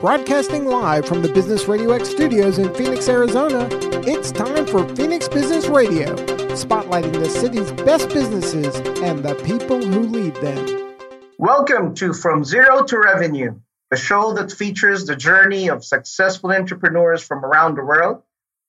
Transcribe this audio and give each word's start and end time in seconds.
Broadcasting 0.00 0.66
live 0.66 1.06
from 1.06 1.22
the 1.22 1.32
Business 1.32 1.68
Radio 1.68 1.92
X 1.92 2.10
studios 2.10 2.58
in 2.58 2.72
Phoenix, 2.74 3.08
Arizona, 3.08 3.66
it's 4.06 4.30
time 4.30 4.66
for 4.66 4.86
Phoenix 4.94 5.26
Business 5.26 5.68
Radio, 5.68 6.14
spotlighting 6.54 7.14
the 7.14 7.30
city's 7.30 7.72
best 7.72 8.10
businesses 8.10 8.76
and 9.00 9.24
the 9.24 9.34
people 9.36 9.80
who 9.82 10.00
lead 10.00 10.34
them. 10.36 10.94
Welcome 11.38 11.94
to 11.94 12.12
From 12.12 12.44
Zero 12.44 12.84
to 12.84 12.98
Revenue, 12.98 13.58
a 13.90 13.96
show 13.96 14.34
that 14.34 14.52
features 14.52 15.06
the 15.06 15.16
journey 15.16 15.70
of 15.70 15.82
successful 15.82 16.52
entrepreneurs 16.52 17.22
from 17.22 17.42
around 17.42 17.76
the 17.76 17.84
world. 17.84 18.22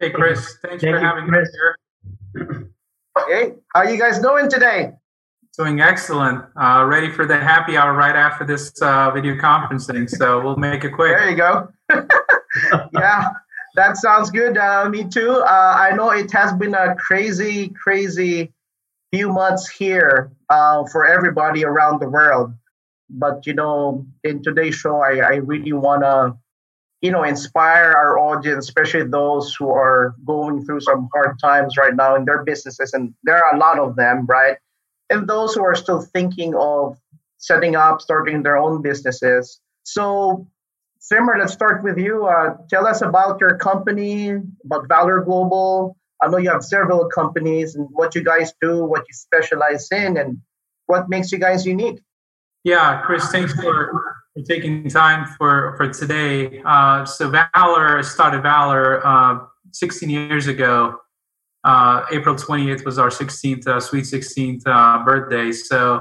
Hey, 0.00 0.10
Chris. 0.10 0.58
Thanks 0.62 0.82
Thank 0.82 0.96
for 0.96 1.00
you, 1.00 1.06
having 1.06 1.26
Chris. 1.26 1.48
me 2.34 2.42
here. 2.42 2.70
hey, 3.28 3.54
how 3.72 3.80
are 3.80 3.90
you 3.90 3.98
guys 3.98 4.18
doing 4.18 4.48
today? 4.50 4.92
Doing 5.56 5.80
excellent. 5.80 6.44
Uh, 6.60 6.84
ready 6.86 7.10
for 7.10 7.26
the 7.26 7.38
happy 7.38 7.76
hour 7.76 7.94
right 7.94 8.16
after 8.16 8.44
this 8.44 8.72
uh, 8.82 9.12
video 9.12 9.36
conferencing. 9.36 10.10
So 10.10 10.42
we'll 10.42 10.56
make 10.56 10.82
it 10.82 10.90
quick. 10.90 11.16
There 11.16 11.30
you 11.30 11.36
go. 11.36 11.68
yeah, 12.92 13.30
that 13.76 13.96
sounds 13.96 14.30
good. 14.30 14.58
Uh, 14.58 14.88
me 14.88 15.04
too. 15.04 15.30
Uh, 15.30 15.74
I 15.78 15.94
know 15.94 16.10
it 16.10 16.32
has 16.32 16.52
been 16.54 16.74
a 16.74 16.96
crazy, 16.96 17.68
crazy 17.68 18.52
few 19.14 19.32
months 19.32 19.68
here 19.68 20.32
uh, 20.50 20.84
for 20.90 21.06
everybody 21.06 21.64
around 21.64 22.00
the 22.00 22.08
world. 22.08 22.52
But 23.08 23.46
you 23.46 23.54
know, 23.54 24.06
in 24.24 24.42
today's 24.42 24.74
show, 24.74 24.96
I, 25.00 25.18
I 25.18 25.34
really 25.36 25.72
want 25.72 26.02
to, 26.02 26.36
you 27.00 27.12
know, 27.12 27.22
inspire 27.22 27.92
our 27.92 28.18
audience, 28.18 28.66
especially 28.66 29.04
those 29.04 29.54
who 29.54 29.70
are 29.70 30.16
going 30.24 30.64
through 30.64 30.80
some 30.80 31.08
hard 31.14 31.38
times 31.38 31.76
right 31.76 31.94
now 31.94 32.16
in 32.16 32.24
their 32.24 32.42
businesses, 32.42 32.92
and 32.92 33.14
there 33.22 33.36
are 33.36 33.54
a 33.54 33.58
lot 33.58 33.78
of 33.78 33.94
them, 33.94 34.26
right? 34.26 34.56
And 35.10 35.28
those 35.28 35.54
who 35.54 35.62
are 35.62 35.76
still 35.76 36.00
thinking 36.00 36.54
of 36.56 36.98
setting 37.38 37.76
up, 37.76 38.00
starting 38.00 38.42
their 38.42 38.56
own 38.56 38.82
businesses. 38.82 39.60
So, 39.84 40.48
Simmer, 40.98 41.36
let's 41.38 41.52
start 41.52 41.84
with 41.84 41.98
you. 41.98 42.26
Uh, 42.26 42.56
tell 42.70 42.86
us 42.86 43.02
about 43.02 43.38
your 43.38 43.58
company, 43.58 44.32
about 44.64 44.88
Valor 44.88 45.20
Global, 45.20 45.96
I 46.22 46.28
know 46.28 46.38
you 46.38 46.50
have 46.50 46.64
several 46.64 47.06
companies 47.08 47.74
and 47.74 47.88
what 47.90 48.14
you 48.14 48.22
guys 48.22 48.52
do, 48.60 48.84
what 48.84 49.00
you 49.08 49.14
specialize 49.14 49.88
in, 49.90 50.16
and 50.16 50.38
what 50.86 51.08
makes 51.08 51.32
you 51.32 51.38
guys 51.38 51.66
unique. 51.66 52.00
Yeah, 52.62 53.02
Chris, 53.04 53.30
thanks 53.30 53.52
for, 53.52 53.92
for 54.32 54.42
taking 54.48 54.88
time 54.88 55.26
for, 55.36 55.74
for 55.76 55.88
today. 55.92 56.62
Uh, 56.64 57.04
so, 57.04 57.30
Valor 57.30 58.02
started 58.02 58.42
Valor 58.42 59.06
uh, 59.06 59.40
16 59.72 60.08
years 60.08 60.46
ago. 60.46 60.98
Uh, 61.62 62.04
April 62.10 62.34
20th 62.34 62.84
was 62.84 62.98
our 62.98 63.08
16th, 63.08 63.66
uh, 63.66 63.80
sweet 63.80 64.04
16th 64.04 64.62
uh, 64.66 65.04
birthday. 65.04 65.52
So, 65.52 66.00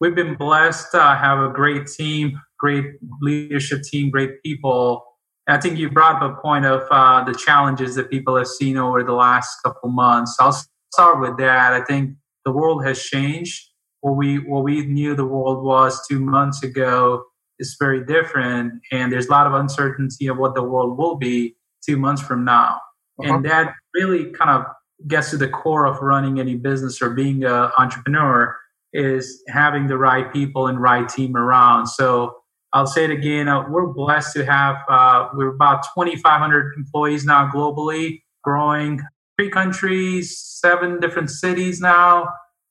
we've 0.00 0.14
been 0.14 0.34
blessed 0.34 0.90
to 0.92 1.00
have 1.00 1.38
a 1.38 1.48
great 1.52 1.86
team, 1.86 2.40
great 2.58 2.86
leadership 3.20 3.82
team, 3.82 4.10
great 4.10 4.42
people 4.42 5.04
I 5.52 5.58
think 5.58 5.78
you 5.78 5.90
brought 5.90 6.22
up 6.22 6.38
a 6.38 6.40
point 6.40 6.64
of 6.64 6.82
uh, 6.90 7.24
the 7.24 7.34
challenges 7.34 7.94
that 7.94 8.10
people 8.10 8.36
have 8.36 8.46
seen 8.46 8.76
over 8.76 9.02
the 9.02 9.12
last 9.12 9.56
couple 9.64 9.90
months. 9.90 10.36
I'll 10.38 10.56
start 10.92 11.20
with 11.20 11.38
that. 11.38 11.72
I 11.72 11.82
think 11.84 12.16
the 12.44 12.52
world 12.52 12.84
has 12.84 13.02
changed. 13.02 13.68
What 14.00 14.16
we 14.16 14.38
what 14.38 14.64
we 14.64 14.86
knew 14.86 15.14
the 15.14 15.26
world 15.26 15.64
was 15.64 16.06
two 16.08 16.20
months 16.20 16.62
ago 16.62 17.24
is 17.58 17.76
very 17.78 18.04
different, 18.04 18.74
and 18.90 19.12
there's 19.12 19.26
a 19.26 19.30
lot 19.30 19.46
of 19.46 19.54
uncertainty 19.54 20.26
of 20.26 20.38
what 20.38 20.54
the 20.54 20.62
world 20.62 20.96
will 20.96 21.16
be 21.16 21.56
two 21.86 21.96
months 21.96 22.22
from 22.22 22.44
now. 22.44 22.80
Uh-huh. 23.22 23.34
And 23.34 23.44
that 23.44 23.74
really 23.94 24.30
kind 24.30 24.50
of 24.50 24.64
gets 25.06 25.30
to 25.30 25.36
the 25.36 25.48
core 25.48 25.86
of 25.86 26.00
running 26.00 26.40
any 26.40 26.56
business 26.56 27.00
or 27.00 27.10
being 27.10 27.44
an 27.44 27.70
entrepreneur 27.78 28.56
is 28.92 29.42
having 29.48 29.86
the 29.86 29.96
right 29.96 30.32
people 30.32 30.66
and 30.66 30.80
right 30.80 31.08
team 31.08 31.36
around. 31.36 31.86
So 31.86 32.39
I'll 32.72 32.86
say 32.86 33.04
it 33.04 33.10
again. 33.10 33.48
Uh, 33.48 33.68
we're 33.68 33.86
blessed 33.86 34.34
to 34.34 34.44
have, 34.44 34.76
uh, 34.88 35.28
we're 35.34 35.54
about 35.54 35.82
2,500 35.94 36.74
employees 36.76 37.24
now 37.24 37.50
globally, 37.52 38.22
growing 38.44 39.00
three 39.36 39.50
countries, 39.50 40.38
seven 40.38 41.00
different 41.00 41.30
cities 41.30 41.80
now 41.80 42.28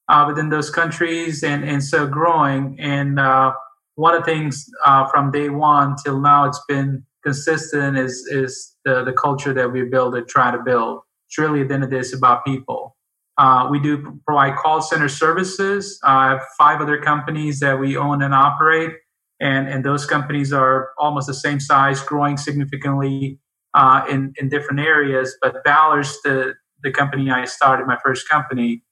uh, 0.07 0.25
within 0.27 0.49
those 0.49 0.69
countries, 0.69 1.43
and, 1.43 1.63
and 1.63 1.83
so 1.83 2.07
growing. 2.07 2.77
And 2.79 3.19
uh, 3.19 3.53
one 3.95 4.15
of 4.15 4.21
the 4.21 4.31
things 4.31 4.65
uh, 4.85 5.07
from 5.07 5.31
day 5.31 5.49
one 5.49 5.95
till 6.03 6.21
now, 6.21 6.45
it's 6.45 6.61
been 6.67 7.03
consistent 7.23 7.97
is, 7.97 8.25
is 8.31 8.75
the, 8.85 9.03
the 9.03 9.11
culture 9.11 9.53
that 9.53 9.71
we 9.71 9.83
build 9.83 10.15
and 10.15 10.27
try 10.27 10.51
to 10.51 10.59
build. 10.59 11.01
It's 11.27 11.37
really 11.37 11.61
at 11.61 11.67
the 11.67 11.73
end 11.73 11.83
of 11.83 11.89
this 11.89 12.13
about 12.13 12.45
people. 12.45 12.95
Uh, 13.37 13.67
we 13.69 13.79
do 13.79 14.19
provide 14.25 14.55
call 14.55 14.81
center 14.81 15.09
services. 15.09 15.99
I 16.03 16.29
have 16.31 16.41
five 16.57 16.81
other 16.81 16.99
companies 17.01 17.59
that 17.59 17.79
we 17.79 17.97
own 17.97 18.21
and 18.21 18.33
operate 18.33 18.91
and 19.39 19.67
and 19.69 19.85
those 19.85 20.05
companies 20.05 20.51
are 20.51 20.89
almost 20.97 21.27
the 21.27 21.33
same 21.33 21.59
size, 21.59 22.01
growing 22.01 22.37
significantly 22.37 23.39
uh, 23.73 24.05
in 24.09 24.33
in 24.37 24.49
different 24.49 24.81
areas. 24.81 25.35
But 25.41 25.57
Valor's 25.65 26.17
the 26.23 26.55
the 26.83 26.91
company 26.91 27.29
I 27.29 27.45
started, 27.45 27.87
my 27.87 27.97
first 28.03 28.27
company, 28.29 28.83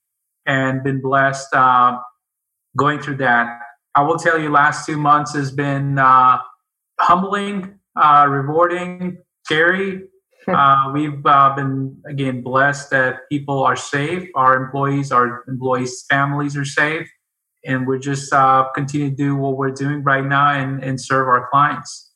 and 0.46 0.82
been 0.82 1.00
blessed 1.00 1.54
uh, 1.54 1.98
going 2.76 3.00
through 3.00 3.16
that. 3.16 3.60
I 3.94 4.02
will 4.02 4.18
tell 4.18 4.38
you, 4.38 4.50
last 4.50 4.86
two 4.86 4.96
months 4.96 5.34
has 5.34 5.50
been 5.50 5.98
uh, 5.98 6.38
humbling, 7.00 7.78
uh, 8.00 8.26
rewarding, 8.28 9.18
scary. 9.44 10.02
Uh, 10.48 10.90
we've 10.94 11.26
uh, 11.26 11.54
been 11.54 11.94
again 12.06 12.40
blessed 12.40 12.88
that 12.88 13.28
people 13.30 13.62
are 13.62 13.76
safe, 13.76 14.26
our 14.34 14.56
employees, 14.56 15.12
our 15.12 15.44
employees' 15.46 16.06
families 16.08 16.56
are 16.56 16.64
safe 16.64 17.06
and 17.64 17.86
we're 17.86 17.98
just 17.98 18.32
uh, 18.32 18.68
continue 18.74 19.10
to 19.10 19.16
do 19.16 19.36
what 19.36 19.56
we're 19.56 19.70
doing 19.70 20.02
right 20.02 20.24
now 20.24 20.50
and, 20.50 20.82
and 20.82 21.00
serve 21.00 21.28
our 21.28 21.48
clients. 21.50 22.10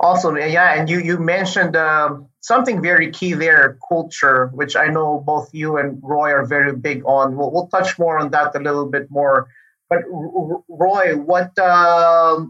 Awesome, 0.00 0.36
yeah, 0.36 0.74
and 0.74 0.90
you 0.90 0.98
you 0.98 1.18
mentioned 1.18 1.76
uh, 1.76 2.16
something 2.40 2.82
very 2.82 3.10
key 3.10 3.32
there, 3.32 3.78
culture, 3.88 4.50
which 4.52 4.76
I 4.76 4.88
know 4.88 5.22
both 5.24 5.48
you 5.54 5.78
and 5.78 5.98
Roy 6.02 6.30
are 6.32 6.44
very 6.44 6.74
big 6.76 7.02
on. 7.06 7.36
We'll, 7.36 7.50
we'll 7.52 7.68
touch 7.68 7.98
more 7.98 8.18
on 8.18 8.30
that 8.32 8.54
a 8.54 8.58
little 8.58 8.86
bit 8.86 9.06
more. 9.10 9.48
But 9.88 10.00
Roy, 10.68 11.16
what 11.16 11.56
uh, 11.58 12.44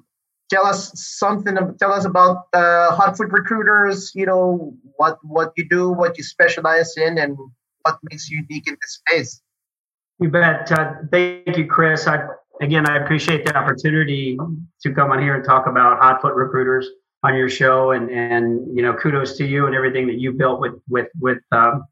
tell 0.50 0.66
us 0.66 0.90
something? 0.94 1.56
Tell 1.78 1.92
us 1.92 2.06
about 2.06 2.46
uh, 2.54 2.96
Hotfoot 2.96 3.30
Recruiters. 3.30 4.12
You 4.14 4.26
know 4.26 4.74
what 4.96 5.18
what 5.22 5.52
you 5.56 5.68
do, 5.68 5.92
what 5.92 6.16
you 6.16 6.24
specialize 6.24 6.96
in, 6.96 7.18
and 7.18 7.36
what 7.82 7.98
makes 8.10 8.30
you 8.30 8.42
unique 8.48 8.66
in 8.66 8.76
this 8.80 9.00
space. 9.06 9.42
You 10.20 10.30
bet. 10.30 10.68
Thank 11.10 11.56
you, 11.56 11.66
Chris. 11.66 12.06
I, 12.06 12.26
again, 12.60 12.88
I 12.88 12.98
appreciate 12.98 13.44
the 13.44 13.56
opportunity 13.56 14.38
to 14.82 14.94
come 14.94 15.10
on 15.10 15.20
here 15.20 15.34
and 15.34 15.44
talk 15.44 15.66
about 15.66 16.00
Hotfoot 16.00 16.36
recruiters 16.36 16.88
on 17.24 17.36
your 17.36 17.48
show, 17.48 17.92
and 17.92 18.10
and 18.10 18.76
you 18.76 18.82
know, 18.82 18.94
kudos 18.94 19.36
to 19.38 19.46
you 19.46 19.66
and 19.66 19.74
everything 19.74 20.06
that 20.06 20.20
you 20.20 20.32
built 20.32 20.60
with 20.60 20.74
with 20.88 21.08
with 21.20 21.38
um, 21.52 21.84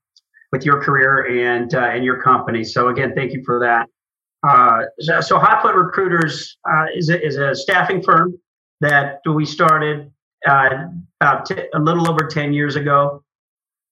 with 0.53 0.65
your 0.65 0.81
career 0.81 1.51
and 1.51 1.75
uh, 1.75 1.81
and 1.81 2.05
your 2.05 2.23
company. 2.23 2.63
So 2.63 2.89
again, 2.89 3.13
thank 3.17 3.33
you 3.33 3.43
for 3.45 3.59
that. 3.61 3.89
Uh, 4.47 4.83
so, 5.01 5.21
so 5.21 5.39
Hotfoot 5.39 5.75
Recruiters 5.75 6.57
uh, 6.69 6.87
is 6.95 7.09
a, 7.09 7.25
is 7.25 7.37
a 7.37 7.55
staffing 7.55 8.03
firm 8.03 8.37
that 8.81 9.21
we 9.27 9.45
started 9.45 10.11
uh, 10.49 10.87
about 11.21 11.47
t- 11.47 11.69
a 11.75 11.79
little 11.79 12.09
over 12.09 12.27
ten 12.27 12.53
years 12.53 12.77
ago. 12.77 13.25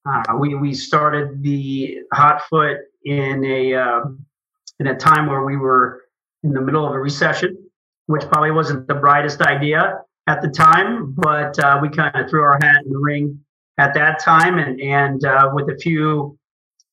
Uh, 0.07 0.23
we 0.39 0.55
we 0.55 0.73
started 0.73 1.41
the 1.43 1.99
Hotfoot 2.13 2.77
in 3.05 3.43
a 3.45 3.73
um, 3.73 4.25
in 4.79 4.87
a 4.87 4.95
time 4.95 5.27
where 5.27 5.43
we 5.43 5.57
were 5.57 6.03
in 6.43 6.53
the 6.53 6.61
middle 6.61 6.85
of 6.85 6.93
a 6.93 6.99
recession, 6.99 7.57
which 8.07 8.23
probably 8.23 8.51
wasn't 8.51 8.87
the 8.87 8.95
brightest 8.95 9.41
idea 9.41 9.99
at 10.27 10.41
the 10.41 10.49
time, 10.49 11.13
but 11.17 11.57
uh, 11.59 11.79
we 11.81 11.89
kind 11.89 12.15
of 12.15 12.29
threw 12.29 12.41
our 12.41 12.57
hat 12.61 12.83
in 12.85 12.91
the 12.91 12.97
ring 12.97 13.39
at 13.77 13.93
that 13.93 14.19
time, 14.19 14.59
and 14.59 14.79
and 14.81 15.25
uh, 15.25 15.49
with 15.53 15.69
a 15.69 15.77
few 15.77 16.37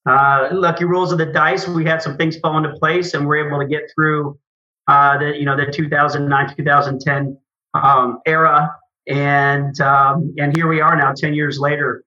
uh, 0.07 0.49
lucky 0.53 0.85
rolls 0.85 1.13
of 1.13 1.19
the 1.19 1.27
dice, 1.27 1.69
we 1.69 1.85
had 1.85 2.01
some 2.01 2.17
things 2.17 2.39
fall 2.39 2.57
into 2.57 2.73
place, 2.79 3.15
and 3.15 3.27
we're 3.27 3.47
able 3.47 3.59
to 3.59 3.67
get 3.67 3.83
through 3.95 4.39
uh, 4.87 5.19
the 5.19 5.37
you 5.37 5.45
know 5.45 5.57
the 5.57 5.71
2009 5.71 6.57
2010 6.57 7.39
um, 7.75 8.21
era. 8.27 8.75
And 9.07 9.79
um, 9.81 10.35
and 10.39 10.55
here 10.55 10.69
we 10.69 10.81
are 10.81 10.95
now, 10.97 11.13
ten 11.13 11.33
years 11.33 11.59
later, 11.59 12.05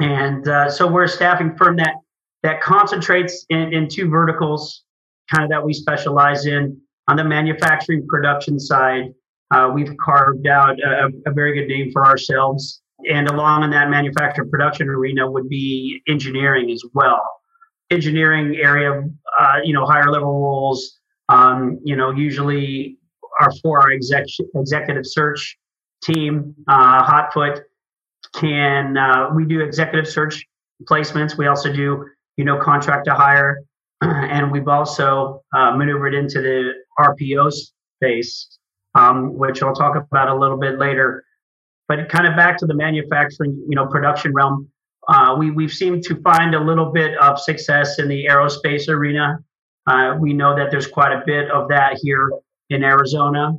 and 0.00 0.46
uh, 0.46 0.70
so 0.70 0.86
we're 0.86 1.08
staffing 1.08 1.56
firm 1.56 1.76
that 1.76 1.94
that 2.42 2.60
concentrates 2.60 3.44
in, 3.50 3.72
in 3.72 3.88
two 3.88 4.08
verticals, 4.08 4.84
kind 5.32 5.44
of 5.44 5.50
that 5.50 5.64
we 5.64 5.72
specialize 5.72 6.46
in. 6.46 6.80
On 7.08 7.16
the 7.16 7.24
manufacturing 7.24 8.06
production 8.06 8.60
side, 8.60 9.14
uh, 9.50 9.70
we've 9.72 9.96
carved 9.96 10.46
out 10.46 10.78
a, 10.80 11.08
a, 11.26 11.32
very 11.32 11.54
good 11.54 11.68
name 11.68 11.90
for 11.90 12.04
ourselves. 12.04 12.82
And 13.10 13.28
along 13.28 13.64
in 13.64 13.70
that 13.70 13.88
manufacturing 13.88 14.50
production 14.50 14.88
arena 14.88 15.30
would 15.30 15.48
be 15.48 16.02
engineering 16.06 16.70
as 16.70 16.84
well. 16.92 17.22
Engineering 17.90 18.56
area, 18.56 19.02
uh, 19.38 19.56
you 19.64 19.72
know, 19.72 19.86
higher 19.86 20.10
level 20.10 20.42
roles, 20.42 20.98
um, 21.30 21.78
you 21.82 21.96
know, 21.96 22.10
usually 22.10 22.98
are 23.40 23.52
for 23.62 23.80
our 23.80 23.92
exec- 23.92 24.26
executive 24.54 25.06
search 25.06 25.56
team. 26.02 26.54
Uh, 26.66 27.02
Hotfoot 27.02 27.62
can, 28.34 28.96
uh, 28.98 29.30
we 29.34 29.46
do 29.46 29.60
executive 29.60 30.06
search 30.06 30.44
placements. 30.84 31.38
We 31.38 31.46
also 31.46 31.72
do 31.72 32.06
you 32.38 32.44
know, 32.44 32.56
contract 32.58 33.04
to 33.04 33.14
hire. 33.14 33.58
And 34.00 34.52
we've 34.52 34.68
also 34.68 35.42
uh, 35.52 35.72
maneuvered 35.76 36.14
into 36.14 36.40
the 36.40 36.72
RPO 36.98 37.52
space, 37.52 38.58
um, 38.94 39.36
which 39.36 39.62
I'll 39.62 39.74
talk 39.74 39.96
about 39.96 40.28
a 40.28 40.34
little 40.34 40.56
bit 40.56 40.78
later. 40.78 41.24
But 41.88 42.08
kind 42.08 42.26
of 42.26 42.36
back 42.36 42.56
to 42.58 42.66
the 42.66 42.74
manufacturing, 42.74 43.56
you 43.68 43.74
know, 43.74 43.86
production 43.86 44.32
realm, 44.32 44.68
uh, 45.08 45.34
we, 45.36 45.50
we've 45.50 45.72
seemed 45.72 46.04
to 46.04 46.20
find 46.22 46.54
a 46.54 46.60
little 46.60 46.92
bit 46.92 47.18
of 47.18 47.40
success 47.40 47.98
in 47.98 48.08
the 48.08 48.26
aerospace 48.26 48.88
arena. 48.88 49.38
Uh, 49.86 50.16
we 50.20 50.32
know 50.32 50.54
that 50.54 50.70
there's 50.70 50.86
quite 50.86 51.12
a 51.12 51.22
bit 51.26 51.50
of 51.50 51.68
that 51.68 51.98
here 52.00 52.30
in 52.70 52.84
Arizona. 52.84 53.54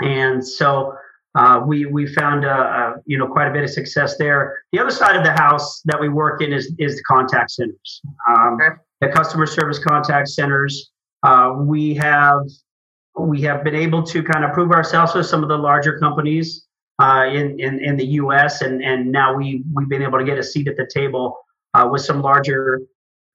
And 0.00 0.46
so 0.46 0.94
uh, 1.38 1.60
we 1.64 1.86
we 1.86 2.04
found 2.04 2.44
uh, 2.44 2.48
uh, 2.48 2.92
you 3.06 3.16
know 3.16 3.28
quite 3.28 3.46
a 3.46 3.52
bit 3.52 3.62
of 3.62 3.70
success 3.70 4.16
there. 4.16 4.58
The 4.72 4.80
other 4.80 4.90
side 4.90 5.14
of 5.14 5.22
the 5.22 5.30
house 5.30 5.80
that 5.84 6.00
we 6.00 6.08
work 6.08 6.42
in 6.42 6.52
is 6.52 6.74
is 6.80 6.96
the 6.96 7.02
contact 7.04 7.52
centers, 7.52 8.02
um, 8.28 8.58
okay. 8.60 8.74
the 9.00 9.08
customer 9.08 9.46
service 9.46 9.78
contact 9.78 10.28
centers. 10.28 10.90
Uh, 11.22 11.54
we 11.58 11.94
have 11.94 12.40
we 13.16 13.40
have 13.42 13.62
been 13.62 13.76
able 13.76 14.02
to 14.02 14.22
kind 14.24 14.44
of 14.44 14.52
prove 14.52 14.72
ourselves 14.72 15.14
with 15.14 15.26
some 15.26 15.44
of 15.44 15.48
the 15.48 15.56
larger 15.56 15.96
companies 16.00 16.66
uh, 17.00 17.26
in, 17.32 17.60
in 17.60 17.84
in 17.84 17.96
the 17.96 18.06
U.S. 18.22 18.62
and 18.62 18.82
and 18.82 19.12
now 19.12 19.32
we 19.32 19.62
we've 19.72 19.88
been 19.88 20.02
able 20.02 20.18
to 20.18 20.24
get 20.24 20.38
a 20.38 20.42
seat 20.42 20.66
at 20.66 20.76
the 20.76 20.90
table 20.92 21.38
uh, 21.74 21.88
with 21.88 22.02
some 22.02 22.20
larger 22.20 22.80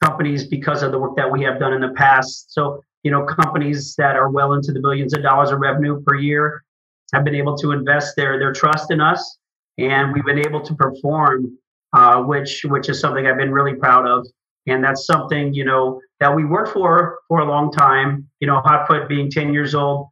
companies 0.04 0.44
because 0.46 0.84
of 0.84 0.92
the 0.92 1.00
work 1.00 1.16
that 1.16 1.32
we 1.32 1.42
have 1.44 1.58
done 1.58 1.72
in 1.72 1.80
the 1.80 1.94
past. 1.96 2.54
So 2.54 2.84
you 3.04 3.12
know 3.12 3.24
companies 3.24 3.96
that 3.96 4.18
are 4.18 4.30
well 4.30 4.52
into 4.56 4.74
the 4.74 4.82
billions 4.82 5.14
of 5.14 5.22
dollars 5.22 5.52
of 5.52 5.60
revenue 5.60 6.04
per 6.04 6.16
year 6.16 6.66
have 7.14 7.24
been 7.24 7.36
able 7.36 7.56
to 7.58 7.72
invest 7.72 8.16
their 8.16 8.40
their 8.40 8.52
trust 8.52 8.92
in 8.92 9.00
us, 9.00 9.38
and 9.78 10.12
we've 10.12 10.26
been 10.26 10.40
able 10.46 10.62
to 10.62 10.76
perform, 10.76 11.58
uh, 11.94 12.22
which 12.22 12.66
which 12.66 12.90
is 12.90 13.00
something 13.00 13.28
I've 13.28 13.38
been 13.38 13.52
really 13.52 13.76
proud 13.76 14.08
of. 14.08 14.26
And 14.66 14.84
that's 14.84 15.06
something 15.06 15.54
you 15.54 15.66
know 15.66 16.02
that 16.20 16.34
we 16.36 16.46
worked 16.46 16.74
for 16.74 17.20
for 17.28 17.40
a 17.40 17.46
long 17.46 17.72
time. 17.72 18.28
You 18.40 18.48
know, 18.48 18.62
Hotfoot 18.66 19.08
being 19.08 19.30
10 19.30 19.54
years 19.54 19.76
old, 19.76 20.08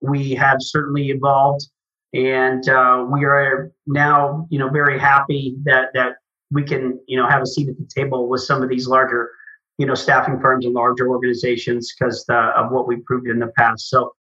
we 0.00 0.34
have 0.34 0.58
certainly 0.60 1.08
evolved, 1.08 1.68
and 2.14 2.68
uh, 2.68 3.04
we 3.10 3.24
are 3.24 3.72
now 3.86 4.46
you 4.50 4.58
know 4.58 4.70
very 4.70 4.98
happy 4.98 5.56
that 5.64 5.90
that 5.94 6.16
we 6.50 6.62
can 6.62 6.98
you 7.06 7.16
know 7.16 7.28
have 7.28 7.42
a 7.42 7.46
seat 7.46 7.68
at 7.68 7.76
the 7.76 7.88
table 7.94 8.28
with 8.28 8.42
some 8.42 8.62
of 8.62 8.68
these 8.68 8.86
larger 8.86 9.30
you 9.78 9.86
know 9.86 9.94
staffing 9.94 10.40
firms 10.40 10.64
and 10.64 10.74
larger 10.74 11.08
organizations 11.08 11.92
because 11.92 12.24
uh, 12.30 12.52
of 12.56 12.70
what 12.70 12.86
we've 12.86 13.04
proved 13.04 13.28
in 13.28 13.38
the 13.38 13.52
past. 13.58 13.90
So 13.90 14.14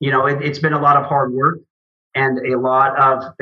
you 0.00 0.10
know 0.10 0.26
it, 0.26 0.40
has 0.40 0.58
been 0.58 0.72
a 0.72 0.80
lot 0.80 0.96
of 0.96 1.04
hard 1.04 1.32
work 1.34 1.58
and 2.14 2.38
a 2.46 2.58
lot 2.58 2.98
of 2.98 3.32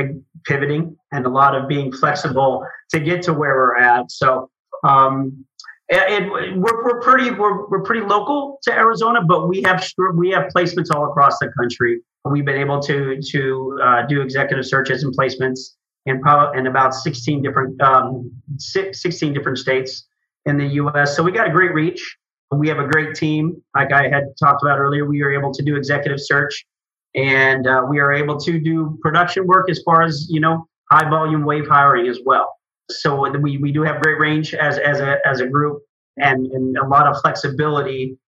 pivoting 0.45 0.97
and 1.13 1.27
a 1.27 1.29
lot 1.29 1.55
of 1.55 1.69
being 1.69 1.93
flexible 1.93 2.65
to 2.91 3.01
get 3.01 3.23
to 3.23 3.33
where 3.33 3.55
we're 3.55 3.79
at. 3.79 4.11
So 4.11 4.51
um, 4.87 5.45
we're, 5.91 6.85
we're 6.85 7.01
pretty 7.01 7.31
we're, 7.31 7.69
we're 7.69 7.83
pretty 7.83 8.07
local 8.07 8.59
to 8.63 8.73
Arizona, 8.73 9.23
but 9.23 9.49
we 9.49 9.63
have 9.63 9.85
we 10.15 10.31
have 10.31 10.53
placements 10.55 10.95
all 10.95 11.11
across 11.11 11.39
the 11.39 11.51
country. 11.59 12.01
We've 12.25 12.45
been 12.45 12.61
able 12.61 12.81
to 12.81 13.21
to 13.21 13.81
uh, 13.83 14.07
do 14.07 14.21
executive 14.21 14.67
searches 14.67 15.03
and 15.03 15.17
placements 15.17 15.77
in 16.07 16.21
in 16.55 16.67
about 16.67 16.95
16 16.95 17.43
different 17.43 17.81
um, 17.83 18.31
16 18.59 19.33
different 19.33 19.59
states 19.59 20.07
in 20.47 20.57
the 20.57 20.67
U.S. 20.67 21.17
So 21.17 21.23
we 21.23 21.33
got 21.33 21.49
a 21.49 21.51
great 21.51 21.75
reach. 21.75 22.17
We 22.53 22.69
have 22.69 22.79
a 22.79 22.87
great 22.87 23.15
team. 23.15 23.63
Like 23.75 23.93
I 23.93 24.09
had 24.09 24.25
talked 24.39 24.63
about 24.63 24.79
earlier, 24.79 25.07
we 25.07 25.23
were 25.23 25.33
able 25.33 25.53
to 25.53 25.63
do 25.63 25.77
executive 25.77 26.21
search 26.21 26.67
and 27.15 27.67
uh, 27.67 27.83
we 27.89 27.99
are 27.99 28.13
able 28.13 28.39
to 28.39 28.61
do 28.61 28.99
production 29.03 29.47
work 29.47 29.71
as 29.71 29.83
far 29.85 30.03
as 30.03 30.27
you 30.31 30.41
know 30.41 30.67
high 30.91 31.09
volume 31.09 31.45
wave 31.45 31.67
hiring 31.69 32.09
as 32.09 32.19
well. 32.25 32.55
So 32.91 33.29
we, 33.39 33.59
we 33.59 33.73
do 33.73 33.83
have 33.83 34.01
great 34.03 34.19
range 34.19 34.53
as, 34.53 34.77
as, 34.79 34.99
a, 34.99 35.19
as 35.25 35.41
a 35.41 35.47
group 35.47 35.81
and, 36.17 36.47
and 36.47 36.77
a 36.77 36.87
lot 36.87 37.07
of 37.07 37.21
flexibility. 37.21 38.19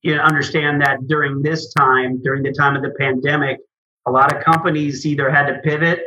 You 0.00 0.14
understand 0.14 0.80
that 0.80 1.06
during 1.06 1.42
this 1.42 1.72
time 1.74 2.22
during 2.22 2.42
the 2.42 2.52
time 2.52 2.76
of 2.76 2.82
the 2.82 2.94
pandemic 2.98 3.58
a 4.06 4.10
lot 4.10 4.34
of 4.34 4.42
companies 4.42 5.04
either 5.04 5.30
had 5.30 5.46
to 5.46 5.58
pivot 5.64 6.00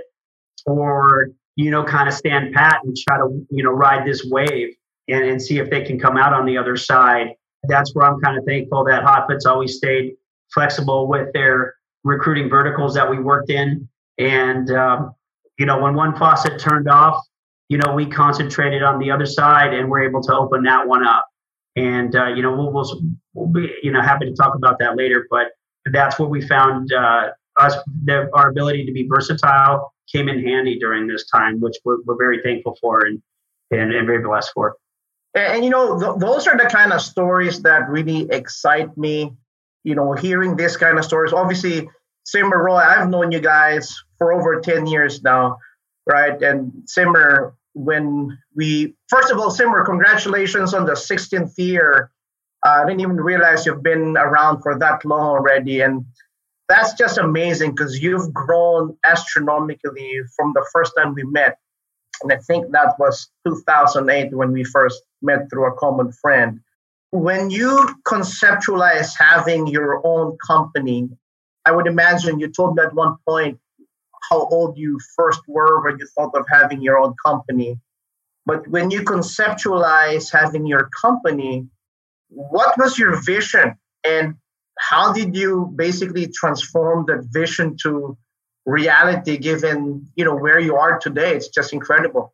or 0.65 1.29
you 1.55 1.69
know 1.69 1.83
kind 1.83 2.07
of 2.07 2.13
stand 2.13 2.53
pat 2.53 2.79
and 2.83 2.95
try 2.95 3.17
to 3.17 3.45
you 3.49 3.63
know 3.63 3.71
ride 3.71 4.07
this 4.07 4.25
wave 4.29 4.69
and, 5.09 5.25
and 5.25 5.41
see 5.41 5.57
if 5.57 5.69
they 5.69 5.83
can 5.83 5.99
come 5.99 6.17
out 6.17 6.33
on 6.33 6.45
the 6.45 6.57
other 6.57 6.77
side. 6.77 7.33
That's 7.67 7.93
where 7.93 8.09
i'm 8.09 8.21
kind 8.21 8.37
of 8.37 8.45
thankful 8.45 8.85
that 8.85 9.03
hotfoot's 9.03 9.45
always 9.45 9.75
stayed 9.75 10.13
flexible 10.53 11.07
with 11.07 11.33
their 11.33 11.75
recruiting 12.03 12.49
verticals 12.49 12.93
that 12.95 13.09
we 13.09 13.19
worked 13.19 13.49
in. 13.49 13.87
And, 14.17 14.71
um, 14.71 15.15
you 15.57 15.65
know, 15.65 15.79
when 15.79 15.95
one 15.95 16.15
faucet 16.15 16.59
turned 16.59 16.89
off, 16.89 17.23
you 17.69 17.77
know, 17.77 17.93
we 17.93 18.05
concentrated 18.05 18.83
on 18.83 18.99
the 18.99 19.11
other 19.11 19.25
side 19.25 19.73
and 19.73 19.89
we're 19.89 20.03
able 20.03 20.21
to 20.23 20.33
open 20.33 20.63
that 20.63 20.87
one 20.87 21.05
up. 21.05 21.27
And, 21.75 22.15
uh, 22.15 22.27
you 22.27 22.41
know, 22.41 22.53
we'll, 22.53 22.71
we'll, 22.71 23.01
we'll, 23.33 23.47
be, 23.47 23.71
you 23.83 23.91
know, 23.91 24.01
happy 24.01 24.25
to 24.25 24.33
talk 24.33 24.55
about 24.55 24.79
that 24.79 24.97
later. 24.97 25.27
But 25.29 25.47
that's 25.91 26.17
what 26.17 26.29
we 26.29 26.41
found 26.41 26.91
uh, 26.91 27.29
us, 27.59 27.75
our 28.33 28.49
ability 28.49 28.85
to 28.85 28.91
be 28.91 29.07
versatile 29.07 29.93
came 30.11 30.27
in 30.27 30.43
handy 30.43 30.79
during 30.79 31.07
this 31.07 31.27
time, 31.27 31.59
which 31.59 31.75
we're, 31.85 31.97
we're 32.05 32.17
very 32.17 32.41
thankful 32.41 32.77
for 32.81 33.05
and, 33.05 33.21
and, 33.71 33.93
and 33.93 34.07
very 34.07 34.23
blessed 34.23 34.51
for. 34.53 34.75
And, 35.35 35.63
you 35.63 35.69
know, 35.69 35.99
th- 35.99 36.15
those 36.17 36.47
are 36.47 36.57
the 36.57 36.65
kind 36.65 36.91
of 36.91 37.01
stories 37.01 37.61
that 37.61 37.87
really 37.87 38.27
excite 38.31 38.97
me 38.97 39.33
you 39.83 39.95
know, 39.95 40.13
hearing 40.13 40.55
this 40.55 40.77
kind 40.77 40.97
of 40.97 41.05
stories. 41.05 41.33
Obviously, 41.33 41.89
Simmer 42.23 42.63
Roy, 42.63 42.77
I've 42.77 43.09
known 43.09 43.31
you 43.31 43.39
guys 43.39 43.95
for 44.17 44.33
over 44.33 44.59
10 44.59 44.87
years 44.87 45.23
now, 45.23 45.57
right? 46.05 46.39
And 46.41 46.83
Simmer, 46.85 47.55
when 47.73 48.37
we, 48.55 48.95
first 49.07 49.31
of 49.31 49.39
all, 49.39 49.49
Simmer, 49.49 49.85
congratulations 49.85 50.73
on 50.73 50.85
the 50.85 50.93
16th 50.93 51.53
year. 51.57 52.11
Uh, 52.65 52.81
I 52.83 52.85
didn't 52.85 52.99
even 52.99 53.17
realize 53.17 53.65
you've 53.65 53.83
been 53.83 54.17
around 54.17 54.61
for 54.61 54.77
that 54.79 55.05
long 55.05 55.21
already. 55.21 55.81
And 55.81 56.05
that's 56.67 56.93
just 56.93 57.17
amazing 57.17 57.71
because 57.71 57.99
you've 57.99 58.33
grown 58.33 58.97
astronomically 59.05 60.19
from 60.35 60.53
the 60.53 60.65
first 60.73 60.93
time 60.97 61.13
we 61.13 61.23
met. 61.23 61.57
And 62.21 62.33
I 62.33 62.37
think 62.37 62.71
that 62.71 62.95
was 62.99 63.29
2008 63.47 64.33
when 64.33 64.51
we 64.51 64.63
first 64.65 65.01
met 65.21 65.49
through 65.49 65.67
a 65.67 65.75
common 65.77 66.11
friend 66.11 66.59
when 67.11 67.49
you 67.49 67.95
conceptualize 68.07 69.13
having 69.17 69.67
your 69.67 70.01
own 70.05 70.37
company, 70.45 71.09
I 71.65 71.71
would 71.71 71.87
imagine 71.87 72.39
you 72.39 72.49
told 72.49 72.75
me 72.75 72.83
at 72.83 72.93
one 72.93 73.15
point 73.27 73.59
how 74.29 74.47
old 74.47 74.77
you 74.77 74.99
first 75.15 75.41
were 75.47 75.83
when 75.83 75.97
you 75.97 76.07
thought 76.15 76.35
of 76.35 76.45
having 76.51 76.81
your 76.81 76.99
own 76.99 77.15
company. 77.25 77.79
But 78.45 78.67
when 78.67 78.91
you 78.91 79.01
conceptualize 79.01 80.31
having 80.31 80.65
your 80.65 80.89
company, 81.01 81.67
what 82.29 82.77
was 82.77 82.97
your 82.97 83.21
vision? 83.23 83.75
And 84.03 84.35
how 84.77 85.13
did 85.13 85.35
you 85.35 85.73
basically 85.75 86.27
transform 86.27 87.05
that 87.07 87.25
vision 87.31 87.75
to 87.83 88.17
reality 88.65 89.37
given 89.37 90.07
you 90.15 90.25
know 90.25 90.35
where 90.35 90.59
you 90.59 90.75
are 90.75 90.99
today? 90.99 91.35
It's 91.35 91.49
just 91.49 91.73
incredible 91.73 92.33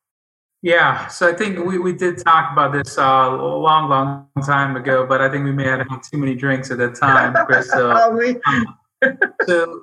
yeah, 0.66 1.06
so 1.10 1.30
I 1.30 1.34
think 1.34 1.64
we, 1.64 1.78
we 1.78 1.94
did 1.94 2.18
talk 2.18 2.52
about 2.52 2.74
this 2.74 2.98
uh, 2.98 3.04
a 3.04 3.38
long, 3.38 3.88
long 3.88 4.28
time 4.44 4.76
ago, 4.76 5.06
but 5.06 5.22
I 5.22 5.30
think 5.30 5.46
we 5.46 5.52
may 5.52 5.66
have 5.66 5.86
had 5.88 6.02
too 6.02 6.18
many 6.18 6.34
drinks 6.34 6.72
at 6.72 6.80
that 6.80 6.96
time, 6.96 7.36
Chris. 7.46 7.70
So, 7.70 7.92
um, 8.48 8.66
so 9.46 9.82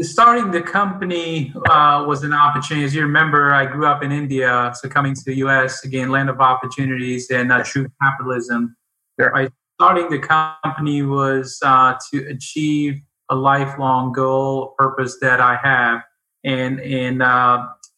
starting 0.00 0.52
the 0.52 0.62
company 0.62 1.52
uh, 1.68 2.06
was 2.08 2.24
an 2.24 2.32
opportunity. 2.32 2.86
As 2.86 2.94
you 2.94 3.02
remember, 3.02 3.52
I 3.52 3.66
grew 3.66 3.84
up 3.86 4.02
in 4.02 4.10
India, 4.10 4.72
so 4.80 4.88
coming 4.88 5.14
to 5.14 5.22
the 5.26 5.34
U.S. 5.34 5.84
again, 5.84 6.08
land 6.08 6.30
of 6.30 6.40
opportunities 6.40 7.30
and 7.30 7.52
uh, 7.52 7.62
true 7.62 7.86
capitalism. 8.02 8.74
Sure. 9.20 9.30
Right? 9.32 9.52
Starting 9.78 10.08
the 10.08 10.18
company 10.18 11.02
was 11.02 11.58
uh, 11.62 11.94
to 12.10 12.26
achieve 12.28 13.02
a 13.28 13.34
lifelong 13.34 14.12
goal, 14.12 14.74
purpose 14.78 15.18
that 15.20 15.42
I 15.42 15.56
have, 15.62 16.00
and 16.42 16.80
and 16.80 17.22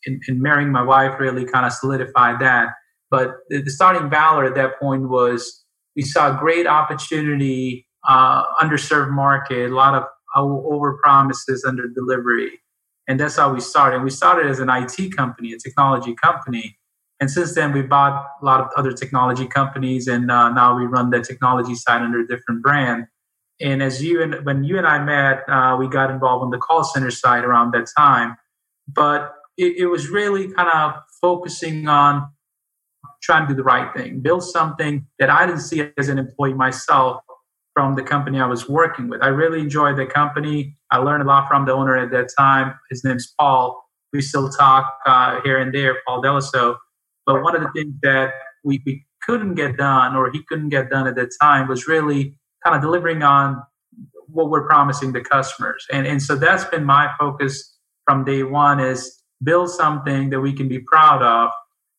uh, 0.08 0.12
in, 0.12 0.20
in 0.28 0.42
marrying 0.42 0.72
my 0.72 0.82
wife 0.82 1.18
really 1.18 1.44
kind 1.44 1.66
of 1.66 1.72
solidified 1.72 2.40
that. 2.40 2.68
But 3.10 3.36
the, 3.48 3.62
the 3.62 3.70
starting 3.70 4.10
Valor 4.10 4.44
at 4.44 4.54
that 4.54 4.78
point 4.78 5.08
was 5.08 5.64
we 5.96 6.02
saw 6.02 6.34
a 6.34 6.38
great 6.38 6.66
opportunity, 6.66 7.86
uh, 8.08 8.44
underserved 8.56 9.10
market, 9.10 9.70
a 9.70 9.74
lot 9.74 9.94
of 9.94 10.04
over 10.36 10.98
promises 11.02 11.64
under 11.66 11.88
delivery. 11.88 12.60
And 13.08 13.18
that's 13.18 13.36
how 13.36 13.52
we 13.52 13.60
started. 13.60 14.02
We 14.02 14.10
started 14.10 14.50
as 14.50 14.60
an 14.60 14.68
IT 14.70 15.16
company, 15.16 15.52
a 15.52 15.58
technology 15.58 16.14
company. 16.14 16.78
And 17.20 17.30
since 17.30 17.54
then, 17.54 17.72
we 17.72 17.82
bought 17.82 18.24
a 18.40 18.44
lot 18.44 18.60
of 18.60 18.68
other 18.76 18.92
technology 18.92 19.46
companies, 19.46 20.06
and 20.06 20.30
uh, 20.30 20.50
now 20.50 20.76
we 20.76 20.84
run 20.84 21.10
the 21.10 21.20
technology 21.20 21.74
side 21.74 22.02
under 22.02 22.20
a 22.20 22.28
different 22.28 22.62
brand. 22.62 23.06
And 23.60 23.82
as 23.82 24.04
you 24.04 24.22
and 24.22 24.44
when 24.46 24.62
you 24.62 24.78
and 24.78 24.86
I 24.86 25.02
met, 25.02 25.42
uh, 25.48 25.76
we 25.78 25.88
got 25.88 26.10
involved 26.10 26.44
on 26.44 26.50
the 26.50 26.58
call 26.58 26.84
center 26.84 27.10
side 27.10 27.44
around 27.44 27.72
that 27.72 27.88
time. 27.96 28.36
But 28.86 29.34
it, 29.58 29.76
it 29.78 29.86
was 29.86 30.08
really 30.08 30.50
kind 30.52 30.70
of 30.70 31.02
focusing 31.20 31.88
on 31.88 32.30
trying 33.22 33.46
to 33.46 33.52
do 33.52 33.56
the 33.56 33.64
right 33.64 33.92
thing, 33.94 34.20
build 34.20 34.44
something 34.44 35.06
that 35.18 35.28
I 35.28 35.44
didn't 35.46 35.60
see 35.60 35.90
as 35.98 36.08
an 36.08 36.18
employee 36.18 36.54
myself 36.54 37.20
from 37.74 37.96
the 37.96 38.02
company 38.02 38.40
I 38.40 38.46
was 38.46 38.68
working 38.68 39.08
with. 39.08 39.22
I 39.22 39.28
really 39.28 39.60
enjoyed 39.60 39.96
the 39.96 40.06
company. 40.06 40.76
I 40.90 40.98
learned 40.98 41.22
a 41.22 41.26
lot 41.26 41.48
from 41.48 41.66
the 41.66 41.72
owner 41.72 41.96
at 41.96 42.10
that 42.12 42.28
time. 42.36 42.74
His 42.90 43.04
name's 43.04 43.34
Paul. 43.38 43.84
We 44.12 44.22
still 44.22 44.48
talk 44.48 44.92
uh, 45.06 45.40
here 45.42 45.58
and 45.58 45.74
there, 45.74 45.96
Paul 46.06 46.22
Delaso. 46.22 46.76
But 47.26 47.42
one 47.42 47.54
of 47.54 47.62
the 47.62 47.70
things 47.74 47.94
that 48.02 48.30
we, 48.64 48.82
we 48.86 49.04
couldn't 49.22 49.54
get 49.54 49.76
done 49.76 50.16
or 50.16 50.30
he 50.30 50.42
couldn't 50.48 50.70
get 50.70 50.88
done 50.88 51.06
at 51.06 51.16
that 51.16 51.30
time 51.40 51.68
was 51.68 51.86
really 51.86 52.34
kind 52.64 52.74
of 52.74 52.80
delivering 52.80 53.22
on 53.22 53.62
what 54.28 54.48
we're 54.48 54.66
promising 54.66 55.12
the 55.12 55.20
customers. 55.20 55.86
And, 55.92 56.06
and 56.06 56.22
so 56.22 56.36
that's 56.36 56.64
been 56.64 56.84
my 56.84 57.10
focus 57.18 57.76
from 58.06 58.24
day 58.24 58.42
one 58.42 58.80
is 58.80 59.17
build 59.42 59.70
something 59.70 60.30
that 60.30 60.40
we 60.40 60.52
can 60.52 60.68
be 60.68 60.78
proud 60.80 61.22
of 61.22 61.50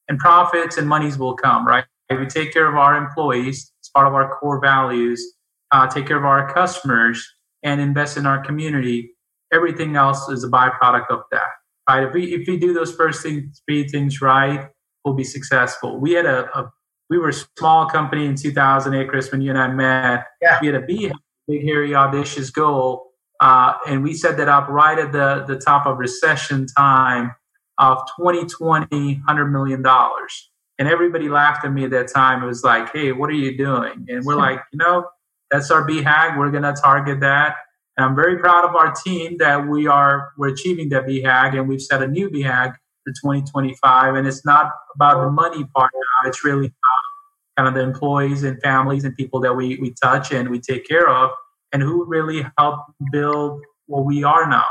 and 0.07 0.19
profits 0.19 0.77
and 0.77 0.87
monies 0.87 1.17
will 1.17 1.35
come, 1.35 1.65
right? 1.65 1.85
We 2.09 2.25
take 2.25 2.51
care 2.51 2.67
of 2.67 2.75
our 2.75 2.97
employees, 2.97 3.71
it's 3.79 3.89
part 3.89 4.07
of 4.07 4.13
our 4.13 4.37
core 4.39 4.59
values, 4.59 5.35
uh, 5.71 5.87
take 5.87 6.07
care 6.07 6.17
of 6.17 6.25
our 6.25 6.51
customers 6.51 7.25
and 7.63 7.79
invest 7.79 8.17
in 8.17 8.25
our 8.25 8.43
community. 8.43 9.11
Everything 9.53 9.95
else 9.95 10.27
is 10.29 10.43
a 10.43 10.49
byproduct 10.49 11.09
of 11.11 11.21
that, 11.31 11.49
right? 11.87 12.03
If 12.03 12.13
we, 12.13 12.33
if 12.33 12.47
we 12.47 12.57
do 12.57 12.73
those 12.73 12.93
first 12.93 13.21
things, 13.21 13.61
three 13.67 13.87
things 13.87 14.21
right, 14.21 14.67
we'll 15.05 15.13
be 15.13 15.23
successful. 15.23 15.99
We 15.99 16.13
had 16.13 16.25
a, 16.25 16.49
a 16.57 16.71
we 17.09 17.17
were 17.17 17.29
a 17.29 17.33
small 17.57 17.87
company 17.87 18.25
in 18.25 18.35
2008, 18.35 19.09
Chris, 19.09 19.31
when 19.31 19.41
you 19.41 19.49
and 19.49 19.59
I 19.59 19.67
met. 19.67 20.27
Yeah. 20.41 20.59
We 20.61 20.67
had 20.67 20.75
a 20.75 20.81
big, 20.81 21.11
big, 21.47 21.63
hairy, 21.63 21.95
audacious 21.95 22.51
goal. 22.51 23.08
Uh, 23.39 23.73
and 23.87 24.03
we 24.03 24.13
set 24.13 24.37
that 24.37 24.49
up 24.49 24.67
right 24.67 24.99
at 24.99 25.11
the, 25.11 25.45
the 25.47 25.57
top 25.57 25.85
of 25.85 25.97
recession 25.97 26.65
time 26.65 27.33
of 27.77 27.99
2020, 28.17 29.21
$100 29.27 29.51
million. 29.51 29.83
And 30.77 30.87
everybody 30.87 31.29
laughed 31.29 31.65
at 31.65 31.71
me 31.71 31.85
at 31.85 31.91
that 31.91 32.09
time. 32.13 32.43
It 32.43 32.47
was 32.47 32.63
like, 32.63 32.91
hey, 32.91 33.11
what 33.11 33.29
are 33.29 33.33
you 33.33 33.57
doing? 33.57 34.05
And 34.09 34.25
we're 34.25 34.35
like, 34.35 34.61
you 34.71 34.77
know, 34.77 35.05
that's 35.49 35.71
our 35.71 35.87
BHAG. 35.87 36.37
We're 36.37 36.51
going 36.51 36.63
to 36.63 36.73
target 36.73 37.21
that. 37.21 37.55
And 37.97 38.05
I'm 38.05 38.15
very 38.15 38.37
proud 38.37 38.63
of 38.63 38.75
our 38.75 38.93
team 38.93 39.37
that 39.39 39.67
we 39.67 39.87
are 39.87 40.31
we're 40.37 40.49
achieving 40.49 40.89
that 40.89 41.05
BHAG 41.05 41.57
and 41.57 41.67
we've 41.67 41.81
set 41.81 42.01
a 42.01 42.07
new 42.07 42.29
BHAG 42.29 42.73
for 43.03 43.11
2025. 43.11 44.15
And 44.15 44.27
it's 44.27 44.45
not 44.45 44.71
about 44.95 45.21
the 45.21 45.29
money 45.29 45.65
part 45.75 45.91
now. 45.93 46.29
It's 46.29 46.43
really 46.45 46.67
about 46.67 47.57
kind 47.57 47.67
of 47.67 47.73
the 47.73 47.81
employees 47.81 48.43
and 48.43 48.61
families 48.61 49.03
and 49.03 49.15
people 49.15 49.41
that 49.41 49.53
we, 49.53 49.77
we 49.77 49.93
touch 50.01 50.31
and 50.31 50.49
we 50.49 50.59
take 50.59 50.87
care 50.87 51.09
of 51.09 51.31
and 51.73 51.81
who 51.81 52.05
really 52.05 52.45
helped 52.57 52.91
build 53.11 53.61
what 53.87 54.05
we 54.05 54.23
are 54.23 54.49
now. 54.49 54.65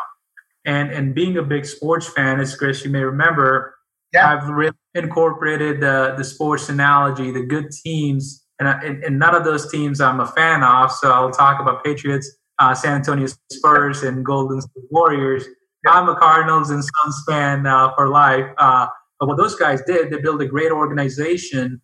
And 0.64 0.90
and 0.90 1.14
being 1.14 1.36
a 1.38 1.42
big 1.42 1.64
sports 1.64 2.08
fan, 2.08 2.40
as 2.40 2.54
Chris, 2.54 2.84
you 2.84 2.90
may 2.90 3.02
remember, 3.02 3.74
yeah. 4.12 4.32
I've 4.32 4.48
really 4.48 4.76
incorporated 4.94 5.80
the 5.80 6.14
the 6.16 6.24
sports 6.24 6.68
analogy, 6.68 7.30
the 7.30 7.44
good 7.44 7.70
teams, 7.70 8.44
and, 8.58 8.68
and, 8.68 9.04
and 9.04 9.18
none 9.18 9.34
of 9.34 9.44
those 9.44 9.70
teams 9.70 10.00
I'm 10.00 10.20
a 10.20 10.26
fan 10.26 10.62
of. 10.62 10.90
So 10.92 11.10
I'll 11.10 11.30
talk 11.30 11.60
about 11.60 11.84
Patriots, 11.84 12.30
uh, 12.58 12.74
San 12.74 12.96
Antonio 12.96 13.28
Spurs, 13.52 14.02
and 14.02 14.24
Golden 14.24 14.60
State 14.60 14.84
Warriors. 14.90 15.44
Yeah. 15.84 15.92
I'm 15.92 16.08
a 16.08 16.16
Cardinals 16.16 16.70
and 16.70 16.82
Suns 16.82 17.22
fan 17.28 17.66
uh, 17.66 17.94
for 17.94 18.08
life. 18.08 18.46
Uh, 18.58 18.88
but 19.20 19.28
what 19.28 19.36
those 19.36 19.54
guys 19.54 19.80
did, 19.86 20.10
they 20.10 20.18
built 20.20 20.40
a 20.42 20.46
great 20.46 20.72
organization. 20.72 21.80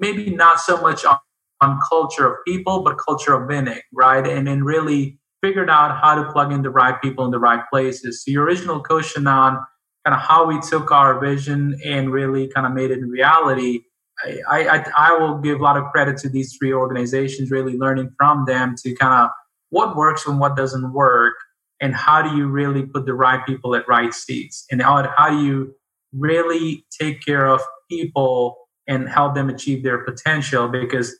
Maybe 0.00 0.30
not 0.30 0.60
so 0.60 0.80
much 0.80 1.04
on, 1.04 1.18
on 1.64 1.80
culture 1.88 2.26
of 2.26 2.36
people, 2.46 2.82
but 2.82 2.96
culture 2.98 3.34
of 3.34 3.48
winning, 3.48 3.80
right? 3.92 4.26
And 4.26 4.46
then 4.46 4.62
really 4.62 5.18
figured 5.42 5.70
out 5.70 6.00
how 6.00 6.14
to 6.14 6.32
plug 6.32 6.52
in 6.52 6.62
the 6.62 6.70
right 6.70 7.00
people 7.02 7.24
in 7.24 7.30
the 7.30 7.38
right 7.38 7.62
places. 7.70 8.22
So 8.24 8.30
your 8.30 8.44
original 8.44 8.80
question 8.82 9.26
on 9.26 9.58
kind 10.04 10.14
of 10.14 10.20
how 10.20 10.46
we 10.46 10.60
took 10.60 10.90
our 10.90 11.18
vision 11.20 11.78
and 11.84 12.12
really 12.12 12.48
kind 12.48 12.66
of 12.66 12.72
made 12.72 12.90
it 12.90 13.02
a 13.02 13.06
reality. 13.06 13.80
I, 14.48 14.64
I, 14.64 14.84
I 14.96 15.18
will 15.18 15.38
give 15.38 15.60
a 15.60 15.62
lot 15.62 15.76
of 15.76 15.84
credit 15.92 16.18
to 16.18 16.28
these 16.28 16.56
three 16.56 16.72
organizations, 16.72 17.50
really 17.50 17.76
learning 17.76 18.10
from 18.16 18.44
them 18.46 18.74
to 18.82 18.94
kind 18.94 19.24
of 19.24 19.30
what 19.70 19.96
works 19.96 20.26
and 20.26 20.38
what 20.38 20.56
doesn't 20.56 20.92
work, 20.92 21.34
and 21.80 21.94
how 21.94 22.22
do 22.22 22.36
you 22.36 22.46
really 22.46 22.86
put 22.86 23.06
the 23.06 23.14
right 23.14 23.44
people 23.44 23.74
at 23.74 23.88
right 23.88 24.14
seats, 24.14 24.64
and 24.70 24.80
how, 24.80 25.12
how 25.16 25.30
do 25.30 25.44
you 25.44 25.74
really 26.12 26.86
take 27.00 27.24
care 27.24 27.46
of 27.46 27.60
people 27.90 28.56
and 28.86 29.08
help 29.08 29.34
them 29.34 29.48
achieve 29.48 29.82
their 29.82 30.04
potential 30.04 30.68
because 30.68 31.16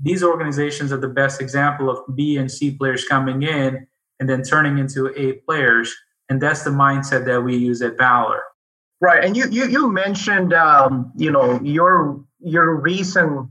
these 0.00 0.22
organizations 0.22 0.92
are 0.92 0.98
the 0.98 1.08
best 1.08 1.40
example 1.40 1.88
of 1.88 1.98
B 2.16 2.36
and 2.36 2.50
C 2.50 2.72
players 2.72 3.04
coming 3.04 3.42
in 3.42 3.86
and 4.20 4.28
then 4.28 4.42
turning 4.42 4.78
into 4.78 5.12
A 5.16 5.34
players. 5.46 5.94
And 6.28 6.40
that's 6.40 6.64
the 6.64 6.70
mindset 6.70 7.26
that 7.26 7.42
we 7.42 7.56
use 7.56 7.82
at 7.82 7.96
Valor. 7.98 8.42
Right. 9.00 9.22
And 9.22 9.36
you 9.36 9.48
you, 9.50 9.66
you 9.66 9.92
mentioned 9.92 10.52
um, 10.54 11.12
you 11.16 11.30
know 11.30 11.60
your 11.62 12.24
your 12.40 12.74
reason 12.80 13.50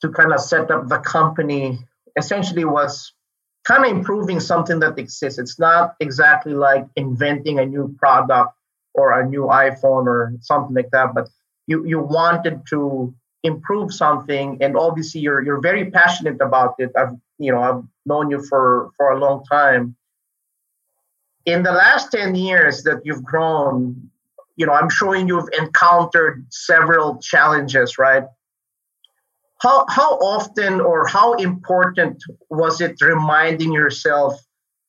to 0.00 0.08
kind 0.10 0.32
of 0.32 0.40
set 0.40 0.70
up 0.70 0.88
the 0.88 0.98
company 0.98 1.78
essentially 2.16 2.64
was 2.64 3.12
kind 3.64 3.84
of 3.84 3.90
improving 3.90 4.40
something 4.40 4.80
that 4.80 4.98
exists. 4.98 5.38
It's 5.38 5.58
not 5.58 5.94
exactly 6.00 6.54
like 6.54 6.86
inventing 6.96 7.58
a 7.58 7.66
new 7.66 7.94
product 7.98 8.52
or 8.94 9.18
a 9.18 9.26
new 9.26 9.42
iPhone 9.44 10.06
or 10.06 10.32
something 10.40 10.74
like 10.74 10.90
that, 10.92 11.14
but 11.14 11.28
you 11.66 11.84
you 11.86 12.00
wanted 12.00 12.62
to 12.70 13.14
improve 13.42 13.92
something 13.92 14.58
and 14.60 14.76
obviously 14.76 15.20
you're 15.20 15.42
you're 15.44 15.60
very 15.60 15.90
passionate 15.90 16.40
about 16.40 16.74
it. 16.78 16.90
I've 16.96 17.16
you 17.38 17.52
know 17.52 17.60
i've 17.60 17.82
known 18.06 18.30
you 18.30 18.42
for 18.42 18.90
for 18.96 19.10
a 19.10 19.18
long 19.18 19.44
time. 19.44 19.96
In 21.44 21.64
the 21.64 21.72
last 21.72 22.12
10 22.12 22.36
years 22.36 22.84
that 22.84 23.00
you've 23.04 23.24
grown 23.24 24.10
you 24.56 24.66
know 24.66 24.72
i'm 24.72 24.88
sure 24.88 25.16
you've 25.16 25.48
encountered 25.58 26.46
several 26.50 27.18
challenges 27.18 27.98
right? 27.98 28.24
How 29.60 29.86
how 29.88 30.18
often 30.18 30.80
or 30.80 31.06
how 31.06 31.34
important 31.34 32.22
was 32.50 32.80
it 32.80 33.00
reminding 33.00 33.72
yourself 33.72 34.40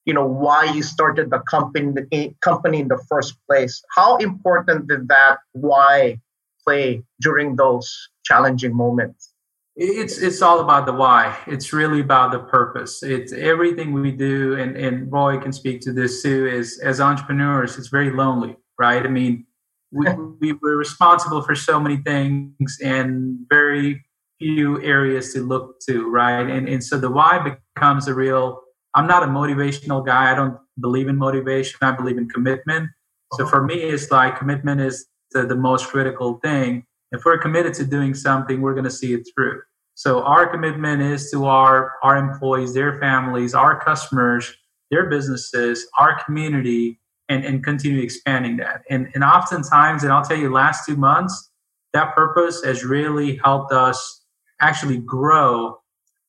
you 0.06 0.14
know 0.14 0.28
why 0.28 0.66
you 0.66 0.84
started 0.84 1.32
the 1.32 1.40
company 1.40 2.36
company 2.42 2.82
in 2.82 2.88
the 2.88 3.04
first 3.10 3.36
place? 3.48 3.84
How 3.96 4.18
important 4.18 4.88
did 4.88 5.08
that 5.08 5.38
why 5.54 6.20
play 6.64 7.04
during 7.20 7.56
those 7.56 8.10
challenging 8.24 8.76
moments? 8.76 9.34
It's 9.76 10.20
it's 10.20 10.42
all 10.44 10.60
about 10.60 10.86
the 10.86 10.94
why. 10.94 11.36
It's 11.48 11.74
really 11.74 12.02
about 12.02 12.32
the 12.32 12.40
purpose. 12.40 13.02
It's 13.02 13.34
everything 13.34 13.92
we 13.92 14.12
do, 14.12 14.56
and 14.56 14.78
and 14.78 15.12
Roy 15.12 15.40
can 15.40 15.52
speak 15.52 15.82
to 15.82 15.92
this 15.92 16.22
too. 16.22 16.46
Is 16.46 16.80
as 16.84 17.02
entrepreneurs, 17.02 17.78
it's 17.78 17.88
very 17.88 18.12
lonely, 18.12 18.56
right? 18.78 19.04
I 19.04 19.10
mean, 19.10 19.48
we, 19.92 20.06
we 20.40 20.54
we're 20.62 20.78
responsible 20.78 21.42
for 21.42 21.56
so 21.56 21.80
many 21.80 21.98
things 21.98 22.78
and 22.84 23.40
very 23.50 24.06
few 24.38 24.80
areas 24.84 25.34
to 25.34 25.40
look 25.40 25.80
to, 25.88 26.08
right? 26.08 26.48
And 26.48 26.70
and 26.70 26.84
so 26.84 27.00
the 27.00 27.10
why 27.10 27.58
becomes 27.76 28.08
a 28.08 28.14
real. 28.14 28.62
I'm 28.96 29.08
not 29.08 29.24
a 29.24 29.28
motivational 29.28 30.06
guy. 30.06 30.32
I 30.32 30.36
don't 30.36 30.56
believe 30.80 31.08
in 31.08 31.18
motivation. 31.18 31.80
I 31.82 31.94
believe 31.94 32.20
in 32.20 32.30
commitment. 32.30 32.92
So 33.34 33.44
uh-huh. 33.44 33.50
for 33.50 33.64
me, 33.64 33.74
it's 33.74 34.12
like 34.12 34.38
commitment 34.38 34.82
is 34.82 35.08
the, 35.32 35.48
the 35.48 35.56
most 35.56 35.88
critical 35.88 36.40
thing 36.44 36.86
if 37.14 37.24
we're 37.24 37.38
committed 37.38 37.74
to 37.76 37.86
doing 37.86 38.14
something, 38.14 38.62
we're 38.62 38.74
going 38.74 38.84
to 38.84 38.92
see 38.92 39.14
it 39.14 39.26
through. 39.34 39.62
So 39.96 40.24
our 40.24 40.48
commitment 40.48 41.02
is 41.02 41.30
to 41.32 41.46
our 41.46 41.94
our 42.02 42.18
employees, 42.18 42.74
their 42.74 43.00
families, 43.00 43.54
our 43.54 43.80
customers, 43.80 44.52
their 44.90 45.10
businesses, 45.10 45.88
our 46.00 46.22
community, 46.24 47.00
and, 47.30 47.46
and 47.46 47.64
continue 47.64 48.02
expanding 48.02 48.58
that. 48.58 48.82
And 48.90 49.10
and 49.14 49.24
oftentimes, 49.24 50.04
and 50.04 50.12
I'll 50.12 50.24
tell 50.24 50.38
you, 50.38 50.52
last 50.52 50.86
two 50.88 50.98
months, 50.98 51.52
that 51.94 52.16
purpose 52.16 52.64
has 52.64 52.84
really 52.84 53.40
helped 53.44 53.72
us 53.72 54.26
actually 54.60 54.98
grow 54.98 55.80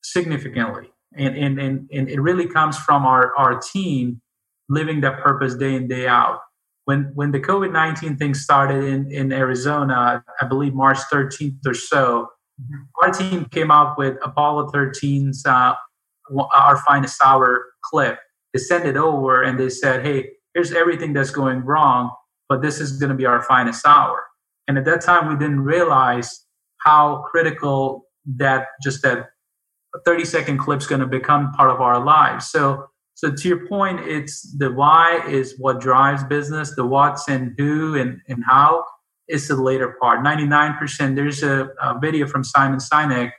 significantly. 0.02 0.92
And 1.16 1.34
and 1.34 1.58
and, 1.58 1.90
and 1.90 2.10
it 2.10 2.20
really 2.20 2.46
comes 2.46 2.76
from 2.76 3.06
our, 3.06 3.34
our 3.38 3.58
team 3.58 4.20
living 4.68 5.00
that 5.00 5.20
purpose 5.20 5.54
day 5.54 5.74
in, 5.74 5.88
day 5.88 6.06
out 6.06 6.40
when 6.84 7.12
when 7.14 7.32
the 7.32 7.40
COVID 7.40 7.72
nineteen 7.72 8.16
thing 8.16 8.34
started 8.34 8.84
in 8.84 9.10
in 9.10 9.32
Arizona, 9.32 10.24
I 10.40 10.46
believe 10.46 10.74
March 10.74 10.98
thirteenth 11.10 11.66
or 11.66 11.74
so, 11.74 12.28
mm-hmm. 12.60 12.82
our 13.02 13.10
team 13.10 13.46
came 13.46 13.70
up 13.70 13.96
with 13.98 14.16
Apollo 14.22 14.70
13's 14.70 15.44
uh, 15.46 15.74
our 16.54 16.76
finest 16.86 17.22
hour 17.22 17.66
clip. 17.84 18.18
They 18.52 18.60
sent 18.60 18.86
it 18.86 18.96
over 18.96 19.42
and 19.42 19.58
they 19.58 19.70
said, 19.70 20.04
"Hey, 20.04 20.30
here's 20.52 20.72
everything 20.72 21.12
that's 21.12 21.30
going 21.30 21.64
wrong, 21.64 22.10
but 22.48 22.62
this 22.62 22.80
is 22.80 22.98
going 22.98 23.10
to 23.10 23.16
be 23.16 23.26
our 23.26 23.42
finest 23.42 23.86
hour." 23.86 24.24
And 24.68 24.78
at 24.78 24.84
that 24.84 25.00
time, 25.02 25.28
we 25.28 25.36
didn't 25.36 25.60
realize 25.60 26.46
how 26.84 27.24
critical 27.30 28.06
that 28.36 28.66
just 28.82 29.02
that 29.02 29.28
30 30.04 30.24
second 30.24 30.58
clip's 30.58 30.86
going 30.86 31.00
to 31.00 31.06
become 31.06 31.52
part 31.52 31.70
of 31.70 31.80
our 31.80 32.02
lives. 32.02 32.50
So 32.50 32.86
So 33.14 33.32
to 33.32 33.48
your 33.48 33.66
point, 33.66 34.00
it's 34.00 34.42
the 34.56 34.72
why 34.72 35.22
is 35.28 35.54
what 35.58 35.80
drives 35.80 36.24
business. 36.24 36.74
The 36.74 36.84
what's 36.84 37.28
and 37.28 37.54
who 37.56 37.96
and, 37.96 38.20
and 38.28 38.42
how 38.46 38.84
is 39.28 39.48
the 39.48 39.54
later 39.56 39.96
part. 40.00 40.24
99%. 40.24 41.14
There's 41.14 41.42
a, 41.42 41.70
a 41.80 41.98
video 41.98 42.26
from 42.26 42.44
Simon 42.44 42.78
Sinek 42.78 43.30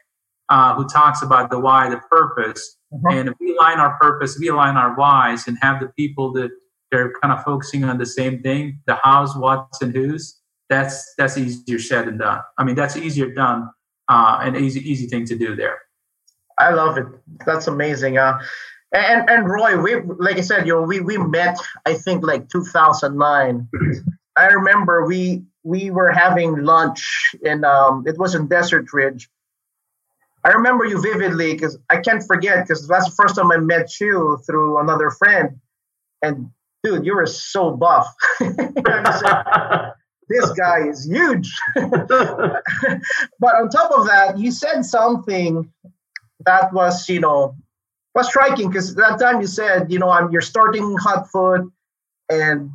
uh, 0.50 0.76
who 0.76 0.88
talks 0.88 1.22
about 1.22 1.50
the 1.50 1.60
why, 1.60 1.90
the 1.90 2.00
purpose. 2.10 2.78
Mm-hmm. 2.94 3.18
And 3.18 3.30
if 3.30 3.36
we 3.40 3.56
align 3.56 3.80
our 3.80 3.98
purpose, 4.00 4.38
we 4.40 4.48
align 4.48 4.78
our 4.78 4.96
whys 4.96 5.48
and 5.48 5.58
have 5.62 5.80
the 5.80 5.90
people 5.98 6.32
that 6.34 6.52
they're 6.92 7.14
kind 7.22 7.34
of 7.34 7.44
focusing 7.44 7.84
on 7.84 7.98
the 7.98 8.06
same 8.06 8.42
thing, 8.42 8.80
the 8.88 8.96
hows, 8.96 9.36
what's, 9.36 9.82
and 9.82 9.94
who's, 9.94 10.40
that's 10.70 11.14
that's 11.18 11.38
easier 11.38 11.80
said 11.80 12.08
than 12.08 12.18
done. 12.18 12.42
I 12.58 12.64
mean, 12.64 12.76
that's 12.76 12.96
easier 12.96 13.32
done 13.32 13.70
uh, 14.10 14.40
and 14.42 14.56
easy 14.58 14.80
easy 14.80 15.08
thing 15.08 15.26
to 15.26 15.38
do 15.38 15.56
there. 15.56 15.78
I 16.60 16.72
love 16.72 16.98
it. 16.98 17.06
That's 17.46 17.68
amazing. 17.68 18.18
Uh, 18.18 18.40
and 18.94 19.30
and 19.30 19.50
Roy, 19.50 19.82
we 19.82 20.02
like 20.02 20.38
I 20.38 20.42
said, 20.42 20.68
you 20.68 20.76
know, 20.76 20.84
we 20.84 21.00
we 21.00 21.18
met 21.18 21.58
I 21.86 21.94
think 21.94 22.24
like 22.24 22.50
2009. 22.50 23.68
I 24.38 24.48
remember 24.48 25.06
we 25.06 25.44
we 25.64 25.92
were 25.92 26.12
having 26.12 26.64
lunch 26.64 27.36
in 27.44 27.64
um 27.64 28.04
it 28.08 28.18
was 28.18 28.36
in 28.36 28.48
Desert 28.48 28.92
Ridge. 28.94 29.30
I 30.44 30.50
remember 30.50 30.86
you 30.86 31.02
vividly 31.02 31.54
because 31.54 31.78
I 31.90 31.98
can't 31.98 32.24
forget 32.24 32.64
because 32.64 32.88
that's 32.88 33.10
the 33.10 33.16
first 33.16 33.36
time 33.36 33.52
I 33.52 33.58
met 33.58 34.00
you 34.00 34.40
through 34.46 34.80
another 34.80 35.10
friend. 35.10 35.60
And 36.22 36.52
dude, 36.84 37.06
you 37.06 37.16
were 37.16 37.26
so 37.26 37.72
buff. 37.72 38.14
this 38.40 40.52
guy 40.52 40.88
is 40.88 41.06
huge. 41.06 41.52
but 41.76 43.56
on 43.56 43.70
top 43.70 43.92
of 43.92 44.06
that, 44.06 44.38
you 44.38 44.52
said 44.52 44.84
something 44.84 45.72
that 46.46 46.74
was, 46.74 47.10
you 47.10 47.20
know, 47.20 47.56
was 48.16 48.28
striking 48.28 48.70
because 48.70 48.96
that 48.96 49.20
time 49.20 49.42
you 49.42 49.48
said, 49.48 49.92
you 49.92 50.00
know, 50.00 50.10
I'm 50.10 50.32
you're 50.32 50.42
starting 50.42 50.96
hot 50.98 51.30
foot 51.30 51.70
and 52.30 52.72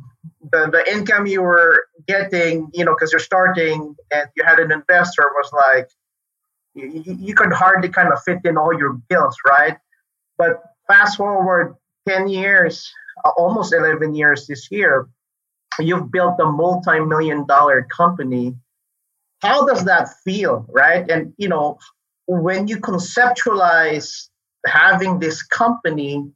the, 0.51 0.69
the 0.71 0.83
income 0.91 1.25
you 1.25 1.41
were 1.41 1.85
getting, 2.07 2.69
you 2.73 2.85
know, 2.85 2.93
because 2.93 3.11
you're 3.11 3.19
starting 3.19 3.95
and 4.11 4.29
you 4.35 4.43
had 4.45 4.59
an 4.59 4.71
investor 4.71 5.23
was 5.35 5.51
like 5.51 5.89
you, 6.75 7.15
you 7.19 7.35
could 7.35 7.51
hardly 7.51 7.89
kind 7.89 8.13
of 8.13 8.21
fit 8.23 8.39
in 8.45 8.57
all 8.57 8.77
your 8.77 8.93
bills, 9.09 9.35
right? 9.45 9.77
But 10.37 10.61
fast 10.87 11.17
forward 11.17 11.75
10 12.07 12.29
years, 12.29 12.89
almost 13.35 13.73
11 13.73 14.15
years 14.15 14.47
this 14.47 14.69
year, 14.71 15.07
you've 15.79 16.11
built 16.11 16.39
a 16.39 16.45
multi-million 16.45 17.45
dollar 17.47 17.87
company 17.95 18.55
how 19.41 19.65
does 19.65 19.85
that 19.85 20.09
feel 20.23 20.65
right 20.69 21.09
and 21.09 21.33
you 21.37 21.47
know 21.47 21.77
when 22.27 22.67
you 22.67 22.77
conceptualize 22.77 24.29
having 24.65 25.19
this 25.19 25.43
company 25.43 26.31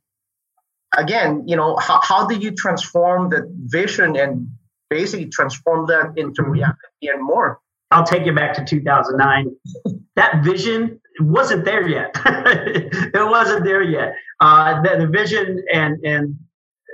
again 0.98 1.44
you 1.48 1.55
know 1.55 1.75
how, 1.77 2.00
how 2.01 2.27
do 2.27 2.36
you 2.36 2.51
transform 2.51 3.29
the 3.29 3.48
vision 3.65 4.15
and 4.15 4.48
basically 4.89 5.27
transform 5.27 5.88
that 5.88 6.13
into 6.15 6.44
reality 6.44 7.10
and 7.10 7.24
more? 7.24 7.60
I'll 7.91 8.05
take 8.05 8.25
you 8.25 8.34
back 8.34 8.53
to 8.55 8.65
2009 8.65 9.55
that 10.15 10.44
vision 10.44 11.00
wasn't 11.20 11.65
there 11.65 11.88
yet. 11.88 12.15
It 12.25 13.29
wasn't 13.29 13.63
there 13.63 13.82
yet. 13.82 14.15
Uh, 14.39 14.82
the, 14.82 14.98
the 15.00 15.08
vision 15.08 15.63
and 15.74 16.03
and 16.03 16.36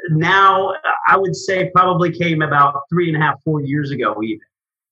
now 0.09 0.73
I 1.07 1.17
would 1.17 1.35
say 1.35 1.69
probably 1.73 2.11
came 2.11 2.41
about 2.41 2.81
three 2.89 3.07
and 3.13 3.21
a 3.21 3.25
half, 3.25 3.41
four 3.43 3.61
years 3.61 3.91
ago, 3.91 4.21
even. 4.23 4.39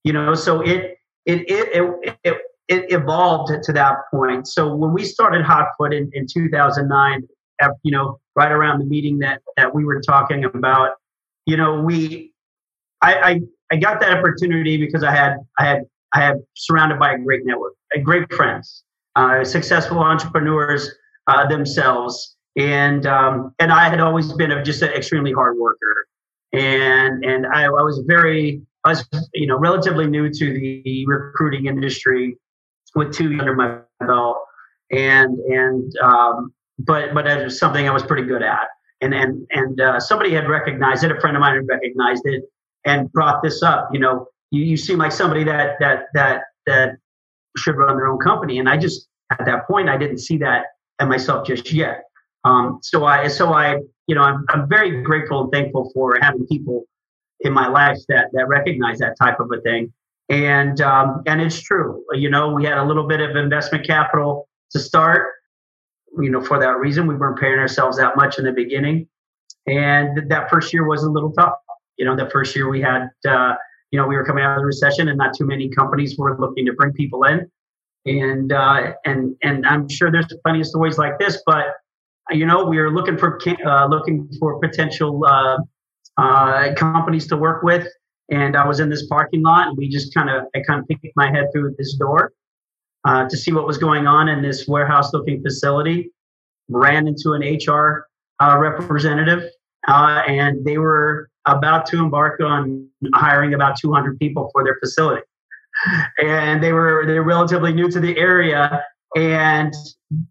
You 0.03 0.13
know, 0.13 0.33
so 0.33 0.61
it 0.61 0.97
it 1.25 1.49
it 1.49 1.69
it, 1.73 2.17
it, 2.23 2.37
it 2.69 2.91
evolved 2.91 3.51
to 3.63 3.73
that 3.73 3.95
point. 4.11 4.47
So 4.47 4.73
when 4.73 4.93
we 4.93 5.03
started 5.03 5.43
Hotfoot 5.43 5.91
in, 5.91 6.09
in 6.13 6.27
2009, 6.31 7.27
you 7.83 7.91
know, 7.91 8.19
right 8.35 8.51
around 8.51 8.79
the 8.79 8.85
meeting 8.85 9.19
that 9.19 9.41
that 9.57 9.73
we 9.73 9.83
were 9.83 9.99
talking 9.99 10.45
about, 10.45 10.91
you 11.45 11.57
know, 11.57 11.81
we 11.81 12.31
I 13.01 13.13
I, 13.15 13.41
I 13.71 13.75
got 13.77 13.99
that 13.99 14.17
opportunity 14.17 14.77
because 14.77 15.03
I 15.03 15.11
had 15.11 15.37
I 15.57 15.65
had 15.65 15.81
I 16.13 16.21
had 16.21 16.37
surrounded 16.55 16.99
by 16.99 17.13
a 17.13 17.17
great 17.17 17.45
network, 17.45 17.73
great 18.03 18.31
friends, 18.33 18.83
uh, 19.15 19.43
successful 19.43 19.99
entrepreneurs 19.99 20.89
uh, 21.27 21.47
themselves. 21.47 22.35
And 22.55 23.05
um, 23.05 23.53
and 23.59 23.71
I 23.71 23.89
had 23.89 23.99
always 23.99 24.31
been 24.33 24.51
a, 24.51 24.63
just 24.63 24.81
an 24.81 24.89
extremely 24.89 25.31
hard 25.31 25.57
worker, 25.57 26.07
and 26.53 27.23
and 27.25 27.45
I, 27.47 27.65
I, 27.65 27.69
was 27.69 28.03
very 28.07 28.61
I 28.85 28.89
was 28.89 29.07
you 29.33 29.47
know 29.47 29.57
relatively 29.57 30.07
new 30.07 30.29
to 30.29 30.53
the 30.53 31.05
recruiting 31.07 31.67
industry 31.67 32.37
with 32.95 33.13
two 33.13 33.37
under 33.39 33.55
my 33.55 33.79
belt, 34.05 34.37
and 34.91 35.37
and 35.39 35.93
um, 36.01 36.53
but 36.79 37.13
but 37.13 37.27
it 37.27 37.43
was 37.43 37.59
something 37.59 37.87
I 37.87 37.91
was 37.91 38.03
pretty 38.03 38.27
good 38.27 38.41
at, 38.43 38.67
and 39.01 39.13
and 39.13 39.45
and 39.51 39.81
uh, 39.81 39.99
somebody 39.99 40.31
had 40.33 40.47
recognized 40.49 41.03
it, 41.03 41.11
a 41.11 41.19
friend 41.19 41.35
of 41.35 41.41
mine 41.41 41.55
had 41.55 41.67
recognized 41.67 42.23
it, 42.25 42.43
and 42.85 43.11
brought 43.11 43.41
this 43.43 43.61
up. 43.63 43.89
You 43.91 43.99
know, 43.99 44.27
you, 44.51 44.63
you 44.63 44.77
seem 44.77 44.97
like 44.97 45.11
somebody 45.11 45.43
that 45.43 45.79
that 45.79 46.05
that 46.13 46.41
that 46.65 46.97
should 47.57 47.75
run 47.75 47.97
their 47.97 48.07
own 48.07 48.19
company, 48.19 48.59
and 48.59 48.69
I 48.69 48.77
just 48.77 49.07
at 49.31 49.45
that 49.45 49.67
point 49.67 49.89
I 49.89 49.97
didn't 49.97 50.19
see 50.19 50.37
that 50.39 50.65
in 50.99 51.07
myself 51.07 51.47
just 51.47 51.71
yet. 51.71 52.03
Um, 52.45 52.79
so 52.81 53.05
I, 53.05 53.27
so 53.27 53.53
I, 53.53 53.79
you 54.07 54.15
know, 54.15 54.21
I'm, 54.21 54.45
I'm 54.49 54.69
very 54.69 55.01
grateful 55.03 55.41
and 55.43 55.51
thankful 55.51 55.91
for 55.93 56.17
having 56.21 56.45
people 56.47 56.85
in 57.41 57.53
my 57.53 57.67
life 57.67 57.97
that 58.09 58.27
that 58.33 58.47
recognize 58.47 58.99
that 58.99 59.15
type 59.21 59.39
of 59.39 59.51
a 59.51 59.61
thing. 59.61 59.93
And 60.29 60.79
um, 60.81 61.23
and 61.25 61.41
it's 61.41 61.61
true. 61.61 62.03
You 62.13 62.29
know, 62.29 62.53
we 62.53 62.63
had 62.65 62.77
a 62.77 62.83
little 62.83 63.07
bit 63.07 63.19
of 63.19 63.35
investment 63.35 63.85
capital 63.85 64.47
to 64.71 64.79
start. 64.79 65.33
You 66.19 66.29
know, 66.29 66.41
for 66.41 66.59
that 66.59 66.77
reason, 66.77 67.07
we 67.07 67.15
weren't 67.15 67.39
paying 67.39 67.57
ourselves 67.57 67.97
that 67.97 68.15
much 68.15 68.37
in 68.37 68.45
the 68.45 68.51
beginning, 68.51 69.07
and 69.65 70.29
that 70.29 70.49
first 70.49 70.71
year 70.73 70.87
was 70.87 71.03
a 71.03 71.09
little 71.09 71.31
tough. 71.31 71.53
You 71.97 72.05
know, 72.05 72.15
the 72.15 72.29
first 72.29 72.55
year 72.55 72.69
we 72.69 72.81
had, 72.81 73.09
uh, 73.27 73.55
you 73.91 73.99
know, 73.99 74.07
we 74.07 74.15
were 74.15 74.23
coming 74.23 74.43
out 74.43 74.55
of 74.55 74.61
the 74.61 74.65
recession, 74.65 75.07
and 75.09 75.17
not 75.17 75.33
too 75.35 75.45
many 75.45 75.69
companies 75.69 76.17
were 76.17 76.39
looking 76.39 76.65
to 76.65 76.73
bring 76.73 76.93
people 76.93 77.23
in. 77.23 77.49
And 78.05 78.53
uh, 78.53 78.93
and 79.05 79.35
and 79.43 79.65
I'm 79.65 79.89
sure 79.89 80.11
there's 80.11 80.27
plenty 80.43 80.61
of 80.61 80.67
stories 80.67 80.97
like 80.97 81.17
this, 81.17 81.41
but 81.45 81.75
you 82.31 82.45
know, 82.45 82.65
we 82.65 82.77
are 82.77 82.91
looking 82.91 83.17
for 83.17 83.39
uh, 83.65 83.87
looking 83.87 84.29
for 84.39 84.59
potential 84.59 85.25
uh, 85.25 85.57
uh, 86.17 86.73
companies 86.75 87.27
to 87.27 87.37
work 87.37 87.63
with. 87.63 87.87
And 88.31 88.55
I 88.55 88.67
was 88.67 88.79
in 88.79 88.89
this 88.89 89.07
parking 89.07 89.41
lot, 89.41 89.67
and 89.67 89.77
we 89.77 89.89
just 89.89 90.13
kind 90.13 90.29
of 90.29 90.45
I 90.55 90.61
kind 90.61 90.79
of 90.79 90.87
peeked 90.87 91.15
my 91.15 91.29
head 91.29 91.47
through 91.51 91.75
this 91.77 91.95
door 91.95 92.31
uh, 93.05 93.27
to 93.27 93.37
see 93.37 93.51
what 93.51 93.65
was 93.65 93.77
going 93.77 94.07
on 94.07 94.27
in 94.27 94.41
this 94.41 94.67
warehouse-looking 94.67 95.41
facility. 95.41 96.11
Ran 96.69 97.07
into 97.07 97.33
an 97.33 97.41
HR 97.41 98.07
uh, 98.39 98.57
representative, 98.59 99.49
uh, 99.87 100.21
and 100.27 100.63
they 100.63 100.77
were 100.77 101.29
about 101.45 101.85
to 101.87 101.97
embark 101.97 102.39
on 102.41 102.87
hiring 103.15 103.55
about 103.55 103.77
200 103.79 104.19
people 104.19 104.49
for 104.51 104.63
their 104.63 104.77
facility. 104.79 105.23
And 106.21 106.61
they 106.61 106.73
were 106.73 107.05
they're 107.07 107.23
relatively 107.23 107.73
new 107.73 107.89
to 107.89 107.99
the 107.99 108.17
area, 108.17 108.83
and 109.15 109.73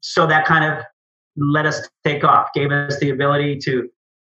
so 0.01 0.27
that 0.27 0.45
kind 0.45 0.65
of 0.65 0.85
let 1.39 1.67
us 1.67 1.89
take 2.05 2.25
off, 2.25 2.49
gave 2.55 2.73
us 2.73 2.99
the 2.99 3.11
ability 3.11 3.59
to, 3.59 3.89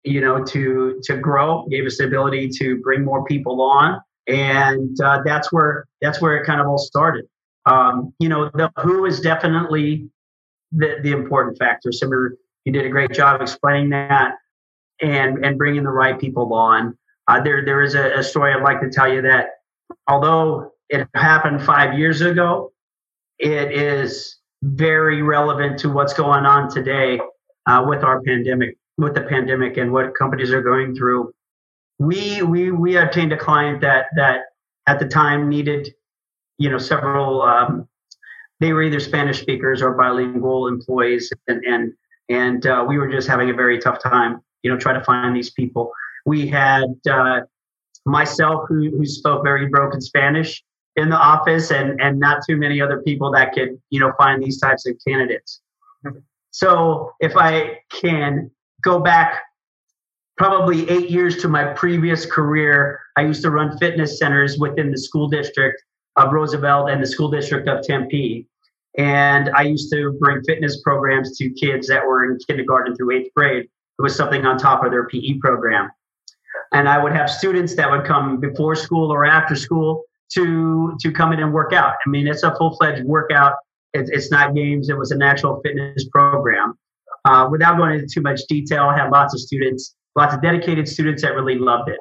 you 0.09 0.21
know, 0.21 0.43
to 0.45 1.01
to 1.05 1.17
grow, 1.17 1.67
gave 1.71 1.87
us 1.87 1.99
the 1.99 2.05
ability 2.05 2.49
to 2.59 2.81
bring 2.81 3.05
more 3.05 3.25
people 3.25 3.61
on, 3.61 4.01
and 4.27 5.01
uh, 5.01 5.21
that's 5.25 5.53
where 5.53 5.87
that's 6.01 6.21
where 6.21 6.37
it 6.37 6.47
kind 6.47 6.61
of 6.61 6.67
all 6.67 6.79
started. 6.79 7.27
Um, 7.67 8.15
you 8.19 8.29
know, 8.29 8.51
the 8.55 8.71
who 8.83 9.05
is 9.05 9.21
definitely 9.21 10.09
the 10.73 10.97
the 11.03 11.13
important 11.13 11.59
factor. 11.59 11.93
Simmer, 11.93 12.37
you 12.65 12.73
did 12.73 12.87
a 12.87 12.89
great 12.89 13.13
job 13.13 13.41
explaining 13.41 13.91
that, 13.91 14.35
and 15.01 15.45
and 15.45 15.59
bringing 15.59 15.83
the 15.83 15.91
right 15.91 16.19
people 16.19 16.53
on. 16.55 16.97
Uh, 17.27 17.41
there 17.41 17.65
there 17.65 17.83
is 17.83 17.95
a, 17.95 18.19
a 18.19 18.23
story 18.23 18.55
I'd 18.55 18.63
like 18.63 18.81
to 18.81 18.91
tell 18.91 19.13
you 19.13 19.23
that 19.23 19.49
although 20.07 20.73
it 20.89 21.07
happened 21.15 21.63
five 21.63 21.99
years 21.99 22.21
ago, 22.21 22.73
it 23.39 23.73
is 23.73 24.39
very 24.63 25.23
relevant 25.23 25.79
to 25.81 25.91
what's 25.91 26.15
going 26.15 26.45
on 26.45 26.69
today 26.71 27.21
uh, 27.67 27.85
with 27.87 28.03
our 28.03 28.21
pandemic, 28.23 28.77
with 28.99 29.15
the 29.15 29.23
pandemic, 29.23 29.77
and 29.77 29.93
what 29.93 30.15
companies 30.15 30.53
are 30.53 30.63
going 30.63 30.95
through. 30.95 31.33
We 31.99 32.43
we 32.43 32.71
we 32.71 32.97
obtained 32.97 33.33
a 33.33 33.37
client 33.37 33.81
that 33.81 34.07
that 34.17 34.41
at 34.87 34.99
the 34.99 35.09
time 35.09 35.49
needed, 35.49 35.95
you 36.59 36.71
know, 36.71 36.79
several. 36.79 37.43
Um, 37.43 37.89
they 38.61 38.73
were 38.73 38.83
either 38.83 39.01
Spanish 39.01 39.41
speakers 39.41 39.81
or 39.81 39.95
bilingual 39.95 40.69
employees, 40.69 41.33
and 41.47 41.65
and 41.65 41.93
and 42.29 42.67
uh, 42.67 42.85
we 42.87 42.99
were 42.99 43.09
just 43.09 43.29
having 43.29 43.51
a 43.51 43.55
very 43.55 43.79
tough 43.79 44.03
time, 44.03 44.41
you 44.63 44.71
know, 44.71 44.79
trying 44.79 44.99
to 44.99 45.05
find 45.05 45.35
these 45.35 45.51
people. 45.51 45.93
We 46.27 46.47
had 46.47 46.95
uh, 47.11 47.41
myself 48.05 48.65
who 48.69 48.91
who 48.91 49.07
spoke 49.07 49.43
very 49.45 49.69
broken 49.69 50.01
Spanish 50.01 50.63
in 50.99 51.09
the 51.09 51.17
office 51.17 51.71
and 51.71 52.01
and 52.01 52.19
not 52.19 52.43
too 52.47 52.57
many 52.57 52.81
other 52.81 53.01
people 53.03 53.31
that 53.31 53.53
could 53.53 53.81
you 53.91 54.01
know 54.01 54.13
find 54.19 54.43
these 54.43 54.59
types 54.59 54.87
of 54.87 54.97
candidates 55.07 55.61
so 56.51 57.13
if 57.21 57.37
i 57.37 57.79
can 58.01 58.51
go 58.83 59.01
back 59.01 59.43
probably 60.37 60.89
eight 60.89 61.11
years 61.11 61.37
to 61.39 61.49
my 61.49 61.65
previous 61.75 62.25
career 62.27 63.01
i 63.17 63.23
used 63.23 63.43
to 63.43 63.51
run 63.51 63.77
fitness 63.79 64.19
centers 64.19 64.59
within 64.59 64.91
the 64.91 64.99
school 64.99 65.29
district 65.29 65.83
of 66.17 66.33
roosevelt 66.33 66.91
and 66.91 67.03
the 67.03 67.07
school 67.07 67.31
district 67.31 67.69
of 67.69 67.83
tempe 67.83 68.47
and 68.97 69.51
i 69.51 69.63
used 69.63 69.91
to 69.93 70.17
bring 70.21 70.43
fitness 70.45 70.81
programs 70.83 71.37
to 71.37 71.51
kids 71.51 71.89
that 71.89 72.05
were 72.05 72.25
in 72.25 72.39
kindergarten 72.47 72.95
through 72.95 73.11
eighth 73.11 73.31
grade 73.35 73.69
it 73.99 74.03
was 74.03 74.15
something 74.15 74.47
on 74.47 74.59
top 74.59 74.85
of 74.85 74.93
their 74.93 75.09
PE 75.09 75.39
program. 75.41 75.91
And 76.73 76.89
I 76.89 77.03
would 77.03 77.13
have 77.13 77.29
students 77.29 77.75
that 77.77 77.91
would 77.91 78.05
come 78.05 78.39
before 78.39 78.77
school 78.77 79.11
or 79.11 79.25
after 79.25 79.57
school 79.57 80.05
to 80.33 80.97
to 81.01 81.11
come 81.11 81.33
in 81.33 81.41
and 81.41 81.53
work 81.53 81.73
out. 81.73 81.95
I 82.07 82.11
mean, 82.11 82.29
it's 82.29 82.43
a 82.43 82.55
full 82.57 82.77
fledged 82.77 83.05
workout. 83.05 83.55
It, 83.95 84.11
it's 84.13 84.31
not 84.31 84.55
games. 84.55 84.89
It 84.89 84.99
was 84.99 85.11
a 85.11 85.17
natural 85.17 85.61
fitness 85.65 86.07
program. 86.11 86.79
Uh, 87.29 87.47
without 87.51 87.77
going 87.77 87.93
into 87.93 88.07
too 88.07 88.23
much 88.23 88.41
detail, 88.49 88.85
I 88.85 88.97
had 88.97 89.11
lots 89.11 89.35
of 89.35 89.41
students, 89.41 89.95
lots 90.17 90.33
of 90.35 90.41
dedicated 90.41 90.89
students 90.89 91.21
that 91.21 91.35
really 91.35 91.59
loved 91.59 91.91
it. 91.91 91.99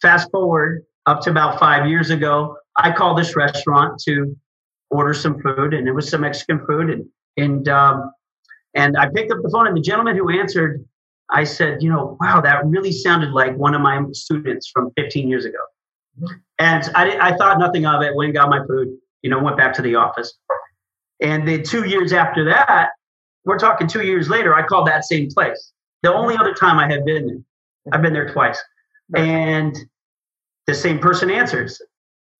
Fast 0.00 0.30
forward 0.30 0.84
up 1.06 1.20
to 1.22 1.30
about 1.30 1.58
five 1.58 1.88
years 1.88 2.10
ago, 2.10 2.56
I 2.76 2.92
called 2.92 3.18
this 3.18 3.34
restaurant 3.34 4.00
to 4.06 4.36
order 4.90 5.12
some 5.14 5.42
food, 5.42 5.74
and 5.74 5.88
it 5.88 5.92
was 5.92 6.08
some 6.08 6.20
Mexican 6.20 6.64
food, 6.64 6.90
and 6.90 7.06
and 7.36 7.68
um, 7.68 8.12
and 8.74 8.96
I 8.96 9.08
picked 9.12 9.32
up 9.32 9.38
the 9.42 9.50
phone, 9.50 9.66
and 9.66 9.76
the 9.76 9.80
gentleman 9.80 10.16
who 10.16 10.30
answered, 10.30 10.84
I 11.28 11.42
said, 11.42 11.82
you 11.82 11.90
know, 11.90 12.16
wow, 12.20 12.40
that 12.40 12.64
really 12.66 12.92
sounded 12.92 13.32
like 13.32 13.56
one 13.56 13.74
of 13.74 13.80
my 13.80 14.00
students 14.12 14.70
from 14.72 14.92
15 14.96 15.28
years 15.28 15.44
ago. 15.44 15.58
And 16.60 16.88
I, 16.94 17.18
I 17.20 17.36
thought 17.36 17.58
nothing 17.58 17.84
of 17.84 18.02
it. 18.02 18.14
Went 18.14 18.28
and 18.28 18.34
got 18.34 18.48
my 18.48 18.60
food. 18.68 18.96
You 19.22 19.30
know, 19.30 19.42
went 19.42 19.56
back 19.56 19.72
to 19.74 19.82
the 19.82 19.96
office. 19.96 20.38
And 21.20 21.48
then 21.48 21.64
two 21.64 21.88
years 21.88 22.12
after 22.12 22.44
that, 22.44 22.90
we're 23.48 23.58
talking 23.58 23.86
two 23.88 24.02
years 24.02 24.28
later, 24.28 24.54
I 24.54 24.62
called 24.62 24.86
that 24.88 25.04
same 25.04 25.30
place. 25.30 25.72
The 26.02 26.12
only 26.12 26.36
other 26.36 26.52
time 26.52 26.78
I 26.78 26.86
had 26.86 27.06
been 27.06 27.26
there, 27.26 27.38
I've 27.92 28.02
been 28.02 28.12
there 28.12 28.30
twice. 28.30 28.62
And 29.16 29.74
the 30.66 30.74
same 30.74 30.98
person 30.98 31.30
answers. 31.30 31.80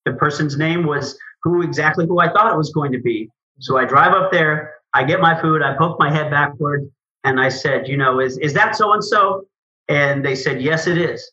The 0.05 0.13
person's 0.13 0.59
name 0.59 0.85
was 0.85 1.19
who 1.43 1.63
exactly 1.63 2.07
who 2.07 2.21
I 2.21 2.31
thought 2.31 2.53
it 2.53 2.59
was 2.59 2.73
going 2.73 2.93
to 2.93 3.01
be. 3.01 3.31
So 3.59 3.79
I 3.79 3.87
drive 3.87 4.13
up 4.13 4.31
there, 4.31 4.75
I 4.93 5.03
get 5.03 5.19
my 5.19 5.41
food, 5.41 5.63
I 5.63 5.79
poke 5.79 5.99
my 5.99 6.13
head 6.13 6.31
backward, 6.31 6.87
and 7.25 7.41
I 7.41 7.49
said, 7.49 7.89
you 7.89 7.97
know, 7.97 8.21
is 8.21 8.37
is 8.39 8.53
that 8.53 8.77
so 8.77 8.93
and 8.93 9.03
so? 9.03 9.47
And 9.89 10.23
they 10.23 10.35
said, 10.35 10.61
yes, 10.61 10.87
it 10.87 10.99
is. 10.99 11.33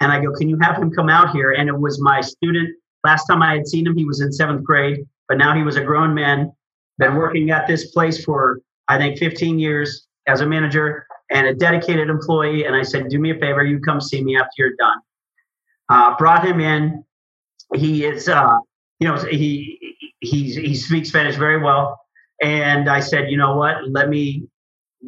And 0.00 0.12
I 0.12 0.20
go, 0.20 0.32
can 0.32 0.50
you 0.50 0.58
have 0.60 0.76
him 0.76 0.90
come 0.90 1.08
out 1.08 1.30
here? 1.30 1.52
And 1.52 1.66
it 1.70 1.78
was 1.78 1.98
my 1.98 2.20
student. 2.20 2.76
Last 3.04 3.24
time 3.26 3.40
I 3.40 3.54
had 3.54 3.66
seen 3.66 3.86
him, 3.86 3.96
he 3.96 4.04
was 4.04 4.20
in 4.20 4.30
seventh 4.30 4.64
grade, 4.64 5.06
but 5.28 5.38
now 5.38 5.54
he 5.54 5.62
was 5.62 5.76
a 5.76 5.82
grown 5.82 6.12
man, 6.12 6.52
been 6.98 7.14
working 7.14 7.50
at 7.50 7.66
this 7.66 7.90
place 7.90 8.22
for 8.22 8.60
I 8.88 8.98
think 8.98 9.18
15 9.18 9.58
years 9.58 10.06
as 10.26 10.40
a 10.40 10.46
manager 10.46 11.06
and 11.30 11.46
a 11.46 11.54
dedicated 11.54 12.08
employee. 12.08 12.64
And 12.64 12.76
I 12.76 12.82
said, 12.82 13.08
do 13.08 13.18
me 13.18 13.30
a 13.30 13.34
favor, 13.34 13.64
you 13.64 13.80
come 13.80 14.00
see 14.00 14.22
me 14.22 14.36
after 14.36 14.50
you're 14.58 14.76
done. 14.76 14.98
Uh, 15.88 16.16
brought 16.16 16.46
him 16.46 16.60
in. 16.60 17.04
He 17.74 18.04
is, 18.04 18.28
uh, 18.28 18.56
you 19.00 19.08
know, 19.08 19.16
he 19.16 19.96
he 20.20 20.54
he 20.54 20.74
speaks 20.74 21.08
Spanish 21.08 21.36
very 21.36 21.60
well. 21.62 21.98
And 22.42 22.88
I 22.88 23.00
said, 23.00 23.30
you 23.30 23.36
know 23.36 23.56
what? 23.56 23.88
Let 23.90 24.08
me 24.08 24.46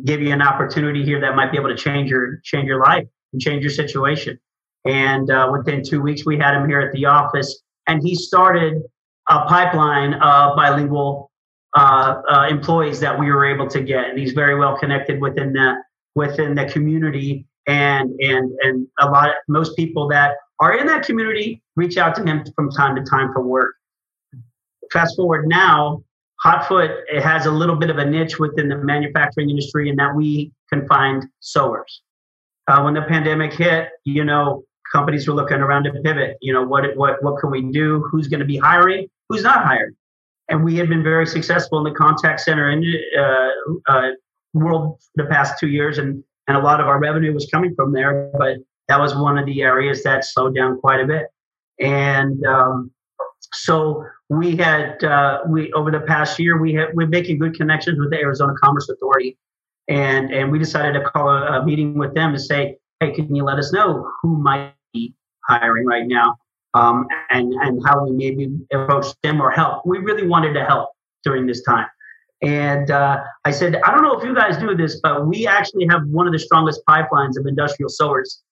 give 0.05 0.21
you 0.21 0.33
an 0.33 0.43
opportunity 0.43 1.05
here 1.05 1.21
that 1.21 1.35
might 1.35 1.51
be 1.51 1.59
able 1.59 1.69
to 1.69 1.77
change 1.77 2.11
your 2.11 2.39
change 2.45 2.67
your 2.67 2.81
life 2.83 3.07
and 3.33 3.41
change 3.41 3.63
your 3.63 3.71
situation. 3.71 4.39
And 4.85 5.31
uh, 5.31 5.49
within 5.51 5.83
two 5.83 6.01
weeks, 6.01 6.25
we 6.27 6.37
had 6.37 6.55
him 6.55 6.69
here 6.69 6.81
at 6.81 6.93
the 6.93 7.07
office, 7.07 7.63
and 7.87 8.03
he 8.03 8.15
started 8.15 8.83
a 9.29 9.47
pipeline 9.47 10.15
of 10.15 10.57
bilingual 10.57 11.26
uh, 11.77 12.23
uh, 12.31 12.47
employees 12.49 13.01
that 13.01 13.19
we 13.19 13.31
were 13.31 13.45
able 13.45 13.69
to 13.69 13.83
get. 13.83 14.09
And 14.09 14.19
he's 14.19 14.33
very 14.33 14.59
well 14.59 14.79
connected 14.79 15.21
within 15.21 15.53
the 15.53 15.75
within 16.15 16.55
the 16.55 16.65
community, 16.65 17.47
and 17.67 18.11
and 18.21 18.51
and 18.63 18.89
a 18.99 19.11
lot 19.11 19.29
of 19.29 19.35
most 19.47 19.77
people 19.77 20.09
that 20.09 20.37
are 20.59 20.77
in 20.77 20.87
that 20.87 21.05
community 21.05 21.63
reach 21.77 21.99
out 21.99 22.15
to 22.17 22.25
him 22.25 22.45
from 22.55 22.71
time 22.71 22.97
to 22.97 23.03
time 23.03 23.31
for 23.35 23.43
work. 23.43 23.75
Fast 24.91 25.17
forward 25.17 25.47
now, 25.47 26.03
Hotfoot 26.45 26.97
it 27.13 27.23
has 27.23 27.45
a 27.45 27.51
little 27.51 27.77
bit 27.77 27.91
of 27.91 27.99
a 27.99 28.05
niche 28.07 28.39
within 28.39 28.69
the 28.69 28.77
manufacturing 28.77 29.51
industry 29.51 29.91
in 29.91 29.97
that 29.97 30.17
we 30.17 30.53
can 30.73 30.89
find 30.89 31.27
sewers. 31.41 32.03
Uh, 32.69 32.81
when 32.83 32.95
the 32.95 33.03
pandemic 33.03 33.53
hit, 33.53 33.91
you 34.05 34.25
know, 34.25 34.65
companies 34.91 35.29
were 35.29 35.35
looking 35.35 35.59
around 35.59 35.85
to 35.85 35.93
pivot. 36.03 36.39
You 36.41 36.55
know, 36.55 36.65
what 36.65 36.97
what 36.97 37.23
what 37.23 37.39
can 37.39 37.51
we 37.51 37.71
do? 37.71 38.09
Who's 38.11 38.29
going 38.29 38.41
to 38.41 38.47
be 38.47 38.57
hiring? 38.57 39.09
Who's 39.29 39.43
not 39.43 39.63
hiring? 39.63 39.95
And 40.49 40.65
we 40.65 40.77
had 40.77 40.89
been 40.89 41.03
very 41.03 41.27
successful 41.27 41.79
in 41.79 41.85
the 41.85 41.99
contact 41.99 42.41
center 42.41 42.71
in, 42.71 42.85
uh, 43.19 43.49
uh, 43.89 44.11
world 44.55 45.01
the 45.17 45.25
past 45.25 45.59
two 45.59 45.69
years, 45.69 45.99
and 45.99 46.23
and 46.49 46.57
a 46.57 46.61
lot 46.61 46.81
of 46.81 46.87
our 46.87 46.99
revenue 47.01 47.35
was 47.35 47.47
coming 47.47 47.75
from 47.75 47.93
there. 47.93 48.31
But 48.39 48.59
that 48.89 49.01
was 49.01 49.15
one 49.15 49.39
of 49.39 49.47
the 49.47 49.63
areas 49.63 50.03
that 50.05 50.25
slowed 50.25 50.55
down 50.55 50.81
quite 50.81 51.01
a 51.01 51.07
bit. 51.07 51.27
And 51.81 52.45
um, 52.47 52.93
so 53.53 54.05
we 54.29 54.57
had 54.57 55.03
uh, 55.03 55.41
we 55.49 55.73
over 55.73 55.91
the 55.91 56.01
past 56.01 56.39
year 56.39 56.61
we 56.61 56.75
have 56.75 56.91
we're 56.95 57.09
making 57.09 57.39
good 57.39 57.55
connections 57.55 57.99
with 57.99 58.11
the 58.11 58.19
Arizona 58.19 58.55
Commerce 58.63 58.89
Authority, 58.89 59.37
and 59.89 60.33
and 60.33 60.51
we 60.51 60.59
decided 60.59 60.93
to 60.95 61.03
call 61.03 61.29
a, 61.29 61.61
a 61.61 61.65
meeting 61.65 61.99
with 61.99 62.15
them 62.15 62.33
to 62.33 62.39
say, 62.39 62.79
hey, 63.01 63.13
can 63.13 63.35
you 63.35 63.45
let 63.45 63.59
us 63.59 63.73
know 63.73 64.11
who 64.23 64.37
might 64.37 64.75
be 64.93 65.15
hiring 65.49 65.87
right 65.87 66.07
now, 66.07 66.37
um, 66.77 67.07
and 67.31 67.53
and 67.55 67.81
how 67.87 68.05
we 68.05 68.13
maybe 68.13 68.45
approach 68.73 69.07
them 69.23 69.41
or 69.41 69.51
help. 69.51 69.85
We 69.87 69.99
really 69.99 70.27
wanted 70.27 70.53
to 70.55 70.65
help 70.65 70.91
during 71.25 71.47
this 71.47 71.63
time. 71.63 71.87
And 72.43 72.91
uh, 72.91 73.25
I 73.45 73.51
said, 73.51 73.77
I 73.77 73.91
don't 73.93 74.03
know 74.03 74.19
if 74.19 74.25
you 74.25 74.35
guys 74.35 74.59
do 74.59 74.75
this, 74.77 75.01
but 75.03 75.27
we 75.27 75.47
actually 75.47 75.87
have 75.91 76.03
one 76.09 76.27
of 76.27 76.33
the 76.33 76.39
strongest 76.39 76.83
pipelines 76.89 77.39
of 77.39 77.47
industrial 77.47 77.89
sewers 77.89 78.43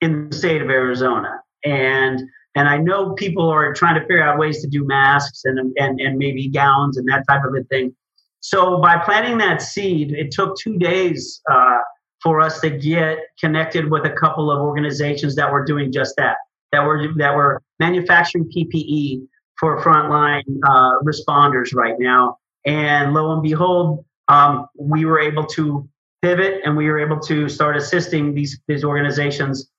in 0.00 0.28
the 0.28 0.36
state 0.36 0.62
of 0.62 0.70
Arizona. 0.70 1.40
And 1.64 2.20
and 2.54 2.68
I 2.68 2.76
know 2.76 3.14
people 3.14 3.48
are 3.48 3.72
trying 3.72 3.94
to 3.94 4.02
figure 4.02 4.22
out 4.22 4.38
ways 4.38 4.60
to 4.62 4.68
do 4.68 4.84
masks 4.86 5.42
and, 5.44 5.58
and, 5.78 6.00
and 6.00 6.18
maybe 6.18 6.48
gowns 6.48 6.98
and 6.98 7.08
that 7.08 7.24
type 7.28 7.42
of 7.44 7.54
a 7.54 7.64
thing. 7.64 7.94
So 8.40 8.78
by 8.78 8.98
planting 8.98 9.38
that 9.38 9.62
seed, 9.62 10.12
it 10.12 10.32
took 10.32 10.58
two 10.58 10.76
days 10.76 11.40
uh, 11.50 11.78
for 12.22 12.40
us 12.40 12.60
to 12.60 12.70
get 12.70 13.18
connected 13.40 13.90
with 13.90 14.04
a 14.04 14.10
couple 14.10 14.50
of 14.50 14.60
organizations 14.60 15.34
that 15.36 15.50
were 15.50 15.64
doing 15.64 15.90
just 15.92 16.14
that, 16.18 16.36
that 16.72 16.84
were 16.84 17.08
that 17.16 17.34
were 17.34 17.62
manufacturing 17.78 18.50
PPE 18.54 19.26
for 19.58 19.80
frontline 19.82 20.42
uh, 20.66 21.00
responders 21.04 21.74
right 21.74 21.96
now. 21.98 22.38
And 22.66 23.14
lo 23.14 23.32
and 23.32 23.42
behold, 23.42 24.04
um, 24.28 24.66
we 24.78 25.04
were 25.04 25.20
able 25.20 25.46
to 25.46 25.88
pivot 26.22 26.62
and 26.64 26.76
we 26.76 26.88
were 26.88 26.98
able 26.98 27.20
to 27.20 27.48
start 27.48 27.76
assisting 27.76 28.34
these 28.34 28.60
these 28.68 28.84
organizations 28.84 29.70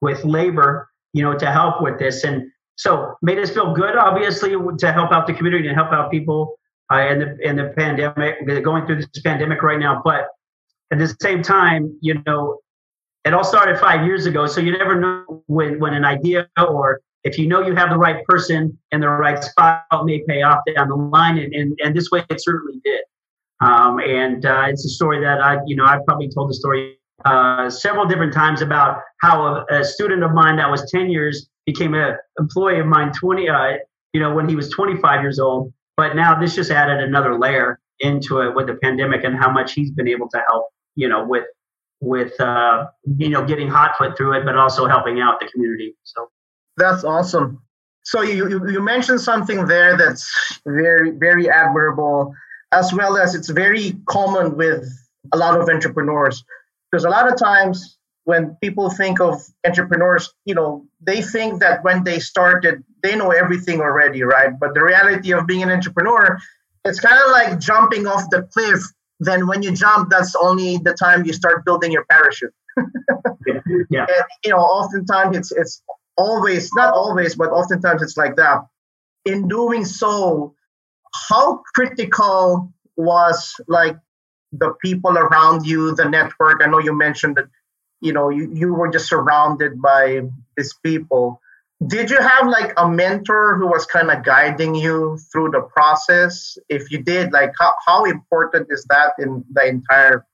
with 0.00 0.24
labor 0.24 0.88
you 1.14 1.22
know, 1.22 1.38
to 1.38 1.50
help 1.50 1.80
with 1.80 1.98
this. 1.98 2.24
And 2.24 2.50
so 2.76 3.14
made 3.22 3.38
us 3.38 3.50
feel 3.50 3.72
good, 3.72 3.96
obviously, 3.96 4.50
to 4.50 4.92
help 4.92 5.12
out 5.12 5.26
the 5.26 5.32
community 5.32 5.68
and 5.68 5.76
help 5.76 5.92
out 5.92 6.10
people 6.10 6.58
uh, 6.92 6.98
in 6.98 7.18
the 7.20 7.48
in 7.48 7.56
the 7.56 7.72
pandemic, 7.76 8.46
going 8.62 8.84
through 8.84 8.96
this 8.96 9.22
pandemic 9.24 9.62
right 9.62 9.78
now. 9.78 10.02
But 10.04 10.26
at 10.92 10.98
the 10.98 11.16
same 11.22 11.42
time, 11.42 11.96
you 12.02 12.20
know, 12.26 12.58
it 13.24 13.34
all 13.34 13.44
started 13.44 13.78
five 13.78 14.04
years 14.04 14.26
ago. 14.26 14.46
So 14.46 14.60
you 14.60 14.76
never 14.76 14.98
know 15.00 15.42
when 15.46 15.78
when 15.80 15.94
an 15.94 16.04
idea 16.04 16.48
or 16.58 17.00
if 17.24 17.38
you 17.38 17.46
know 17.46 17.66
you 17.66 17.74
have 17.74 17.90
the 17.90 17.96
right 17.96 18.24
person 18.26 18.78
in 18.92 19.00
the 19.00 19.08
right 19.08 19.42
spot, 19.42 19.84
may 20.04 20.22
pay 20.28 20.42
off 20.42 20.58
down 20.74 20.88
the 20.88 20.96
line. 20.96 21.38
And 21.38 21.54
and, 21.54 21.78
and 21.82 21.96
this 21.96 22.10
way, 22.10 22.24
it 22.28 22.42
certainly 22.42 22.80
did. 22.84 23.00
Um, 23.60 23.98
and 24.00 24.44
uh, 24.44 24.66
it's 24.68 24.84
a 24.84 24.90
story 24.90 25.20
that 25.20 25.40
I, 25.40 25.58
you 25.66 25.76
know, 25.76 25.84
I've 25.84 26.04
probably 26.04 26.28
told 26.28 26.50
the 26.50 26.54
story 26.54 26.98
uh, 27.24 27.70
several 27.70 28.06
different 28.06 28.32
times 28.32 28.60
about 28.60 28.98
how 29.20 29.64
a, 29.70 29.80
a, 29.80 29.84
student 29.84 30.22
of 30.22 30.32
mine 30.32 30.56
that 30.56 30.70
was 30.70 30.90
10 30.90 31.10
years 31.10 31.48
became 31.64 31.94
an 31.94 32.16
employee 32.38 32.80
of 32.80 32.86
mine 32.86 33.12
20 33.12 33.48
uh, 33.48 33.72
you 34.12 34.20
know 34.20 34.34
when 34.34 34.48
he 34.48 34.56
was 34.56 34.68
25 34.70 35.22
years 35.22 35.38
old 35.38 35.72
but 35.96 36.16
now 36.16 36.38
this 36.38 36.54
just 36.54 36.70
added 36.70 37.00
another 37.00 37.38
layer 37.38 37.78
into 38.00 38.40
it 38.40 38.54
with 38.54 38.66
the 38.66 38.74
pandemic 38.82 39.24
and 39.24 39.36
how 39.36 39.50
much 39.50 39.72
he's 39.72 39.90
been 39.92 40.08
able 40.08 40.28
to 40.28 40.42
help 40.48 40.66
you 40.96 41.08
know 41.08 41.24
with 41.26 41.44
with 42.00 42.38
uh, 42.40 42.86
you 43.16 43.28
know 43.28 43.44
getting 43.44 43.68
hot 43.68 43.96
foot 43.96 44.16
through 44.16 44.32
it 44.32 44.44
but 44.44 44.56
also 44.56 44.86
helping 44.86 45.20
out 45.20 45.40
the 45.40 45.46
community 45.46 45.94
so 46.02 46.28
that's 46.76 47.04
awesome 47.04 47.60
so 48.02 48.20
you, 48.20 48.68
you, 48.70 48.82
mentioned 48.82 49.20
something 49.20 49.66
there 49.66 49.96
that's 49.96 50.60
very 50.66 51.10
very 51.12 51.48
admirable 51.48 52.34
as 52.72 52.92
well 52.92 53.16
as 53.16 53.34
it's 53.34 53.48
very 53.48 53.96
common 54.06 54.56
with 54.56 54.84
a 55.32 55.38
lot 55.38 55.58
of 55.58 55.68
entrepreneurs 55.68 56.44
because 56.90 57.04
a 57.04 57.08
lot 57.08 57.30
of 57.30 57.38
times 57.38 57.98
when 58.24 58.56
people 58.62 58.90
think 58.90 59.20
of 59.20 59.42
entrepreneurs, 59.66 60.32
you 60.44 60.54
know, 60.54 60.86
they 61.00 61.22
think 61.22 61.60
that 61.60 61.84
when 61.84 62.04
they 62.04 62.18
started, 62.18 62.82
they 63.02 63.14
know 63.14 63.30
everything 63.30 63.80
already, 63.80 64.22
right? 64.22 64.58
But 64.58 64.74
the 64.74 64.82
reality 64.82 65.32
of 65.32 65.46
being 65.46 65.62
an 65.62 65.70
entrepreneur, 65.70 66.38
it's 66.84 67.00
kind 67.00 67.16
of 67.22 67.30
like 67.30 67.60
jumping 67.60 68.06
off 68.06 68.28
the 68.30 68.42
cliff. 68.42 68.80
Then 69.20 69.46
when 69.46 69.62
you 69.62 69.72
jump, 69.72 70.10
that's 70.10 70.34
only 70.34 70.78
the 70.78 70.94
time 70.94 71.24
you 71.24 71.32
start 71.32 71.64
building 71.64 71.92
your 71.92 72.04
parachute. 72.10 72.52
yeah. 73.46 73.60
yeah. 73.90 74.00
And, 74.00 74.24
you 74.44 74.50
know, 74.50 74.58
oftentimes 74.58 75.36
it's 75.36 75.52
it's 75.52 75.82
always 76.16 76.70
not 76.74 76.94
always, 76.94 77.34
but 77.34 77.50
oftentimes 77.50 78.02
it's 78.02 78.16
like 78.16 78.36
that. 78.36 78.66
In 79.24 79.48
doing 79.48 79.84
so, 79.84 80.54
how 81.28 81.62
critical 81.74 82.72
was 82.96 83.54
like 83.68 83.96
the 84.52 84.74
people 84.82 85.16
around 85.16 85.66
you, 85.66 85.94
the 85.94 86.08
network. 86.08 86.62
I 86.62 86.66
know 86.66 86.78
you 86.78 86.96
mentioned 86.96 87.36
that, 87.36 87.46
you 88.00 88.12
know, 88.12 88.28
you, 88.28 88.50
you 88.52 88.74
were 88.74 88.90
just 88.90 89.08
surrounded 89.08 89.80
by 89.80 90.22
these 90.56 90.74
people. 90.84 91.40
Did 91.86 92.08
you 92.08 92.18
have 92.18 92.46
like 92.46 92.72
a 92.76 92.88
mentor 92.88 93.56
who 93.56 93.66
was 93.66 93.84
kind 93.84 94.10
of 94.10 94.24
guiding 94.24 94.74
you 94.74 95.18
through 95.32 95.50
the 95.50 95.62
process? 95.62 96.56
If 96.68 96.90
you 96.90 97.02
did, 97.02 97.32
like 97.32 97.52
how, 97.58 97.72
how 97.86 98.04
important 98.04 98.68
is 98.70 98.84
that 98.90 99.12
in 99.18 99.44
the 99.52 99.66
entire 99.66 100.24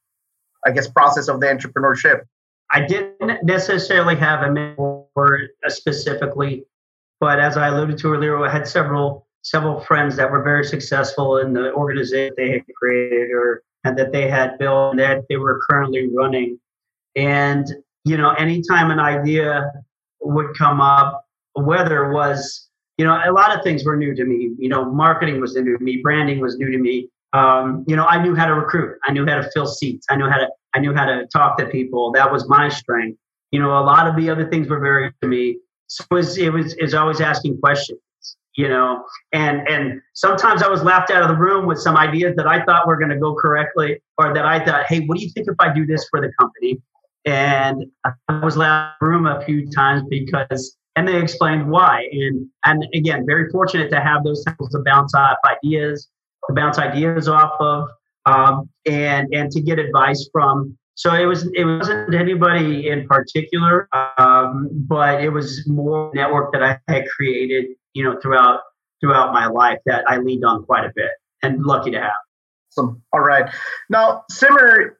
I 0.64 0.72
guess, 0.72 0.88
process 0.88 1.29
of 1.29 1.40
the 1.40 1.46
entrepreneurship? 1.46 2.22
I 2.70 2.87
didn't 2.87 3.44
necessarily 3.44 4.16
have 4.16 4.42
a 4.42 4.53
mentor 4.53 5.48
uh, 5.66 5.70
specifically, 5.70 6.64
but 7.18 7.40
as 7.40 7.57
I 7.57 7.68
alluded 7.68 7.98
to 7.98 8.14
earlier, 8.14 8.38
I 8.44 8.50
had 8.50 8.68
several 8.68 9.26
several 9.42 9.81
friends 9.81 10.16
that 10.16 10.31
were 10.31 10.42
very 10.42 10.64
successful 10.64 11.38
in 11.38 11.55
the 11.55 11.72
organization 11.72 12.35
they 12.37 12.50
had 12.53 12.64
created 12.76 13.31
or 13.33 13.62
and 13.85 13.98
that 13.98 14.12
they 14.12 14.29
had 14.29 14.59
built 14.59 14.90
and 14.90 15.00
that 15.00 15.24
they 15.29 15.38
were 15.38 15.61
currently 15.68 16.09
running. 16.14 16.61
And 17.16 17.66
you 18.05 18.16
know, 18.16 18.31
anytime 18.33 18.90
an 18.90 19.00
idea 19.00 19.72
would 20.20 20.57
come 20.57 20.81
up, 20.81 21.24
whether 21.54 22.10
was 22.12 22.70
you 23.00 23.06
know, 23.06 23.18
a 23.26 23.32
lot 23.32 23.56
of 23.56 23.64
things 23.64 23.82
were 23.82 23.96
new 23.96 24.14
to 24.14 24.26
me. 24.26 24.50
You 24.58 24.68
know, 24.68 24.84
marketing 24.84 25.40
was 25.40 25.54
new 25.54 25.78
to 25.78 25.82
me, 25.82 26.00
branding 26.02 26.38
was 26.38 26.58
new 26.58 26.70
to 26.70 26.76
me. 26.76 27.08
Um, 27.32 27.82
you 27.88 27.96
know, 27.96 28.04
I 28.04 28.22
knew 28.22 28.34
how 28.34 28.44
to 28.44 28.52
recruit. 28.52 28.98
I 29.06 29.12
knew 29.12 29.24
how 29.24 29.36
to 29.36 29.50
fill 29.54 29.66
seats. 29.66 30.06
I 30.10 30.16
knew 30.16 30.28
how 30.28 30.36
to 30.36 30.48
I 30.74 30.80
knew 30.80 30.94
how 30.94 31.06
to 31.06 31.26
talk 31.32 31.56
to 31.56 31.66
people. 31.66 32.12
That 32.12 32.30
was 32.30 32.46
my 32.46 32.68
strength. 32.68 33.18
You 33.52 33.60
know, 33.60 33.70
a 33.70 33.80
lot 33.80 34.06
of 34.06 34.16
the 34.16 34.28
other 34.28 34.50
things 34.50 34.68
were 34.68 34.80
very 34.80 35.10
to 35.22 35.26
me. 35.26 35.56
So 35.86 36.04
it 36.10 36.14
was 36.14 36.36
it 36.36 36.52
was 36.52 36.74
is 36.74 36.92
always 36.92 37.22
asking 37.22 37.58
questions. 37.60 38.00
You 38.54 38.68
know, 38.68 39.02
and 39.32 39.66
and 39.66 40.02
sometimes 40.12 40.62
I 40.62 40.68
was 40.68 40.82
laughed 40.82 41.10
out 41.10 41.22
of 41.22 41.28
the 41.28 41.36
room 41.36 41.64
with 41.64 41.78
some 41.78 41.96
ideas 41.96 42.36
that 42.36 42.46
I 42.46 42.62
thought 42.66 42.86
were 42.86 42.98
going 42.98 43.08
to 43.10 43.18
go 43.18 43.34
correctly, 43.34 44.02
or 44.18 44.34
that 44.34 44.44
I 44.44 44.62
thought, 44.62 44.84
hey, 44.90 45.06
what 45.06 45.16
do 45.16 45.24
you 45.24 45.30
think 45.30 45.48
if 45.48 45.56
I 45.58 45.72
do 45.72 45.86
this 45.86 46.06
for 46.10 46.20
the 46.20 46.30
company? 46.38 46.82
And 47.24 47.86
I 48.28 48.44
was 48.44 48.58
laughed 48.58 49.00
room 49.00 49.26
a 49.26 49.42
few 49.46 49.70
times 49.70 50.02
because 50.10 50.76
and 51.00 51.08
they 51.08 51.18
explained 51.18 51.70
why. 51.70 52.06
And 52.12 52.46
and 52.64 52.86
again, 52.94 53.24
very 53.26 53.48
fortunate 53.50 53.88
to 53.90 54.00
have 54.00 54.22
those 54.22 54.44
types 54.44 54.74
of 54.74 54.84
bounce 54.84 55.14
off 55.14 55.38
ideas, 55.50 56.08
to 56.46 56.54
bounce 56.54 56.78
ideas 56.78 57.26
off 57.26 57.52
of, 57.58 57.88
um, 58.26 58.68
and 58.86 59.32
and 59.32 59.50
to 59.52 59.62
get 59.62 59.78
advice 59.78 60.28
from. 60.30 60.76
So 60.96 61.14
it 61.14 61.24
was 61.24 61.50
it 61.54 61.64
wasn't 61.64 62.14
anybody 62.14 62.88
in 62.90 63.08
particular, 63.08 63.88
um, 64.18 64.68
but 64.72 65.24
it 65.24 65.30
was 65.30 65.66
more 65.66 66.10
network 66.14 66.52
that 66.52 66.62
I 66.62 66.78
had 66.92 67.06
created, 67.08 67.70
you 67.94 68.04
know, 68.04 68.20
throughout 68.20 68.60
throughout 69.00 69.32
my 69.32 69.46
life 69.46 69.78
that 69.86 70.04
I 70.06 70.18
leaned 70.18 70.44
on 70.44 70.64
quite 70.64 70.84
a 70.84 70.92
bit, 70.94 71.12
and 71.42 71.64
lucky 71.64 71.92
to 71.92 72.00
have. 72.00 72.12
Awesome. 72.76 73.02
All 73.14 73.20
right. 73.20 73.50
Now, 73.88 74.24
Simmer, 74.30 74.98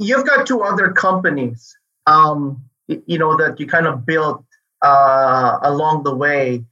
you've 0.00 0.26
got 0.26 0.44
two 0.44 0.62
other 0.62 0.90
companies, 0.90 1.72
um, 2.08 2.64
you 2.88 3.16
know, 3.16 3.36
that 3.36 3.60
you 3.60 3.68
kind 3.68 3.86
of 3.86 4.04
built 4.04 4.44
uh, 4.82 5.58
along 5.62 6.04
the 6.04 6.14
way. 6.14 6.64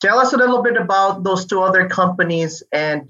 Tell 0.00 0.18
us 0.18 0.32
a 0.32 0.36
little 0.36 0.62
bit 0.62 0.76
about 0.76 1.24
those 1.24 1.46
two 1.46 1.62
other 1.62 1.88
companies 1.88 2.62
and 2.72 3.08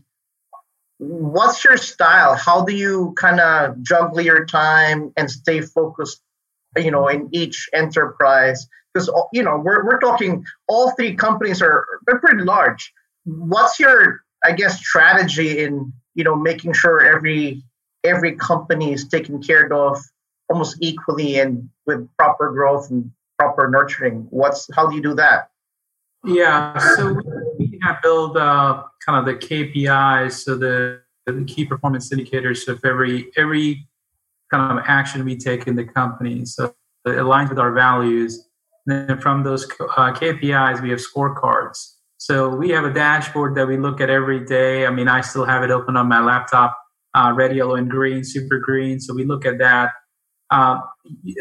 what's 0.98 1.64
your 1.64 1.76
style? 1.76 2.36
How 2.36 2.64
do 2.64 2.74
you 2.74 3.14
kind 3.16 3.40
of 3.40 3.82
juggle 3.82 4.20
your 4.20 4.44
time 4.44 5.12
and 5.16 5.30
stay 5.30 5.60
focused, 5.60 6.22
you 6.76 6.90
know, 6.90 7.08
in 7.08 7.28
each 7.32 7.68
enterprise? 7.72 8.68
Because 8.92 9.10
you 9.32 9.42
know, 9.42 9.56
we're 9.56 9.84
we're 9.84 9.98
talking 9.98 10.44
all 10.68 10.92
three 10.92 11.14
companies 11.14 11.60
are 11.62 11.84
they're 12.06 12.20
pretty 12.20 12.44
large. 12.44 12.92
What's 13.24 13.80
your 13.80 14.20
I 14.44 14.52
guess 14.52 14.78
strategy 14.78 15.62
in 15.62 15.92
you 16.14 16.24
know 16.24 16.36
making 16.36 16.74
sure 16.74 17.00
every 17.00 17.64
every 18.04 18.36
company 18.36 18.92
is 18.92 19.08
taken 19.08 19.42
care 19.42 19.72
of 19.72 19.98
almost 20.48 20.76
equally 20.80 21.40
and 21.40 21.68
with 21.86 22.08
proper 22.16 22.52
growth 22.52 22.90
and 22.90 23.10
proper 23.54 23.70
nurturing? 23.70 24.26
What's 24.30 24.68
how 24.74 24.88
do 24.88 24.96
you 24.96 25.02
do 25.02 25.14
that? 25.14 25.50
Yeah, 26.24 26.78
so 26.96 27.20
we 27.58 27.78
have 27.82 28.00
built 28.02 28.36
uh, 28.36 28.84
kind 29.04 29.18
of 29.18 29.26
the 29.26 29.34
KPIs, 29.34 30.44
so 30.44 30.56
the, 30.56 31.02
the 31.26 31.44
key 31.44 31.66
performance 31.66 32.10
indicators 32.12 32.66
of 32.66 32.82
every 32.84 33.30
every 33.36 33.86
kind 34.50 34.78
of 34.78 34.84
action 34.86 35.24
we 35.24 35.36
take 35.36 35.66
in 35.66 35.76
the 35.76 35.84
company. 35.84 36.44
So 36.44 36.74
it 37.04 37.10
aligns 37.10 37.50
with 37.50 37.58
our 37.58 37.72
values. 37.72 38.48
And 38.86 39.08
then 39.08 39.20
from 39.20 39.42
those 39.42 39.64
uh, 39.80 40.12
KPIs, 40.12 40.82
we 40.82 40.90
have 40.90 41.00
scorecards. 41.00 41.94
So 42.18 42.48
we 42.48 42.70
have 42.70 42.84
a 42.84 42.92
dashboard 42.92 43.54
that 43.56 43.66
we 43.66 43.76
look 43.76 44.00
at 44.00 44.08
every 44.08 44.44
day. 44.44 44.86
I 44.86 44.90
mean, 44.90 45.08
I 45.08 45.20
still 45.20 45.44
have 45.44 45.62
it 45.62 45.70
open 45.70 45.96
on 45.96 46.08
my 46.08 46.20
laptop, 46.20 46.76
uh, 47.14 47.32
red, 47.34 47.54
yellow, 47.56 47.74
and 47.74 47.90
green, 47.90 48.24
super 48.24 48.58
green. 48.58 49.00
So 49.00 49.14
we 49.14 49.24
look 49.24 49.44
at 49.44 49.58
that. 49.58 49.90
Uh, 50.50 50.78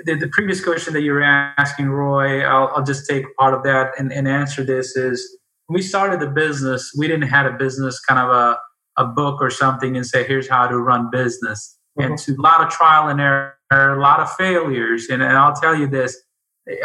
the, 0.05 0.15
the, 0.15 0.29
previous 0.31 0.63
question 0.63 0.93
that 0.93 1.01
you 1.01 1.11
were 1.11 1.21
asking, 1.21 1.89
Roy, 1.89 2.41
I'll, 2.41 2.71
I'll 2.75 2.83
just 2.83 3.07
take 3.07 3.25
part 3.37 3.53
of 3.53 3.63
that 3.63 3.91
and, 3.99 4.11
and, 4.11 4.27
answer 4.27 4.63
this 4.63 4.95
is 4.95 5.37
when 5.67 5.75
we 5.75 5.81
started 5.81 6.19
the 6.19 6.27
business, 6.27 6.91
we 6.97 7.07
didn't 7.07 7.27
have 7.27 7.45
a 7.45 7.55
business 7.55 7.99
kind 7.99 8.19
of 8.19 8.29
a, 8.29 8.57
a 8.97 9.05
book 9.05 9.41
or 9.41 9.49
something 9.49 9.95
and 9.95 10.05
say, 10.05 10.25
here's 10.25 10.47
how 10.47 10.67
to 10.67 10.77
run 10.77 11.09
business. 11.11 11.77
Mm-hmm. 11.99 12.11
And 12.11 12.19
to 12.19 12.31
a 12.33 12.41
lot 12.41 12.61
of 12.61 12.69
trial 12.69 13.09
and 13.09 13.19
error, 13.19 13.55
a 13.71 13.99
lot 13.99 14.19
of 14.19 14.31
failures. 14.33 15.07
And, 15.09 15.21
and 15.21 15.33
I'll 15.33 15.55
tell 15.55 15.75
you 15.75 15.87
this, 15.87 16.17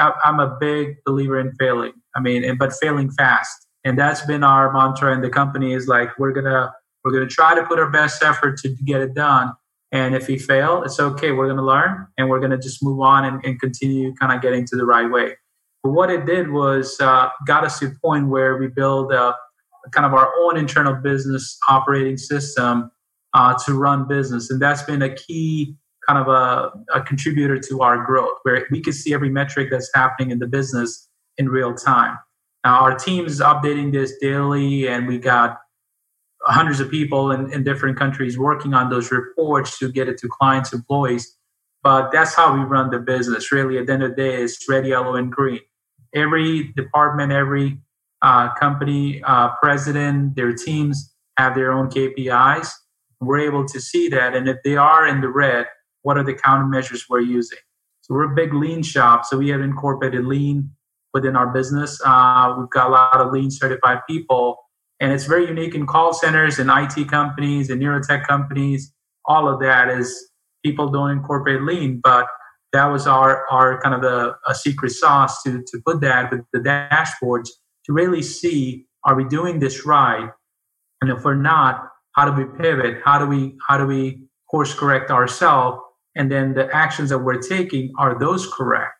I, 0.00 0.12
I'm 0.24 0.40
a 0.40 0.56
big 0.60 0.96
believer 1.06 1.38
in 1.38 1.52
failing. 1.52 1.92
I 2.14 2.20
mean, 2.20 2.56
but 2.58 2.72
failing 2.72 3.10
fast. 3.12 3.66
And 3.84 3.98
that's 3.98 4.24
been 4.26 4.42
our 4.42 4.72
mantra 4.72 5.14
in 5.14 5.20
the 5.20 5.30
company 5.30 5.72
is 5.72 5.86
like, 5.86 6.18
we're 6.18 6.32
going 6.32 6.46
to, 6.46 6.72
we're 7.04 7.12
going 7.12 7.28
to 7.28 7.34
try 7.34 7.54
to 7.54 7.64
put 7.64 7.78
our 7.78 7.90
best 7.90 8.22
effort 8.22 8.58
to, 8.58 8.74
to 8.74 8.82
get 8.82 9.00
it 9.00 9.14
done 9.14 9.52
and 9.90 10.14
if 10.14 10.28
we 10.28 10.38
fail, 10.38 10.82
it's 10.82 11.00
okay. 11.00 11.32
We're 11.32 11.46
going 11.46 11.56
to 11.56 11.64
learn 11.64 12.06
and 12.18 12.28
we're 12.28 12.40
going 12.40 12.50
to 12.50 12.58
just 12.58 12.82
move 12.82 13.00
on 13.00 13.24
and, 13.24 13.44
and, 13.44 13.58
continue 13.58 14.14
kind 14.16 14.32
of 14.32 14.42
getting 14.42 14.66
to 14.66 14.76
the 14.76 14.84
right 14.84 15.10
way. 15.10 15.36
But 15.82 15.92
what 15.92 16.10
it 16.10 16.26
did 16.26 16.50
was 16.50 17.00
uh, 17.00 17.28
got 17.46 17.64
us 17.64 17.78
to 17.78 17.86
a 17.86 17.90
point 18.04 18.28
where 18.28 18.58
we 18.58 18.68
build 18.68 19.12
a, 19.12 19.34
kind 19.92 20.04
of 20.04 20.12
our 20.12 20.30
own 20.40 20.58
internal 20.58 20.94
business 20.94 21.58
operating 21.68 22.18
system 22.18 22.90
uh, 23.32 23.54
to 23.64 23.72
run 23.72 24.06
business. 24.06 24.50
And 24.50 24.60
that's 24.60 24.82
been 24.82 25.00
a 25.00 25.14
key 25.14 25.76
kind 26.06 26.18
of 26.18 26.28
a, 26.28 26.70
a 26.94 27.02
contributor 27.02 27.58
to 27.58 27.80
our 27.80 28.04
growth 28.04 28.38
where 28.42 28.66
we 28.70 28.82
can 28.82 28.92
see 28.92 29.14
every 29.14 29.30
metric 29.30 29.68
that's 29.70 29.90
happening 29.94 30.30
in 30.30 30.38
the 30.38 30.46
business 30.46 31.08
in 31.38 31.48
real 31.48 31.74
time. 31.74 32.18
Now, 32.64 32.80
our 32.80 32.94
team 32.94 33.24
is 33.24 33.40
updating 33.40 33.92
this 33.92 34.12
daily 34.20 34.88
and 34.88 35.06
we 35.06 35.18
got 35.18 35.58
hundreds 36.48 36.80
of 36.80 36.90
people 36.90 37.30
in, 37.30 37.52
in 37.52 37.62
different 37.62 37.98
countries 37.98 38.38
working 38.38 38.74
on 38.74 38.90
those 38.90 39.10
reports 39.10 39.78
to 39.78 39.92
get 39.92 40.08
it 40.08 40.18
to 40.18 40.28
clients, 40.28 40.72
employees. 40.72 41.36
But 41.82 42.10
that's 42.10 42.34
how 42.34 42.54
we 42.54 42.60
run 42.60 42.90
the 42.90 42.98
business. 42.98 43.52
Really, 43.52 43.78
at 43.78 43.86
the 43.86 43.92
end 43.92 44.02
of 44.02 44.10
the 44.10 44.16
day, 44.16 44.42
it's 44.42 44.68
red, 44.68 44.86
yellow, 44.86 45.14
and 45.14 45.30
green. 45.30 45.60
Every 46.14 46.72
department, 46.72 47.32
every 47.32 47.78
uh, 48.22 48.52
company, 48.54 49.22
uh, 49.22 49.50
president, 49.62 50.34
their 50.34 50.52
teams 50.52 51.14
have 51.36 51.54
their 51.54 51.70
own 51.70 51.88
KPIs. 51.88 52.70
We're 53.20 53.38
able 53.38 53.66
to 53.66 53.80
see 53.80 54.08
that. 54.08 54.34
And 54.34 54.48
if 54.48 54.56
they 54.64 54.76
are 54.76 55.06
in 55.06 55.20
the 55.20 55.28
red, 55.28 55.66
what 56.02 56.16
are 56.16 56.24
the 56.24 56.34
countermeasures 56.34 57.02
we're 57.08 57.20
using? 57.20 57.58
So 58.00 58.14
we're 58.14 58.32
a 58.32 58.34
big 58.34 58.54
lean 58.54 58.82
shop. 58.82 59.24
So 59.24 59.38
we 59.38 59.50
have 59.50 59.60
incorporated 59.60 60.24
lean 60.24 60.70
within 61.12 61.36
our 61.36 61.48
business. 61.48 62.00
Uh, 62.04 62.54
we've 62.58 62.70
got 62.70 62.88
a 62.88 62.92
lot 62.92 63.20
of 63.20 63.32
lean 63.32 63.50
certified 63.50 64.00
people 64.08 64.56
and 65.00 65.12
it's 65.12 65.24
very 65.26 65.46
unique 65.46 65.74
in 65.74 65.86
call 65.86 66.12
centers 66.12 66.58
and 66.58 66.70
IT 66.70 67.08
companies 67.08 67.70
and 67.70 67.80
neurotech 67.80 68.26
companies. 68.26 68.92
All 69.26 69.48
of 69.52 69.60
that 69.60 69.88
is 69.88 70.30
people 70.64 70.88
don't 70.88 71.10
incorporate 71.10 71.62
lean, 71.62 72.00
but 72.02 72.26
that 72.72 72.86
was 72.86 73.06
our, 73.06 73.46
our 73.50 73.80
kind 73.80 73.94
of 73.94 74.04
a 74.46 74.54
secret 74.54 74.90
sauce 74.90 75.42
to, 75.42 75.62
to 75.62 75.80
put 75.86 76.00
that 76.00 76.30
with 76.30 76.40
the 76.52 76.58
dashboards 76.58 77.48
to 77.86 77.92
really 77.92 78.22
see 78.22 78.86
are 79.04 79.14
we 79.14 79.24
doing 79.24 79.58
this 79.58 79.86
right? 79.86 80.28
And 81.00 81.10
if 81.10 81.24
we're 81.24 81.34
not, 81.34 81.88
how 82.12 82.30
do 82.30 82.32
we 82.32 82.44
pivot? 82.58 83.00
How 83.04 83.18
do 83.18 83.26
we 83.26 83.56
how 83.66 83.78
do 83.78 83.86
we 83.86 84.20
course 84.50 84.74
correct 84.74 85.10
ourselves? 85.10 85.78
And 86.16 86.30
then 86.30 86.54
the 86.54 86.68
actions 86.74 87.10
that 87.10 87.18
we're 87.18 87.40
taking 87.40 87.92
are 87.98 88.18
those 88.18 88.52
correct? 88.52 88.92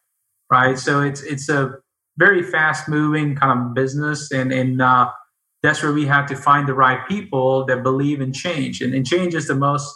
Right. 0.50 0.78
So 0.78 1.02
it's 1.02 1.22
it's 1.22 1.48
a 1.48 1.72
very 2.16 2.42
fast 2.42 2.88
moving 2.88 3.34
kind 3.34 3.61
of 3.61 3.74
business 3.74 4.30
and 4.30 4.52
and 4.52 4.80
uh, 4.80 5.11
that's 5.62 5.83
where 5.83 5.92
we 5.92 6.07
have 6.07 6.27
to 6.27 6.37
find 6.37 6.68
the 6.68 6.75
right 6.75 7.07
people 7.09 7.64
that 7.66 7.83
believe 7.83 8.21
in 8.21 8.33
change. 8.33 8.81
And, 8.81 8.94
and 8.94 9.07
change 9.07 9.35
is 9.35 9.49
the 9.49 9.55
most 9.55 9.92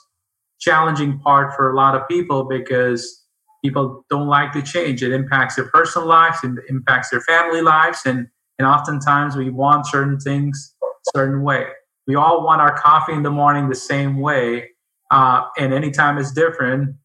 challenging 0.61 1.19
part 1.21 1.55
for 1.55 1.73
a 1.73 1.77
lot 1.77 1.95
of 1.95 2.07
people 2.09 2.45
because 2.45 3.25
people 3.65 4.05
don't 4.11 4.29
like 4.29 4.53
to 4.53 4.63
change. 4.63 5.03
It 5.03 5.13
impacts 5.13 5.57
their 5.57 5.69
personal 5.69 6.09
lives, 6.09 6.39
and 6.43 6.59
impacts 6.69 7.11
their 7.11 7.21
family 7.21 7.63
lives, 7.63 8.01
and, 8.05 8.27
and 8.59 8.67
oftentimes 8.67 9.37
we 9.37 9.51
want 9.51 9.87
certain 9.87 10.19
things 10.19 10.75
a 10.83 11.19
certain 11.19 11.43
way. 11.43 11.67
We 12.07 12.17
all 12.17 12.45
want 12.45 12.61
our 12.61 12.77
coffee 12.77 13.13
in 13.13 13.23
the 13.23 13.31
morning 13.31 13.69
the 13.69 13.75
same 13.75 14.21
way, 14.21 14.71
uh, 15.11 15.43
and 15.59 15.73
anytime 15.73 16.19
it's 16.19 16.33
different, 16.33 16.97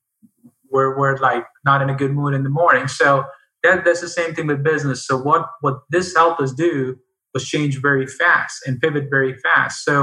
we're, 0.72 0.98
we're 0.98 1.17
like 1.17 1.46
not 1.65 1.82
in 1.82 1.89
a 1.89 1.96
good 1.96 2.12
mood 2.12 2.34
in 2.34 2.43
the 2.43 2.50
morning. 2.50 2.88
So 2.88 3.26
that, 3.63 3.86
that's 3.86 4.02
the 4.02 4.10
same 4.10 4.34
thing 4.34 4.48
with 4.48 4.63
business. 4.63 5.06
So 5.06 5.17
what 5.17 5.46
what 5.62 5.80
this 5.89 6.15
helped 6.15 6.41
us 6.41 6.54
do 6.54 6.98
was 7.38 7.47
change 7.56 7.76
very 7.89 8.08
fast 8.21 8.56
and 8.65 8.80
pivot 8.82 9.06
very 9.17 9.34
fast. 9.45 9.76
So 9.84 9.95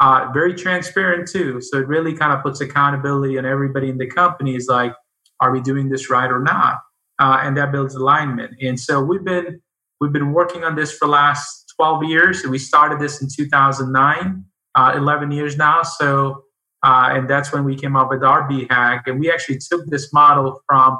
uh, 0.00 0.20
very 0.34 0.54
transparent 0.54 1.28
too. 1.28 1.60
So 1.60 1.78
it 1.78 1.86
really 1.86 2.14
kind 2.20 2.32
of 2.32 2.42
puts 2.42 2.60
accountability 2.60 3.38
on 3.38 3.44
everybody 3.46 3.88
in 3.88 3.98
the 3.98 4.10
company. 4.20 4.52
Is 4.60 4.66
like, 4.68 4.94
are 5.40 5.52
we 5.52 5.60
doing 5.70 5.88
this 5.88 6.10
right 6.10 6.30
or 6.30 6.42
not? 6.54 6.74
Uh, 7.18 7.38
and 7.44 7.56
that 7.58 7.70
builds 7.72 7.94
alignment. 7.94 8.52
And 8.60 8.78
so 8.78 9.02
we've 9.02 9.24
been 9.24 9.60
we've 10.00 10.12
been 10.12 10.32
working 10.32 10.64
on 10.64 10.74
this 10.76 10.90
for 10.98 11.06
last 11.08 11.72
12 11.76 12.04
years. 12.04 12.44
We 12.46 12.58
started 12.58 12.98
this 13.00 13.22
in 13.22 13.28
2009, 13.34 14.44
uh, 14.74 14.92
11 14.96 15.30
years 15.30 15.56
now. 15.56 15.82
So 15.84 16.44
Uh, 16.84 17.10
and 17.12 17.30
that's 17.30 17.52
when 17.52 17.64
we 17.64 17.76
came 17.76 17.94
up 17.96 18.10
with 18.10 18.24
our 18.24 18.48
BHAG. 18.48 19.02
And 19.06 19.20
we 19.20 19.30
actually 19.30 19.58
took 19.58 19.86
this 19.86 20.12
model 20.12 20.60
from 20.66 20.98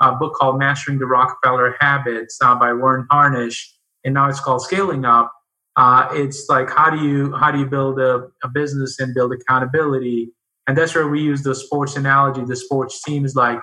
a 0.00 0.12
book 0.12 0.34
called 0.34 0.58
Mastering 0.58 0.98
the 1.00 1.06
Rockefeller 1.06 1.76
Habits 1.80 2.38
uh, 2.40 2.54
by 2.54 2.70
Verne 2.72 3.06
Harnish. 3.10 3.73
And 4.04 4.14
now 4.14 4.28
it's 4.28 4.40
called 4.40 4.62
Scaling 4.62 5.04
Up. 5.04 5.32
Uh, 5.76 6.08
it's 6.12 6.46
like 6.48 6.70
how 6.70 6.88
do 6.88 6.98
you 6.98 7.34
how 7.34 7.50
do 7.50 7.58
you 7.58 7.66
build 7.66 7.98
a, 7.98 8.28
a 8.44 8.48
business 8.48 8.98
and 9.00 9.14
build 9.14 9.32
accountability? 9.32 10.32
And 10.66 10.78
that's 10.78 10.94
where 10.94 11.08
we 11.08 11.20
use 11.20 11.42
the 11.42 11.54
sports 11.54 11.96
analogy. 11.96 12.44
The 12.44 12.56
sports 12.56 13.02
team 13.02 13.24
is 13.24 13.34
like, 13.34 13.58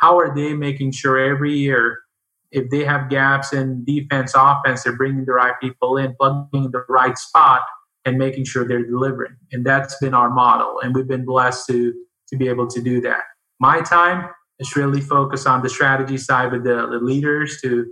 how 0.00 0.18
are 0.18 0.34
they 0.34 0.54
making 0.54 0.92
sure 0.92 1.18
every 1.18 1.52
year 1.52 1.98
if 2.52 2.70
they 2.70 2.84
have 2.84 3.10
gaps 3.10 3.52
in 3.52 3.84
defense, 3.84 4.32
offense, 4.36 4.84
they're 4.84 4.96
bringing 4.96 5.24
the 5.24 5.32
right 5.32 5.54
people 5.60 5.96
in, 5.98 6.14
plugging 6.18 6.70
the 6.70 6.84
right 6.88 7.18
spot, 7.18 7.62
and 8.04 8.18
making 8.18 8.44
sure 8.44 8.66
they're 8.66 8.86
delivering. 8.86 9.36
And 9.52 9.66
that's 9.66 9.98
been 9.98 10.14
our 10.14 10.30
model, 10.30 10.80
and 10.80 10.94
we've 10.94 11.08
been 11.08 11.24
blessed 11.24 11.66
to 11.68 11.92
to 12.28 12.36
be 12.36 12.48
able 12.48 12.66
to 12.66 12.82
do 12.82 13.00
that. 13.02 13.22
My 13.60 13.80
time 13.82 14.30
is 14.58 14.74
really 14.74 15.00
focused 15.00 15.46
on 15.46 15.62
the 15.62 15.68
strategy 15.68 16.16
side 16.16 16.50
with 16.50 16.64
the, 16.64 16.86
the 16.90 16.98
leaders 16.98 17.60
to 17.62 17.86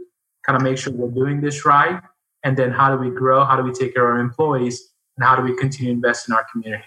kind 0.46 0.57
of 0.57 0.62
make 0.62 0.78
sure 0.78 0.92
we're 0.92 1.11
doing 1.11 1.40
this 1.40 1.64
right, 1.64 2.00
and 2.42 2.57
then 2.57 2.70
how 2.70 2.94
do 2.94 3.02
we 3.02 3.11
grow? 3.14 3.44
How 3.44 3.57
do 3.57 3.62
we 3.62 3.72
take 3.72 3.94
care 3.94 4.09
of 4.09 4.16
our 4.16 4.20
employees? 4.20 4.92
And 5.16 5.24
how 5.24 5.37
do 5.37 5.42
we 5.42 5.57
continue 5.57 5.92
to 5.92 5.96
invest 5.96 6.28
in 6.28 6.35
our 6.35 6.44
community? 6.50 6.85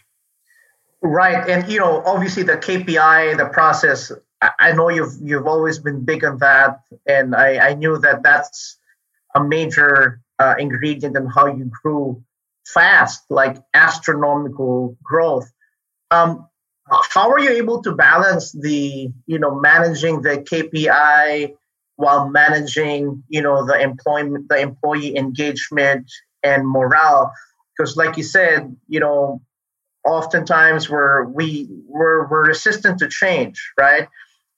Right, 1.02 1.48
and 1.50 1.72
you 1.72 1.80
know, 1.80 2.04
obviously 2.06 2.44
the 2.44 2.58
KPI, 2.58 3.38
the 3.38 3.48
process 3.48 4.12
I 4.42 4.72
know 4.74 4.90
you've 4.90 5.14
you've 5.22 5.48
always 5.48 5.80
been 5.80 6.06
big 6.06 6.24
on 6.24 6.38
that, 6.40 6.82
and 7.08 7.36
I, 7.36 7.70
I 7.70 7.74
knew 7.74 7.98
that 8.00 8.22
that's 8.24 8.78
a 9.36 9.44
major 9.44 10.22
uh, 10.40 10.56
ingredient 10.60 11.18
in 11.18 11.26
how 11.26 11.48
you 11.48 11.72
grew 11.84 12.24
fast, 12.66 13.24
like 13.30 13.58
astronomical 13.74 14.96
growth. 15.04 15.52
Um, 16.12 16.48
how 16.90 17.32
are 17.32 17.40
you 17.40 17.50
able 17.50 17.82
to 17.82 17.94
balance 17.94 18.52
the 18.52 19.12
you 19.26 19.40
know 19.40 19.60
managing 19.60 20.22
the 20.22 20.38
KPI 20.38 21.56
while 21.98 22.30
managing 22.30 23.24
you 23.28 23.42
know 23.42 23.66
the 23.66 23.80
employment, 23.80 24.48
the 24.50 24.60
employee 24.60 25.16
engagement 25.16 26.12
and 26.44 26.68
morale? 26.68 27.32
Because, 27.78 27.96
like 27.96 28.18
you 28.18 28.24
said, 28.24 28.76
you 28.88 29.00
know, 29.00 29.42
oftentimes 30.06 30.90
we're 30.90 31.26
we 31.26 31.68
we're, 31.88 32.28
we're 32.28 32.48
resistant 32.48 33.00
to 33.00 33.08
change, 33.08 33.72
right? 33.80 34.08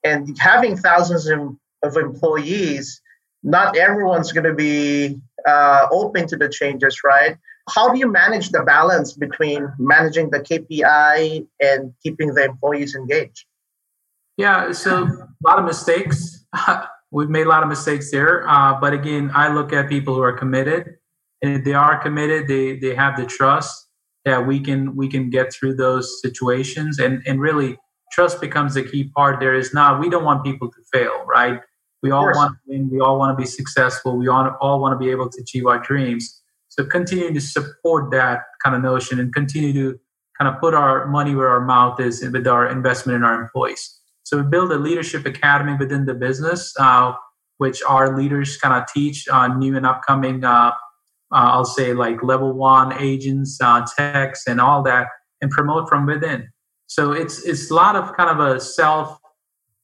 and 0.03 0.37
having 0.37 0.77
thousands 0.77 1.27
of, 1.27 1.57
employees, 1.95 3.01
not 3.41 3.77
everyone's 3.77 4.33
going 4.33 4.43
to 4.43 4.53
be 4.53 5.17
uh, 5.47 5.87
open 5.91 6.27
to 6.27 6.35
the 6.35 6.49
changes, 6.49 6.99
right? 7.05 7.37
How 7.73 7.93
do 7.93 7.97
you 7.97 8.11
manage 8.11 8.49
the 8.49 8.63
balance 8.63 9.13
between 9.13 9.71
managing 9.79 10.29
the 10.29 10.39
KPI 10.39 11.47
and 11.61 11.93
keeping 12.03 12.33
the 12.33 12.43
employees 12.43 12.95
engaged? 12.95 13.45
Yeah, 14.35 14.73
so 14.73 15.03
a 15.03 15.29
lot 15.47 15.59
of 15.59 15.65
mistakes. 15.65 16.45
We've 17.11 17.29
made 17.29 17.47
a 17.47 17.49
lot 17.49 17.63
of 17.63 17.69
mistakes 17.69 18.11
there. 18.11 18.47
Uh, 18.47 18.79
but 18.79 18.93
again, 18.93 19.31
I 19.33 19.51
look 19.51 19.73
at 19.73 19.89
people 19.89 20.15
who 20.15 20.21
are 20.21 20.33
committed. 20.33 20.97
And 21.41 21.55
if 21.55 21.63
they 21.63 21.73
are 21.73 21.97
committed, 22.01 22.47
they, 22.47 22.77
they 22.77 22.93
have 22.95 23.17
the 23.17 23.25
trust 23.25 23.87
that 24.25 24.45
we 24.45 24.59
can 24.59 24.95
we 24.95 25.07
can 25.07 25.29
get 25.29 25.53
through 25.53 25.75
those 25.75 26.21
situations. 26.21 26.99
And, 26.99 27.23
and 27.25 27.39
really 27.39 27.77
trust 28.11 28.41
becomes 28.41 28.73
the 28.75 28.83
key 28.83 29.05
part 29.15 29.39
there. 29.39 29.55
Is 29.55 29.73
not 29.73 29.99
we 29.99 30.09
don't 30.09 30.23
want 30.23 30.43
people 30.43 30.69
to 30.69 30.77
fail 30.91 31.25
right? 31.25 31.61
We 32.01 32.11
all 32.11 32.25
want 32.25 32.53
to 32.53 32.59
win. 32.67 32.89
We 32.89 32.99
all 32.99 33.17
want 33.17 33.37
to 33.37 33.41
be 33.41 33.47
successful. 33.47 34.15
We 34.17 34.27
all, 34.29 34.55
all 34.61 34.79
want 34.79 34.93
to 34.93 35.03
be 35.03 35.11
able 35.11 35.29
to 35.29 35.41
achieve 35.41 35.65
our 35.65 35.79
dreams. 35.79 36.41
So 36.69 36.85
continue 36.85 37.33
to 37.33 37.41
support 37.41 38.11
that 38.11 38.43
kind 38.63 38.75
of 38.75 38.81
notion 38.81 39.19
and 39.19 39.33
continue 39.33 39.73
to 39.73 39.99
kind 40.39 40.53
of 40.53 40.61
put 40.61 40.73
our 40.73 41.07
money 41.07 41.35
where 41.35 41.49
our 41.49 41.65
mouth 41.65 41.99
is 41.99 42.21
with 42.21 42.47
our 42.47 42.67
investment 42.69 43.17
in 43.17 43.23
our 43.23 43.41
employees 43.41 43.98
so 44.29 44.37
we 44.37 44.43
build 44.43 44.71
a 44.71 44.77
leadership 44.77 45.25
academy 45.25 45.75
within 45.79 46.05
the 46.05 46.13
business 46.13 46.73
uh, 46.79 47.13
which 47.57 47.81
our 47.87 48.15
leaders 48.15 48.57
kind 48.57 48.79
of 48.79 48.87
teach 48.93 49.27
on 49.27 49.59
new 49.59 49.75
and 49.75 49.85
upcoming 49.85 50.43
uh, 50.43 50.71
uh, 51.31 51.49
i'll 51.53 51.65
say 51.65 51.93
like 51.93 52.21
level 52.23 52.53
one 52.53 52.93
agents 52.99 53.57
uh, 53.61 53.85
techs 53.97 54.43
and 54.47 54.61
all 54.61 54.83
that 54.83 55.07
and 55.41 55.49
promote 55.51 55.89
from 55.89 56.05
within 56.05 56.47
so 56.87 57.11
it's 57.11 57.43
it's 57.43 57.71
a 57.71 57.73
lot 57.73 57.95
of 57.95 58.15
kind 58.15 58.29
of 58.29 58.39
a 58.39 58.59
self 58.59 59.19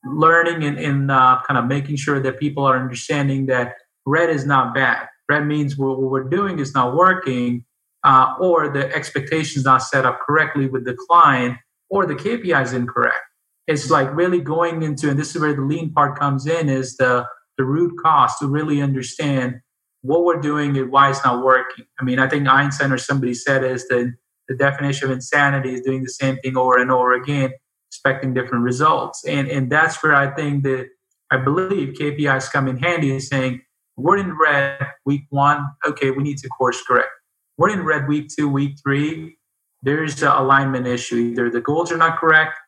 learning 0.05 0.63
and, 0.63 0.77
and 0.77 1.11
uh, 1.11 1.39
kind 1.47 1.57
of 1.57 1.65
making 1.65 1.95
sure 1.95 2.19
that 2.19 2.39
people 2.39 2.63
are 2.63 2.79
understanding 2.79 3.47
that 3.47 3.73
red 4.05 4.29
is 4.29 4.45
not 4.45 4.73
bad. 4.73 5.07
Red 5.29 5.45
means 5.45 5.77
what 5.77 5.99
we're 5.99 6.29
doing 6.29 6.59
is 6.59 6.73
not 6.73 6.95
working, 6.95 7.65
uh, 8.03 8.35
or 8.39 8.69
the 8.69 8.93
expectations 8.95 9.65
not 9.65 9.79
set 9.79 10.05
up 10.05 10.19
correctly 10.25 10.67
with 10.67 10.85
the 10.85 10.95
client, 11.09 11.57
or 11.89 12.05
the 12.05 12.13
KPI 12.13 12.63
is 12.63 12.73
incorrect. 12.73 13.17
It's 13.67 13.89
like 13.89 14.13
really 14.15 14.39
going 14.39 14.83
into, 14.83 15.09
and 15.09 15.19
this 15.19 15.35
is 15.35 15.41
where 15.41 15.55
the 15.55 15.61
lean 15.61 15.91
part 15.91 16.19
comes 16.19 16.45
in, 16.45 16.69
is 16.69 16.97
the 16.97 17.25
the 17.57 17.63
root 17.63 17.93
cause 18.03 18.37
to 18.39 18.47
really 18.47 18.81
understand 18.81 19.55
what 20.01 20.23
we're 20.23 20.41
doing 20.41 20.77
and 20.77 20.91
why 20.91 21.09
it's 21.09 21.23
not 21.23 21.43
working. 21.43 21.85
I 21.99 22.03
mean, 22.03 22.19
I 22.19 22.27
think 22.27 22.47
Einstein 22.47 22.91
or 22.91 22.97
somebody 22.97 23.33
said 23.33 23.63
is 23.63 23.87
that 23.87 24.13
the 24.47 24.55
definition 24.55 25.05
of 25.05 25.11
insanity 25.11 25.73
is 25.73 25.81
doing 25.81 26.03
the 26.03 26.09
same 26.09 26.37
thing 26.37 26.57
over 26.57 26.77
and 26.77 26.91
over 26.91 27.13
again, 27.13 27.51
expecting 27.89 28.33
different 28.33 28.63
results. 28.63 29.23
And 29.25 29.47
and 29.47 29.71
that's 29.71 30.01
where 30.03 30.15
I 30.15 30.33
think 30.35 30.63
that 30.63 30.89
I 31.31 31.37
believe 31.37 31.95
KPIs 31.95 32.51
come 32.51 32.67
in 32.67 32.77
handy 32.77 33.11
in 33.11 33.19
saying 33.19 33.61
we're 33.97 34.17
in 34.17 34.37
red 34.37 34.87
week 35.05 35.23
one, 35.29 35.65
okay, 35.87 36.11
we 36.11 36.21
need 36.21 36.37
to 36.39 36.49
course 36.49 36.81
correct. 36.85 37.09
We're 37.57 37.69
in 37.69 37.83
red 37.83 38.07
week 38.07 38.27
two, 38.37 38.49
week 38.49 38.75
three. 38.83 39.37
There's 39.81 40.21
an 40.21 40.29
alignment 40.29 40.87
issue. 40.87 41.15
Either 41.15 41.49
the 41.49 41.61
goals 41.61 41.91
are 41.91 41.97
not 41.97 42.19
correct, 42.19 42.59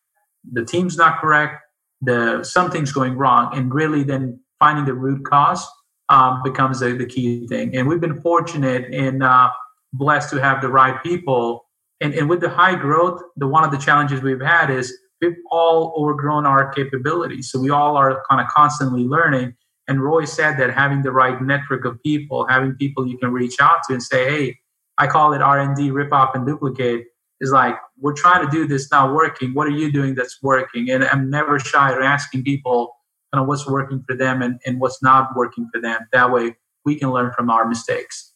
the 0.52 0.66
team's 0.66 0.98
not 0.98 1.20
correct, 1.20 1.62
the 2.02 2.44
something's 2.44 2.92
going 2.92 3.16
wrong, 3.18 3.56
and 3.56 3.74
really 3.74 4.04
then 4.04 4.40
finding 4.60 4.86
the 4.86 4.94
root 4.94 5.26
cause 5.26 5.66
um, 6.10 6.42
becomes 6.44 6.80
the, 6.80 6.94
the 6.94 7.06
key 7.06 7.48
thing. 7.48 7.76
And 7.76 7.88
we've 7.88 8.02
been 8.02 8.22
fortunate 8.22 8.94
and 8.94 9.24
uh, 9.24 9.50
blessed 9.94 10.30
to 10.32 10.38
have 10.38 10.62
the 10.62 10.70
right 10.70 11.02
people 11.04 11.68
and, 12.02 12.14
and 12.14 12.30
with 12.30 12.42
the 12.42 12.50
high 12.50 12.76
growth, 12.76 13.22
the 13.38 13.48
one 13.48 13.64
of 13.64 13.72
the 13.72 13.78
challenges 13.78 14.22
we've 14.22 14.42
had 14.42 14.70
is 14.70 14.96
we've 15.22 15.36
all 15.52 15.94
overgrown 15.98 16.46
our 16.46 16.72
capabilities. 16.72 17.50
So 17.52 17.60
we 17.60 17.70
all 17.70 17.98
are 17.98 18.24
kind 18.30 18.40
of 18.40 18.48
constantly 18.48 19.04
learning. 19.04 19.56
And 19.88 20.04
Roy 20.04 20.26
said 20.26 20.58
that 20.60 20.74
having 20.74 21.02
the 21.02 21.12
right 21.12 21.42
network 21.42 21.86
of 21.86 22.02
people, 22.04 22.46
having 22.48 22.74
people 22.74 23.08
you 23.08 23.18
can 23.18 23.32
reach 23.32 23.56
out 23.60 23.80
to 23.88 23.94
and 23.94 24.04
say, 24.04 24.26
"Hey, 24.30 24.60
I 24.98 25.08
call 25.08 25.34
it 25.34 25.42
R 25.42 25.60
and 25.60 25.76
D, 25.76 25.92
rip 25.92 26.12
off 26.12 26.36
and 26.36 26.46
duplicate," 26.46 27.06
is 27.40 27.52
like 27.52 27.78
we're 28.00 28.14
trying 28.14 28.46
to 28.46 28.52
do 28.52 28.68
this 28.68 28.92
not 28.92 29.14
working. 29.14 29.54
What 29.54 29.68
are 29.68 29.72
you 29.72 29.92
doing 29.92 30.16
that's 30.16 30.38
working? 30.42 30.90
And 30.90 31.04
I'm 31.04 31.30
never 31.30 31.60
shy 31.60 31.92
of 31.92 32.02
asking 32.02 32.44
people 32.44 32.96
kind 33.34 33.42
of 33.42 33.48
what's 33.48 33.68
working 33.68 34.04
for 34.08 34.16
them 34.16 34.42
and, 34.42 34.60
and 34.66 34.80
what's 34.80 35.02
not 35.02 35.30
working 35.36 35.70
for 35.74 35.82
them. 35.82 36.02
That 36.14 36.32
way, 36.32 36.56
we 36.86 36.96
can 36.96 37.12
learn 37.12 37.34
from 37.36 37.50
our 37.50 37.68
mistakes. 37.68 38.34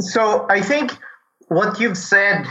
So 0.00 0.46
I 0.48 0.60
think 0.60 0.96
what 1.50 1.80
you've 1.80 1.98
said 1.98 2.46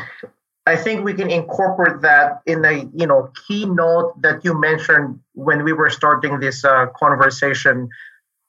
i 0.67 0.75
think 0.75 1.05
we 1.05 1.13
can 1.13 1.29
incorporate 1.29 2.01
that 2.01 2.41
in 2.45 2.61
the 2.61 2.89
you 2.93 3.07
know 3.07 3.31
keynote 3.47 4.21
that 4.21 4.43
you 4.43 4.53
mentioned 4.59 5.19
when 5.33 5.63
we 5.63 5.71
were 5.71 5.89
starting 5.89 6.39
this 6.41 6.65
uh, 6.65 6.85
conversation 6.97 7.87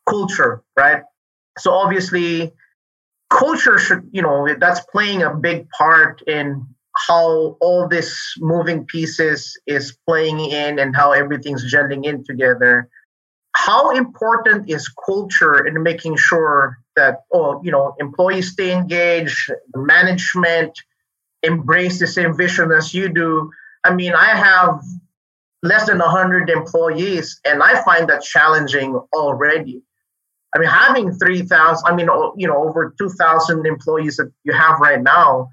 culture 0.08 0.62
right 0.76 1.02
so 1.56 1.72
obviously 1.72 2.52
culture 3.30 3.78
should 3.78 4.02
you 4.10 4.20
know 4.20 4.48
that's 4.58 4.80
playing 4.92 5.22
a 5.22 5.32
big 5.32 5.68
part 5.70 6.20
in 6.26 6.66
how 7.06 7.56
all 7.60 7.88
this 7.88 8.34
moving 8.38 8.84
pieces 8.84 9.58
is 9.66 9.96
playing 10.06 10.40
in 10.40 10.78
and 10.78 10.94
how 10.94 11.12
everything's 11.12 11.72
gelling 11.72 12.04
in 12.04 12.24
together. 12.24 12.88
How 13.54 13.90
important 13.90 14.68
is 14.70 14.88
culture 15.06 15.66
in 15.66 15.82
making 15.82 16.16
sure 16.16 16.78
that 16.96 17.22
oh 17.32 17.60
you 17.62 17.70
know 17.70 17.94
employees 17.98 18.52
stay 18.52 18.72
engaged 18.72 19.50
management 19.74 20.72
embrace 21.42 21.98
the 21.98 22.06
same 22.06 22.36
vision 22.36 22.70
as 22.72 22.92
you 22.92 23.08
do? 23.08 23.50
I 23.84 23.94
mean 23.94 24.14
i 24.14 24.26
have 24.26 24.80
less 25.62 25.86
than 25.86 25.98
100 25.98 26.48
employees 26.50 27.40
and 27.44 27.62
i 27.62 27.82
find 27.82 28.08
that 28.08 28.22
challenging 28.22 28.94
already. 29.12 29.82
I 30.54 30.58
mean 30.58 30.68
having 30.68 31.12
3000 31.12 31.82
i 31.86 31.94
mean 31.94 32.08
you 32.36 32.46
know 32.46 32.68
over 32.68 32.94
2000 32.98 33.66
employees 33.66 34.16
that 34.16 34.30
you 34.44 34.52
have 34.52 34.78
right 34.80 35.02
now 35.02 35.48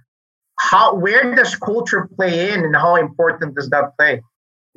how 0.59 0.95
where 0.95 1.35
does 1.35 1.55
culture 1.55 2.09
play 2.15 2.51
in 2.51 2.63
and 2.63 2.75
how 2.75 2.95
important 2.95 3.55
does 3.55 3.69
that 3.69 3.97
play 3.97 4.21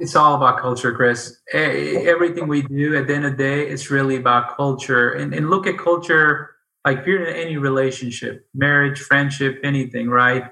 it's 0.00 0.16
all 0.16 0.34
about 0.34 0.58
culture, 0.58 0.94
Chris. 0.94 1.40
Everything 1.52 2.48
we 2.48 2.62
do 2.62 2.96
at 2.96 3.06
the 3.06 3.14
end 3.14 3.26
of 3.26 3.32
the 3.32 3.36
day, 3.36 3.68
it's 3.68 3.90
really 3.90 4.16
about 4.16 4.56
culture. 4.56 5.10
And, 5.10 5.34
and 5.34 5.50
look 5.50 5.66
at 5.66 5.76
culture 5.76 6.52
like 6.84 6.98
if 7.00 7.06
you're 7.06 7.24
in 7.24 7.36
any 7.36 7.56
relationship, 7.56 8.46
marriage, 8.54 8.98
friendship, 9.00 9.60
anything, 9.62 10.08
right? 10.08 10.44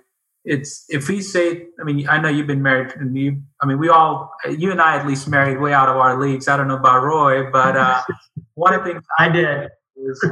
It's 0.45 0.85
if 0.89 1.09
we 1.09 1.21
say, 1.21 1.67
I 1.81 1.85
mean, 1.85 2.09
I 2.09 2.21
know 2.21 2.29
you've 2.29 2.47
been 2.47 2.63
married, 2.63 2.93
and 2.97 3.17
you, 3.17 3.43
I 3.63 3.67
mean, 3.67 3.79
we 3.79 3.89
all, 3.89 4.33
you 4.49 4.71
and 4.71 4.81
I 4.81 4.99
at 4.99 5.07
least 5.07 5.29
married 5.29 5.59
way 5.59 5.73
out 5.73 5.89
of 5.89 5.97
our 5.97 6.21
leagues. 6.21 6.49
I 6.49 6.57
don't 6.57 6.69
know 6.69 6.77
about 6.77 7.03
Roy, 7.03 7.51
but 7.51 7.77
uh, 7.77 8.03
one 8.55 8.75
of 8.75 8.85
the 8.85 8.93
things 8.93 9.05
I 9.19 9.29
did 9.29 9.69
is 9.97 10.25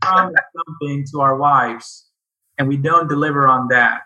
promise 0.00 0.40
something 0.66 1.04
to 1.12 1.20
our 1.20 1.36
wives, 1.36 2.06
and 2.58 2.66
we 2.66 2.76
don't 2.76 3.08
deliver 3.08 3.46
on 3.46 3.68
that. 3.68 4.02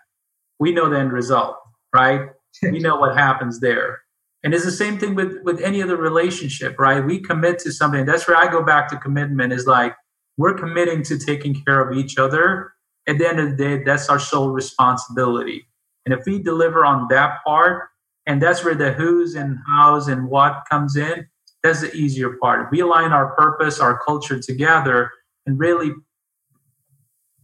We 0.59 0.71
know 0.71 0.89
the 0.89 0.99
end 0.99 1.11
result, 1.11 1.57
right? 1.93 2.29
we 2.63 2.79
know 2.79 2.97
what 2.97 3.17
happens 3.17 3.59
there. 3.59 4.01
And 4.43 4.53
it's 4.53 4.65
the 4.65 4.71
same 4.71 4.97
thing 4.99 5.15
with 5.15 5.37
with 5.43 5.61
any 5.61 5.81
other 5.81 5.97
relationship, 5.97 6.79
right? 6.79 7.03
We 7.03 7.19
commit 7.19 7.59
to 7.59 7.71
something. 7.71 8.05
That's 8.05 8.27
where 8.27 8.37
I 8.37 8.49
go 8.49 8.63
back 8.63 8.87
to 8.89 8.97
commitment. 8.97 9.51
Is 9.51 9.65
like 9.65 9.95
we're 10.37 10.53
committing 10.53 11.03
to 11.03 11.17
taking 11.17 11.63
care 11.65 11.81
of 11.81 11.97
each 11.97 12.17
other. 12.17 12.73
At 13.07 13.17
the 13.17 13.27
end 13.27 13.39
of 13.39 13.49
the 13.49 13.55
day, 13.55 13.83
that's 13.83 14.09
our 14.09 14.19
sole 14.19 14.49
responsibility. 14.49 15.67
And 16.05 16.13
if 16.13 16.25
we 16.25 16.41
deliver 16.41 16.85
on 16.85 17.07
that 17.09 17.39
part, 17.45 17.89
and 18.25 18.41
that's 18.41 18.63
where 18.63 18.75
the 18.75 18.91
who's 18.91 19.35
and 19.35 19.57
how's 19.67 20.07
and 20.07 20.29
what 20.29 20.63
comes 20.69 20.95
in, 20.95 21.27
that's 21.63 21.81
the 21.81 21.93
easier 21.93 22.37
part. 22.41 22.69
We 22.71 22.81
align 22.81 23.11
our 23.11 23.33
purpose, 23.35 23.79
our 23.79 23.99
culture 24.05 24.39
together, 24.39 25.11
and 25.45 25.57
really 25.57 25.91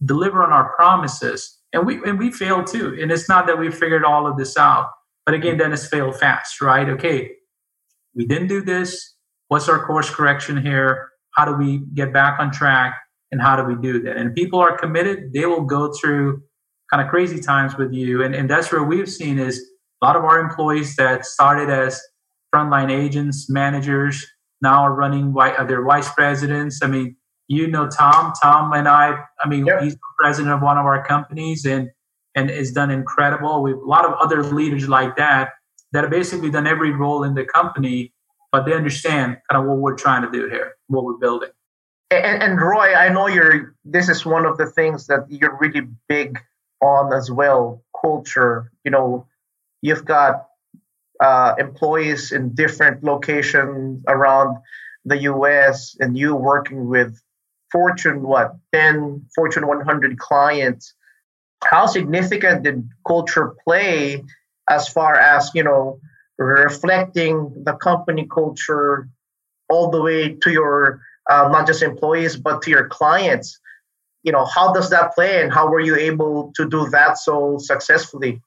deliver 0.06 0.44
on 0.44 0.52
our 0.52 0.74
promises, 0.76 1.60
and 1.74 1.86
we 1.86 1.96
and 2.04 2.18
we 2.18 2.32
fail 2.32 2.64
too. 2.64 2.98
And 3.02 3.12
it's 3.12 3.28
not 3.28 3.48
that 3.48 3.60
we 3.60 3.72
figured 3.72 4.06
all 4.06 4.28
of 4.28 4.38
this 4.38 4.58
out, 4.58 4.90
but 5.26 5.36
again, 5.36 5.58
then 5.58 5.74
it's 5.74 5.86
fail 5.86 6.12
fast, 6.12 6.62
right? 6.62 6.88
Okay, 6.88 7.32
we 8.16 8.26
didn't 8.26 8.48
do 8.48 8.62
this. 8.62 9.16
What's 9.48 9.68
our 9.68 9.86
course 9.86 10.10
correction 10.10 10.62
here? 10.62 11.10
How 11.36 11.46
do 11.46 11.54
we 11.54 11.82
get 11.94 12.14
back 12.14 12.40
on 12.40 12.52
track? 12.52 12.96
And 13.32 13.42
how 13.42 13.56
do 13.56 13.64
we 13.64 13.76
do 13.76 14.00
that? 14.04 14.16
And 14.16 14.36
people 14.36 14.60
are 14.60 14.78
committed, 14.78 15.34
they 15.34 15.48
will 15.48 15.64
go 15.64 15.92
through 15.92 16.44
kind 16.92 17.02
of 17.04 17.10
crazy 17.10 17.40
times 17.40 17.76
with 17.76 17.92
you. 17.92 18.22
And, 18.22 18.36
and 18.36 18.48
that's 18.48 18.72
where 18.72 18.84
we've 18.84 19.10
seen 19.10 19.40
is 19.40 19.58
a 20.02 20.06
lot 20.06 20.16
of 20.16 20.24
our 20.24 20.40
employees 20.40 20.96
that 20.98 21.26
started 21.26 21.68
as 21.72 22.00
frontline 22.54 22.92
agents, 22.92 23.50
managers, 23.50 24.24
now 24.62 24.84
are 24.84 24.94
running 24.94 25.34
their 25.34 25.84
vice 25.84 26.14
presidents. 26.14 26.82
I 26.84 26.88
mean, 26.88 27.16
you 27.48 27.68
know 27.68 27.88
Tom. 27.88 28.34
Tom 28.42 28.74
and 28.74 28.88
I. 28.88 29.18
I 29.44 29.48
mean, 29.48 29.66
yep. 29.66 29.82
he's 29.82 29.94
the 29.94 30.00
president 30.20 30.54
of 30.54 30.62
one 30.62 30.78
of 30.78 30.86
our 30.86 31.06
companies, 31.06 31.66
and 31.66 31.90
and 32.36 32.50
has 32.50 32.72
done 32.72 32.92
incredible. 32.92 33.62
We've 33.62 33.76
a 33.76 33.80
lot 33.80 34.06
of 34.06 34.14
other 34.14 34.44
leaders 34.44 34.88
like 34.88 35.16
that 35.18 35.50
that 35.92 36.04
have 36.04 36.12
basically 36.12 36.50
done 36.50 36.68
every 36.68 36.92
role 36.92 37.24
in 37.24 37.36
the 37.36 37.46
company, 37.46 38.14
but 38.52 38.66
they 38.66 38.74
understand 38.74 39.38
kind 39.50 39.62
of 39.62 39.68
what 39.68 39.78
we're 39.78 39.96
trying 39.96 40.24
to 40.24 40.32
do 40.32 40.50
here, 40.50 40.74
what 40.88 41.04
we're 41.04 41.18
building. 41.18 41.50
And, 42.10 42.44
and 42.44 42.62
Roy, 42.62 42.94
I 42.94 43.10
know 43.10 43.28
you're. 43.28 43.76
This 43.86 44.10
is 44.10 44.26
one 44.26 44.46
of 44.46 44.58
the 44.58 44.66
things 44.66 45.08
that 45.08 45.26
you're 45.30 45.58
really 45.60 45.88
big 46.08 46.40
on 46.82 47.14
as 47.14 47.30
well. 47.30 47.84
Culture. 48.00 48.72
You 48.84 48.92
know, 48.92 49.28
you've 49.82 50.06
got 50.06 50.48
uh, 51.20 51.56
employees 51.58 52.32
in 52.32 52.54
different 52.54 53.04
locations 53.04 54.04
around 54.08 54.58
the 55.06 55.18
US 55.20 55.96
and 56.00 56.18
you 56.18 56.36
working 56.36 56.88
with 56.88 57.22
Fortune, 57.74 58.22
what, 58.22 58.56
10, 58.72 59.26
Fortune 59.36 59.68
100 59.68 60.20
clients, 60.20 60.94
how 61.64 61.88
significant 61.88 62.64
did 62.64 62.88
culture 63.06 63.56
play 63.66 64.24
as 64.70 64.88
far 64.88 65.16
as, 65.16 65.50
you 65.56 65.64
know, 65.64 66.00
reflecting 66.38 67.52
the 67.66 67.74
company 67.74 68.28
culture 68.32 69.10
all 69.70 69.90
the 69.90 70.02
way 70.02 70.36
to 70.36 70.52
your, 70.52 71.02
uh, 71.30 71.50
not 71.52 71.66
just 71.66 71.82
employees, 71.82 72.38
but 72.38 72.62
to 72.62 72.70
your 72.70 72.88
clients? 72.88 73.60
You 74.22 74.32
know, 74.32 74.46
how 74.46 74.72
does 74.72 74.90
that 74.92 75.16
play 75.16 75.42
and 75.42 75.52
how 75.52 75.68
were 75.68 75.80
you 75.80 75.96
able 75.96 76.54
to 76.56 76.70
do 76.70 76.88
that 76.92 77.18
so 77.18 77.58
successfully? 77.58 78.40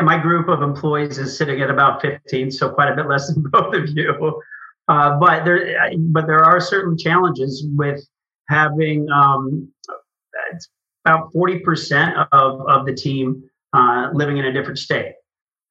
My 0.00 0.18
group 0.18 0.48
of 0.48 0.60
employees 0.60 1.16
is 1.16 1.36
sitting 1.36 1.62
at 1.62 1.70
about 1.70 2.02
15, 2.02 2.50
so 2.50 2.68
quite 2.68 2.92
a 2.92 2.94
bit 2.94 3.08
less 3.08 3.32
than 3.32 3.42
both 3.50 3.74
of 3.74 3.88
you. 3.96 4.42
Uh, 4.88 5.18
but 5.18 5.44
there, 5.44 5.90
but 6.10 6.26
there 6.26 6.44
are 6.44 6.60
certain 6.60 6.98
challenges 6.98 7.66
with 7.74 8.06
having 8.48 9.08
um, 9.10 9.68
about 11.04 11.32
40% 11.32 12.28
of, 12.32 12.60
of 12.68 12.86
the 12.86 12.94
team 12.94 13.42
uh, 13.72 14.10
living 14.12 14.38
in 14.38 14.46
a 14.46 14.52
different 14.52 14.78
state. 14.78 15.14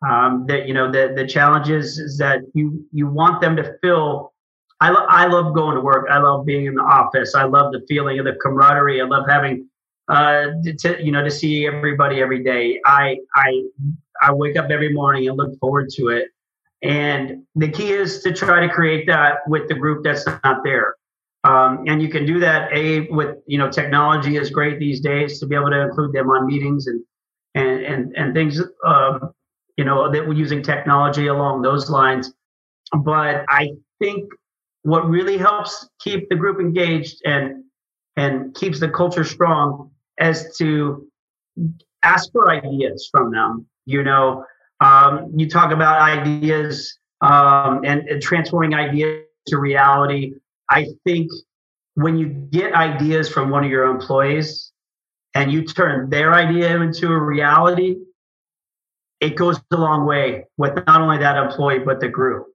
Um, 0.07 0.45
that 0.47 0.67
you 0.67 0.73
know 0.73 0.91
the 0.91 1.13
the 1.15 1.25
challenge 1.25 1.69
is, 1.69 1.97
is 1.97 2.17
that 2.17 2.41
you 2.53 2.85
you 2.91 3.07
want 3.07 3.41
them 3.41 3.55
to 3.55 3.77
feel. 3.81 4.33
I 4.81 4.89
lo- 4.89 5.05
I 5.07 5.25
love 5.25 5.55
going 5.55 5.75
to 5.75 5.81
work. 5.81 6.07
I 6.11 6.19
love 6.19 6.45
being 6.45 6.65
in 6.65 6.75
the 6.75 6.83
office. 6.83 7.33
I 7.33 7.45
love 7.45 7.71
the 7.71 7.83
feeling 7.87 8.19
of 8.19 8.25
the 8.25 8.33
camaraderie. 8.33 9.01
I 9.01 9.05
love 9.05 9.25
having 9.27 9.67
uh, 10.09 10.47
to 10.79 10.97
you 11.01 11.11
know 11.11 11.23
to 11.23 11.31
see 11.31 11.65
everybody 11.65 12.21
every 12.21 12.43
day. 12.43 12.79
I 12.85 13.17
I 13.35 13.63
I 14.21 14.33
wake 14.33 14.57
up 14.57 14.69
every 14.69 14.93
morning 14.93 15.27
and 15.27 15.37
look 15.37 15.57
forward 15.59 15.89
to 15.91 16.09
it. 16.09 16.27
And 16.83 17.43
the 17.55 17.69
key 17.69 17.91
is 17.91 18.21
to 18.23 18.33
try 18.33 18.59
to 18.67 18.71
create 18.71 19.07
that 19.07 19.47
with 19.47 19.67
the 19.69 19.75
group 19.75 20.03
that's 20.03 20.25
not 20.25 20.63
there. 20.63 20.95
Um, 21.45 21.83
and 21.87 22.01
you 22.01 22.09
can 22.09 22.25
do 22.25 22.39
that 22.39 22.73
a 22.73 23.01
with 23.11 23.37
you 23.45 23.59
know 23.59 23.69
technology 23.69 24.35
is 24.35 24.49
great 24.49 24.79
these 24.79 24.99
days 24.99 25.39
to 25.39 25.45
be 25.45 25.55
able 25.55 25.69
to 25.69 25.79
include 25.81 26.11
them 26.11 26.27
on 26.29 26.47
meetings 26.47 26.87
and 26.87 27.03
and 27.53 27.85
and, 27.85 28.13
and 28.17 28.33
things 28.33 28.59
um, 28.83 29.31
you 29.77 29.85
know 29.85 30.11
that 30.11 30.27
we're 30.27 30.33
using 30.33 30.63
technology 30.63 31.27
along 31.27 31.61
those 31.61 31.89
lines. 31.89 32.33
But 32.91 33.45
I 33.47 33.73
think 33.99 34.31
what 34.81 35.07
really 35.07 35.37
helps 35.37 35.87
keep 35.99 36.29
the 36.29 36.35
group 36.35 36.59
engaged 36.59 37.21
and 37.25 37.63
and 38.17 38.55
keeps 38.55 38.79
the 38.79 38.89
culture 38.89 39.23
strong 39.23 39.91
is 40.19 40.55
to 40.57 41.07
ask 42.01 42.31
for 42.31 42.49
ideas 42.51 43.07
from 43.11 43.31
them. 43.31 43.67
You 43.85 44.03
know, 44.03 44.45
um, 44.79 45.31
you 45.35 45.47
talk 45.47 45.71
about 45.71 46.01
ideas 46.01 46.97
um, 47.21 47.81
and, 47.85 48.07
and 48.07 48.21
transforming 48.21 48.73
ideas 48.73 49.25
to 49.47 49.57
reality. 49.57 50.33
I 50.69 50.87
think 51.03 51.31
when 51.95 52.17
you 52.17 52.27
get 52.27 52.73
ideas 52.73 53.29
from 53.29 53.49
one 53.49 53.63
of 53.63 53.69
your 53.69 53.85
employees 53.85 54.71
and 55.33 55.51
you 55.51 55.63
turn 55.63 56.09
their 56.09 56.33
idea 56.33 56.75
into 56.81 57.07
a 57.11 57.19
reality, 57.19 57.95
it 59.21 59.35
goes 59.35 59.59
a 59.71 59.77
long 59.77 60.05
way 60.05 60.45
with 60.57 60.75
not 60.87 61.01
only 61.01 61.17
that 61.19 61.37
employee 61.37 61.79
but 61.79 61.99
the 61.99 62.09
group. 62.09 62.47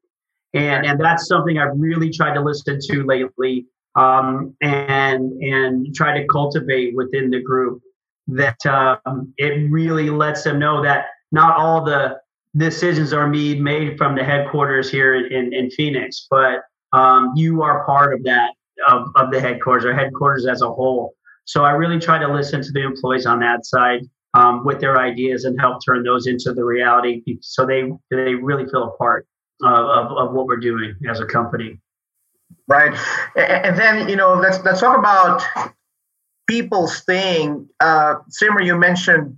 And 0.52 0.84
and 0.84 1.00
that's 1.00 1.26
something 1.28 1.58
I've 1.58 1.76
really 1.76 2.10
tried 2.10 2.34
to 2.34 2.40
listen 2.40 2.78
to 2.80 3.04
lately, 3.04 3.66
um, 3.94 4.56
and 4.60 5.32
and 5.42 5.94
try 5.94 6.18
to 6.18 6.26
cultivate 6.26 6.94
within 6.96 7.30
the 7.30 7.40
group 7.40 7.80
that 8.26 8.58
um, 8.66 9.32
it 9.36 9.70
really 9.70 10.10
lets 10.10 10.42
them 10.42 10.58
know 10.58 10.82
that 10.82 11.06
not 11.30 11.56
all 11.56 11.84
the 11.84 12.18
decisions 12.56 13.12
are 13.12 13.28
made 13.28 13.60
made 13.60 13.96
from 13.96 14.16
the 14.16 14.24
headquarters 14.24 14.90
here 14.90 15.14
in, 15.14 15.54
in 15.54 15.70
Phoenix, 15.70 16.26
but 16.28 16.62
um, 16.92 17.32
you 17.36 17.62
are 17.62 17.84
part 17.84 18.14
of 18.14 18.24
that 18.24 18.52
of, 18.88 19.08
of 19.16 19.30
the 19.30 19.40
headquarters 19.40 19.84
or 19.84 19.94
headquarters 19.94 20.46
as 20.46 20.62
a 20.62 20.68
whole. 20.68 21.14
So 21.44 21.64
I 21.64 21.72
really 21.72 21.98
try 21.98 22.18
to 22.18 22.32
listen 22.32 22.62
to 22.62 22.72
the 22.72 22.82
employees 22.82 23.26
on 23.26 23.40
that 23.40 23.66
side 23.66 24.02
um, 24.34 24.64
with 24.64 24.80
their 24.80 24.98
ideas 24.98 25.44
and 25.44 25.60
help 25.60 25.84
turn 25.84 26.02
those 26.02 26.26
into 26.26 26.52
the 26.52 26.64
reality, 26.64 27.22
so 27.40 27.66
they 27.66 27.90
they 28.10 28.34
really 28.34 28.66
feel 28.66 28.84
a 28.84 28.96
part 28.96 29.26
of, 29.62 29.72
of, 29.72 30.16
of 30.16 30.32
what 30.32 30.46
we're 30.46 30.58
doing 30.58 30.94
as 31.08 31.20
a 31.20 31.26
company. 31.26 31.80
Right, 32.68 32.96
and 33.36 33.76
then 33.76 34.08
you 34.08 34.16
know 34.16 34.34
let's 34.34 34.62
let's 34.64 34.80
talk 34.80 34.96
about 34.96 35.42
people 36.46 36.86
staying. 36.86 37.68
Uh, 37.80 38.16
Simmer, 38.28 38.62
you 38.62 38.76
mentioned 38.76 39.36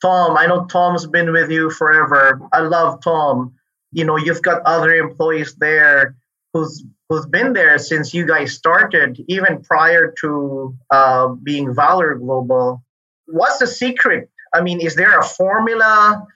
Tom, 0.00 0.36
I 0.36 0.46
know 0.46 0.66
Tom's 0.66 1.06
been 1.06 1.32
with 1.32 1.50
you 1.50 1.70
forever. 1.70 2.40
I 2.52 2.60
love 2.60 3.02
Tom. 3.02 3.54
You 3.90 4.04
know, 4.04 4.16
you've 4.16 4.42
got 4.42 4.62
other 4.62 4.94
employees 4.94 5.56
there 5.56 6.14
who's 6.52 6.84
who's 7.08 7.26
been 7.26 7.52
there 7.52 7.78
since 7.78 8.12
you 8.12 8.26
guys 8.26 8.52
started, 8.52 9.22
even 9.28 9.62
prior 9.62 10.14
to 10.20 10.76
uh, 10.90 11.28
being 11.28 11.74
Valor 11.74 12.14
Global. 12.16 12.82
What's 13.26 13.58
the 13.58 13.66
secret? 13.66 14.30
I 14.54 14.62
mean, 14.62 14.80
is 14.80 14.94
there 14.94 15.18
a 15.18 15.24
formula? 15.24 16.26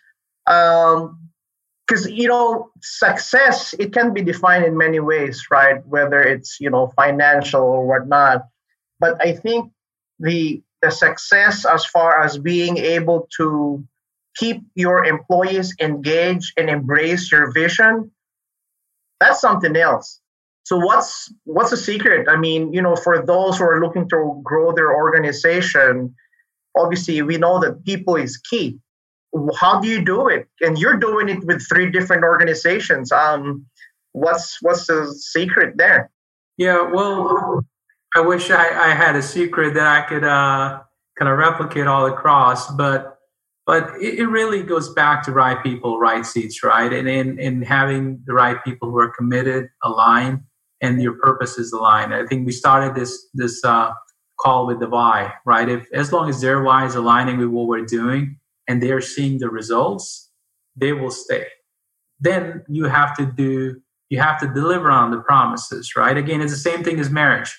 Because 0.44 2.06
um, 2.06 2.12
you 2.12 2.28
know, 2.28 2.70
success 2.82 3.74
it 3.78 3.92
can 3.92 4.12
be 4.12 4.22
defined 4.22 4.64
in 4.64 4.76
many 4.76 5.00
ways, 5.00 5.46
right? 5.50 5.84
Whether 5.86 6.20
it's 6.20 6.58
you 6.60 6.70
know 6.70 6.92
financial 6.96 7.62
or 7.62 7.86
whatnot. 7.86 8.42
But 9.00 9.20
I 9.24 9.32
think 9.32 9.72
the 10.18 10.62
the 10.82 10.90
success 10.90 11.64
as 11.64 11.84
far 11.86 12.22
as 12.22 12.38
being 12.38 12.76
able 12.76 13.28
to 13.36 13.84
keep 14.36 14.62
your 14.74 15.04
employees 15.04 15.74
engaged 15.80 16.54
and 16.56 16.68
embrace 16.68 17.30
your 17.30 17.52
vision 17.52 18.10
that's 19.22 19.40
something 19.40 19.76
else. 19.76 20.20
So 20.64 20.76
what's 20.76 21.32
what's 21.44 21.70
the 21.70 21.76
secret? 21.76 22.28
I 22.28 22.36
mean 22.36 22.72
you 22.72 22.82
know 22.82 22.96
for 22.96 23.24
those 23.24 23.58
who 23.58 23.64
are 23.64 23.80
looking 23.80 24.08
to 24.10 24.40
grow 24.42 24.72
their 24.72 24.94
organization 24.94 26.14
obviously 26.78 27.20
we 27.22 27.36
know 27.36 27.60
that 27.60 27.84
people 27.84 28.16
is 28.16 28.36
key. 28.38 28.78
How 29.58 29.80
do 29.80 29.88
you 29.88 30.04
do 30.04 30.28
it? 30.28 30.46
And 30.60 30.78
you're 30.78 30.96
doing 30.96 31.28
it 31.28 31.44
with 31.44 31.66
three 31.68 31.90
different 31.90 32.24
organizations. 32.24 33.12
Um 33.12 33.66
what's 34.12 34.58
what's 34.62 34.86
the 34.86 35.12
secret 35.14 35.76
there? 35.76 36.10
Yeah 36.56 36.82
well 36.82 37.64
I 38.14 38.20
wish 38.20 38.50
I, 38.50 38.90
I 38.90 38.94
had 38.94 39.16
a 39.16 39.22
secret 39.22 39.74
that 39.74 39.86
I 39.86 40.06
could 40.06 40.24
uh, 40.24 40.82
kind 41.18 41.30
of 41.30 41.38
replicate 41.38 41.86
all 41.86 42.04
across, 42.06 42.70
but 42.70 43.11
but 43.66 43.90
it, 44.00 44.18
it, 44.18 44.26
really 44.26 44.62
goes 44.62 44.92
back 44.92 45.22
to 45.24 45.32
right 45.32 45.62
people, 45.62 45.98
right 45.98 46.26
seats, 46.26 46.62
right, 46.62 46.92
and 46.92 47.08
in 47.08 47.38
in 47.38 47.62
having 47.62 48.22
the 48.26 48.34
right 48.34 48.62
people 48.64 48.90
who 48.90 48.98
are 48.98 49.10
committed, 49.10 49.68
aligned, 49.84 50.40
and 50.80 51.00
your 51.00 51.14
purpose 51.18 51.58
is 51.58 51.72
aligned. 51.72 52.14
I 52.14 52.26
think 52.26 52.46
we 52.46 52.52
started 52.52 52.94
this 52.94 53.28
this 53.34 53.64
uh, 53.64 53.92
call 54.42 54.66
with 54.66 54.80
the 54.80 54.88
why, 54.88 55.32
right? 55.46 55.68
If 55.68 55.86
as 55.92 56.12
long 56.12 56.28
as 56.28 56.40
their 56.40 56.62
why 56.62 56.84
is 56.84 56.94
aligning 56.94 57.38
with 57.38 57.48
what 57.48 57.68
we're 57.68 57.86
doing 57.86 58.38
and 58.68 58.82
they're 58.82 59.00
seeing 59.00 59.38
the 59.38 59.48
results, 59.48 60.30
they 60.76 60.92
will 60.92 61.10
stay. 61.10 61.46
Then 62.20 62.64
you 62.68 62.84
have 62.84 63.16
to 63.16 63.26
do, 63.26 63.80
you 64.08 64.20
have 64.20 64.40
to 64.40 64.52
deliver 64.52 64.90
on 64.90 65.10
the 65.10 65.18
promises, 65.18 65.94
right? 65.96 66.16
Again, 66.16 66.40
it's 66.40 66.52
the 66.52 66.58
same 66.58 66.84
thing 66.84 67.00
as 67.00 67.10
marriage. 67.10 67.56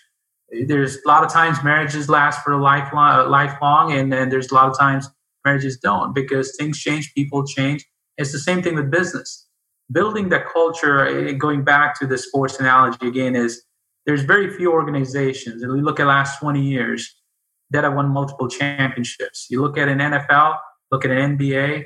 There's 0.68 0.98
a 0.98 1.08
lot 1.08 1.24
of 1.24 1.32
times 1.32 1.64
marriages 1.64 2.10
last 2.10 2.44
for 2.44 2.54
a 2.54 2.62
lifelong, 2.62 3.30
lifelong 3.30 3.92
and 3.94 4.12
then 4.12 4.30
there's 4.30 4.52
a 4.52 4.54
lot 4.54 4.70
of 4.70 4.78
times 4.78 5.10
marriages 5.46 5.78
don't 5.78 6.14
because 6.14 6.56
things 6.58 6.80
change, 6.80 7.14
people 7.14 7.46
change. 7.46 7.86
It's 8.18 8.32
the 8.32 8.40
same 8.40 8.62
thing 8.62 8.76
with 8.76 8.92
business. 8.92 9.48
Building 9.92 10.30
that 10.30 10.46
culture, 10.52 11.06
eh, 11.06 11.34
going 11.34 11.64
back 11.64 12.00
to 12.00 12.08
the 12.08 12.18
sports 12.18 12.60
analogy 12.60 13.08
again, 13.08 13.36
is 13.36 13.64
there's 14.06 14.24
very 14.24 14.50
few 14.56 14.72
organizations, 14.72 15.62
and 15.62 15.72
we 15.72 15.82
look 15.82 16.00
at 16.00 16.08
last 16.08 16.40
20 16.40 16.62
years 16.62 17.16
that 17.72 17.84
have 17.84 17.94
won 17.94 18.10
multiple 18.10 18.48
championships. 18.48 19.48
You 19.50 19.62
look 19.62 19.78
at 19.78 19.88
an 19.88 20.00
NFL, 20.00 20.56
look 20.92 21.06
at 21.06 21.12
an 21.12 21.38
NBA. 21.38 21.84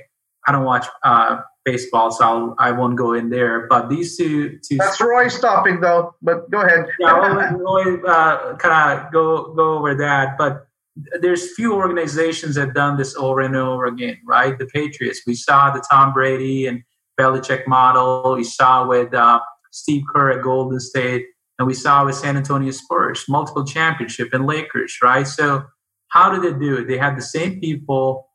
I 0.48 0.52
don't 0.52 0.64
watch 0.64 0.86
uh, 1.04 1.42
baseball, 1.66 2.12
so 2.12 2.24
I'll, 2.24 2.56
I 2.60 2.72
will 2.72 2.90
not 2.90 2.98
go 2.98 3.14
in 3.14 3.30
there. 3.30 3.68
But 3.68 3.90
these 3.90 4.18
two, 4.18 4.60
two 4.60 4.78
that's 4.78 5.00
Roy's 5.02 5.40
topic, 5.40 5.82
though. 5.82 6.16
But 6.22 6.50
go 6.50 6.62
ahead. 6.62 6.88
yeah, 7.00 7.14
I'll 7.14 7.58
Roy 7.58 8.02
uh, 8.04 8.56
kind 8.58 9.00
of 9.00 9.12
go 9.12 9.54
go 9.54 9.78
over 9.78 9.96
that. 9.96 10.38
But 10.38 10.67
there's 11.20 11.54
few 11.56 11.74
organizations 11.74 12.56
that 12.56 12.62
have 12.62 12.74
done 12.74 12.98
this 12.98 13.16
over 13.16 13.42
and 13.42 13.56
over 13.56 13.86
again, 13.86 14.18
right? 14.26 14.58
The 14.58 14.66
Patriots. 14.68 15.22
We 15.28 15.36
saw 15.36 15.72
the 15.72 15.84
Tom 15.92 16.14
Brady 16.14 16.68
and 16.68 16.84
Belichick 17.20 17.68
model. 17.68 18.36
We 18.36 18.44
saw 18.44 18.88
with 18.88 19.14
uh, 19.14 19.40
Steve 19.72 20.04
Kerr 20.14 20.32
at 20.32 20.44
Golden 20.44 20.80
State 20.80 21.26
and 21.60 21.68
we 21.68 21.74
saw 21.74 22.06
with 22.06 22.16
San 22.16 22.38
Antonio 22.38 22.72
Spurs, 22.72 23.26
multiple 23.28 23.66
championship 23.66 24.30
and 24.34 24.46
Lakers, 24.46 24.98
right? 25.02 25.26
So 25.26 25.64
how 26.10 26.30
did 26.30 26.44
they 26.44 26.58
do 26.58 26.78
it? 26.78 26.88
They 26.88 26.98
had 26.98 27.18
the 27.18 27.22
same 27.22 27.60
people 27.60 28.30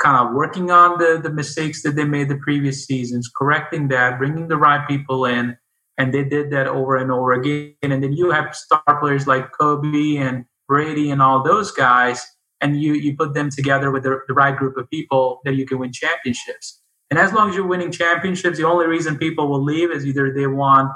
kind 0.00 0.26
of 0.28 0.34
working 0.34 0.70
on 0.70 0.98
the, 0.98 1.20
the 1.22 1.30
mistakes 1.30 1.82
that 1.82 1.96
they 1.96 2.04
made 2.04 2.28
the 2.28 2.36
previous 2.36 2.84
seasons, 2.84 3.30
correcting 3.36 3.88
that, 3.88 4.18
bringing 4.18 4.48
the 4.48 4.56
right 4.56 4.86
people 4.86 5.24
in, 5.24 5.56
and 5.98 6.12
they 6.12 6.24
did 6.24 6.50
that 6.50 6.68
over 6.68 6.96
and 6.96 7.10
over 7.10 7.32
again. 7.32 7.74
And 7.82 8.02
then 8.02 8.12
you 8.12 8.30
have 8.30 8.54
star 8.54 9.00
players 9.00 9.26
like 9.26 9.50
Kobe 9.58 10.16
and 10.16 10.44
Brady 10.68 11.10
and 11.10 11.22
all 11.22 11.42
those 11.42 11.70
guys, 11.72 12.24
and 12.60 12.80
you 12.80 12.92
you 12.94 13.16
put 13.16 13.34
them 13.34 13.50
together 13.50 13.90
with 13.90 14.02
the, 14.04 14.20
the 14.28 14.34
right 14.34 14.56
group 14.56 14.76
of 14.76 14.88
people 14.90 15.40
that 15.44 15.54
you 15.54 15.66
can 15.66 15.78
win 15.78 15.92
championships. 15.92 16.80
And 17.10 17.18
as 17.18 17.32
long 17.32 17.48
as 17.48 17.56
you're 17.56 17.66
winning 17.66 17.90
championships, 17.90 18.58
the 18.58 18.66
only 18.66 18.86
reason 18.86 19.16
people 19.16 19.48
will 19.48 19.64
leave 19.64 19.90
is 19.90 20.04
either 20.04 20.32
they 20.32 20.46
want 20.46 20.90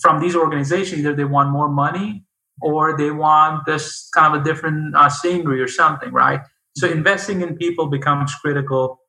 from 0.00 0.20
these 0.20 0.36
organizations 0.36 1.00
either 1.00 1.14
they 1.14 1.24
want 1.24 1.50
more 1.50 1.68
money 1.68 2.24
or 2.62 2.96
they 2.96 3.10
want 3.10 3.64
this 3.66 4.08
kind 4.14 4.34
of 4.34 4.40
a 4.40 4.44
different 4.44 4.94
uh, 4.94 5.08
scenery 5.08 5.60
or 5.60 5.68
something 5.68 6.12
right 6.12 6.40
so 6.76 6.88
investing 6.88 7.40
in 7.40 7.56
people 7.56 7.88
becomes 7.88 8.34
critical 8.36 9.00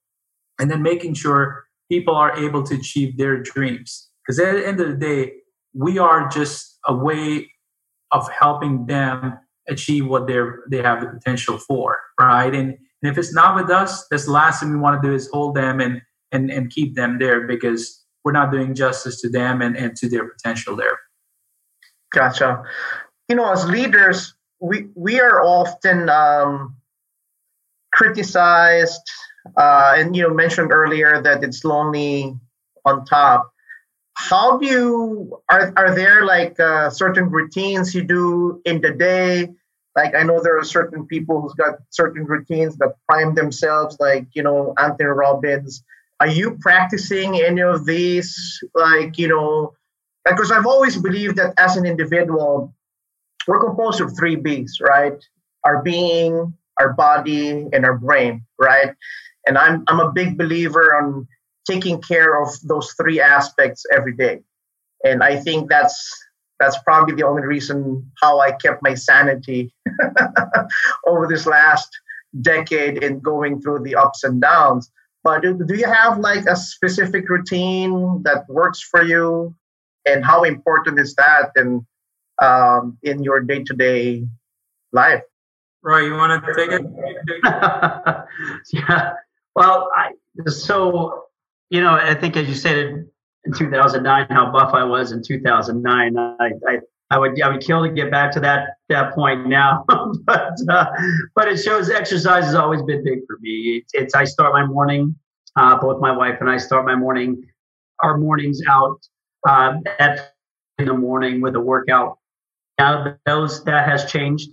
and 0.60 0.72
then 0.72 0.82
making 0.82 1.14
sure 1.14 1.64
people 1.90 2.16
are 2.16 2.36
able 2.38 2.64
to 2.64 2.76
achieve 2.76 3.18
their 3.18 3.42
dreams 3.42 4.10
because 4.26 4.40
at 4.40 4.54
the 4.56 4.68
end 4.68 4.80
of 4.80 4.88
the 4.88 4.96
day 4.96 5.32
we 5.74 6.00
are 6.00 6.28
just 6.28 6.80
a 6.88 6.94
way 6.94 7.50
of 8.12 8.28
helping 8.30 8.86
them 8.88 9.38
achieve 9.72 10.06
what 10.06 10.28
they're 10.28 10.64
they 10.70 10.82
have 10.82 11.02
the 11.02 11.08
potential 11.08 11.58
for 11.58 11.98
right 12.20 12.54
and, 12.54 12.70
and 13.02 13.12
if 13.12 13.18
it's 13.18 13.34
not 13.34 13.56
with 13.56 13.70
us 13.72 14.06
that's 14.12 14.26
the 14.26 14.32
last 14.32 14.60
thing 14.60 14.72
we 14.72 14.78
want 14.78 15.02
to 15.02 15.08
do 15.08 15.14
is 15.14 15.30
hold 15.32 15.56
them 15.56 15.80
and 15.80 16.02
and, 16.32 16.50
and 16.50 16.70
keep 16.70 16.96
them 16.96 17.20
there 17.20 17.48
because 17.48 18.02
we're 18.24 18.32
not 18.32 18.52
doing 18.52 18.76
justice 18.76 19.22
to 19.22 19.30
them 19.30 19.62
and, 19.62 19.76
and 19.76 19.96
to 19.98 20.10
their 20.10 20.28
potential 20.28 20.76
there. 20.76 21.00
Gotcha. 22.14 22.64
You 23.30 23.36
know, 23.36 23.52
as 23.52 23.66
leaders, 23.66 24.34
we 24.60 24.88
we 24.96 25.20
are 25.20 25.42
often 25.42 26.10
um, 26.10 26.76
criticized, 27.94 29.02
uh, 29.58 29.94
and 29.96 30.16
you 30.16 30.24
know 30.24 30.34
mentioned 30.34 30.72
earlier 30.72 31.22
that 31.22 31.44
it's 31.44 31.64
lonely 31.64 32.36
on 32.86 33.06
top. 33.06 33.52
How 34.14 34.58
do 34.58 34.68
you 34.68 35.42
are 35.50 35.74
are 35.78 35.96
there 35.96 36.26
like 36.26 36.60
uh, 36.60 36.90
certain 36.90 37.30
routines 37.30 37.96
you 37.96 38.04
do 38.04 38.62
in 38.66 38.82
the 38.82 38.92
day? 38.92 39.50
Like 39.96 40.16
I 40.16 40.24
know 40.24 40.42
there 40.42 40.58
are 40.58 40.64
certain 40.64 41.06
people 41.06 41.42
who's 41.42 41.54
got 41.54 41.76
certain 41.90 42.26
routines 42.26 42.78
that 42.78 42.96
prime 43.10 43.36
themselves, 43.36 43.98
like 44.00 44.28
you 44.34 44.44
know 44.44 44.74
Anthony 44.78 45.10
Robbins. 45.10 45.84
Are 46.20 46.28
you 46.28 46.58
practicing 46.62 47.42
any 47.42 47.62
of 47.62 47.86
these? 47.86 48.64
Like 48.74 49.18
you 49.18 49.28
know 49.28 49.74
because 50.26 50.52
i've 50.52 50.66
always 50.66 50.98
believed 50.98 51.38
that 51.38 51.54
as 51.58 51.78
an 51.78 51.86
individual 51.86 52.74
we're 53.48 53.60
composed 53.60 54.02
of 54.02 54.16
three 54.16 54.36
b's 54.36 54.80
right? 54.82 55.18
Our 55.64 55.82
being 55.82 56.54
our 56.80 56.94
body 56.94 57.68
and 57.74 57.86
our 57.86 57.98
brain 57.98 58.46
right? 58.60 58.94
And 59.48 59.58
i'm 59.58 59.84
i'm 59.88 60.00
a 60.00 60.12
big 60.12 60.38
believer 60.38 60.96
on 60.96 61.28
taking 61.68 62.02
care 62.02 62.42
of 62.42 62.50
those 62.64 62.94
three 62.94 63.22
aspects 63.22 63.86
every 63.92 64.16
day. 64.16 64.42
And 65.04 65.24
i 65.24 65.38
think 65.38 65.70
that's 65.70 65.98
that's 66.62 66.78
probably 66.84 67.16
the 67.16 67.28
only 67.28 67.44
reason 67.44 68.10
how 68.22 68.40
i 68.40 68.52
kept 68.52 68.82
my 68.82 68.94
sanity 68.94 69.74
over 71.08 71.28
this 71.28 71.46
last 71.46 71.90
decade 72.42 73.04
in 73.04 73.20
going 73.20 73.60
through 73.62 73.80
the 73.80 73.96
ups 73.96 74.24
and 74.24 74.42
downs 74.42 74.90
but 75.24 75.42
do, 75.42 75.58
do 75.66 75.76
you 75.76 75.86
have 75.86 76.18
like 76.20 76.46
a 76.46 76.56
specific 76.56 77.30
routine 77.30 78.24
that 78.24 78.50
works 78.50 78.82
for 78.82 79.04
you? 79.04 79.56
And 80.08 80.26
how 80.26 80.44
important 80.44 81.00
is 81.00 81.14
that 81.16 81.52
in, 81.56 81.86
um, 82.42 82.98
in 83.04 83.24
your 83.24 83.42
day 83.42 83.64
to 83.64 83.74
day 83.74 84.28
life? 84.92 85.22
Roy, 85.84 86.06
you 86.06 86.14
want 86.14 86.44
to 86.44 86.54
take 86.54 86.72
it? 86.72 86.82
yeah. 88.74 89.14
Well, 89.56 89.90
I, 89.96 90.12
so, 90.48 91.26
you 91.70 91.82
know, 91.82 91.94
I 91.94 92.16
think 92.16 92.36
as 92.36 92.48
you 92.48 92.56
said 92.56 93.06
in 93.46 93.54
2009, 93.54 94.28
how 94.30 94.52
buff 94.52 94.74
I 94.74 94.84
was 94.84 95.12
in 95.12 95.24
2009, 95.24 96.18
I, 96.18 96.34
I, 96.68 96.80
I 97.10 97.18
would 97.18 97.42
I 97.42 97.50
would 97.50 97.62
kill 97.62 97.84
to 97.84 97.90
get 97.90 98.10
back 98.10 98.32
to 98.34 98.40
that 98.40 98.76
that 98.90 99.14
point 99.14 99.48
now, 99.48 99.84
but 100.24 100.54
uh, 100.70 100.86
but 101.36 101.48
it 101.48 101.58
shows 101.58 101.90
exercise 101.90 102.46
has 102.46 102.56
always 102.56 102.82
been 102.84 103.04
big 103.04 103.20
for 103.28 103.38
me. 103.42 103.82
It's, 103.82 103.92
it's 103.94 104.16
I 104.16 104.24
start 104.24 104.54
my 104.54 104.66
morning, 104.66 105.16
uh, 105.58 105.78
both 105.78 106.00
my 106.00 106.16
wife 106.16 106.38
and 106.40 106.50
I 106.50 106.58
start 106.58 106.86
my 106.86 106.96
morning 106.96 107.44
our 108.02 108.18
mornings 108.18 108.62
out 108.68 109.00
uh, 109.48 109.74
at 110.00 110.34
in 110.80 110.86
the 110.86 110.94
morning 110.94 111.42
with 111.42 111.56
a 111.56 111.60
workout. 111.60 112.18
Now 112.80 113.18
those 113.26 113.64
that 113.66 113.88
has 113.88 114.10
changed 114.10 114.50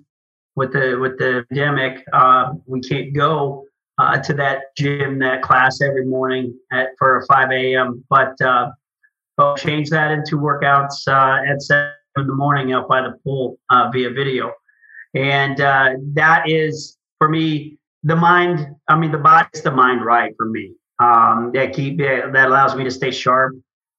with 0.56 0.72
the 0.72 0.98
with 1.00 1.18
the 1.18 1.44
pandemic. 1.48 2.04
Uh, 2.12 2.54
we 2.66 2.80
can't 2.80 3.14
go 3.14 3.67
uh, 3.98 4.18
to 4.18 4.34
that 4.34 4.74
gym 4.76 5.18
that 5.18 5.42
class 5.42 5.80
every 5.80 6.04
morning 6.04 6.54
at 6.72 6.90
for 6.98 7.24
5 7.28 7.50
a.m. 7.50 8.04
But 8.08 8.40
uh, 8.40 8.70
but 9.36 9.56
change 9.56 9.90
that 9.90 10.10
into 10.10 10.36
workouts 10.36 11.06
at 11.06 11.62
seven 11.62 11.92
in 12.16 12.26
the 12.26 12.34
morning 12.34 12.72
out 12.72 12.88
by 12.88 13.02
the 13.02 13.16
pool 13.24 13.58
uh, 13.70 13.90
via 13.92 14.10
video. 14.10 14.52
And 15.14 15.60
uh, 15.60 15.90
that 16.14 16.48
is, 16.48 16.98
for 17.18 17.28
me, 17.28 17.78
the 18.02 18.16
mind, 18.16 18.74
I 18.88 18.96
mean, 18.96 19.10
the 19.10 19.18
body's 19.18 19.62
the 19.62 19.70
mind 19.70 20.04
right 20.04 20.34
for 20.36 20.46
me. 20.46 20.74
Um, 21.00 21.52
that 21.54 21.72
keep 21.74 21.98
that 21.98 22.34
allows 22.34 22.74
me 22.74 22.84
to 22.84 22.90
stay 22.90 23.10
sharp. 23.10 23.54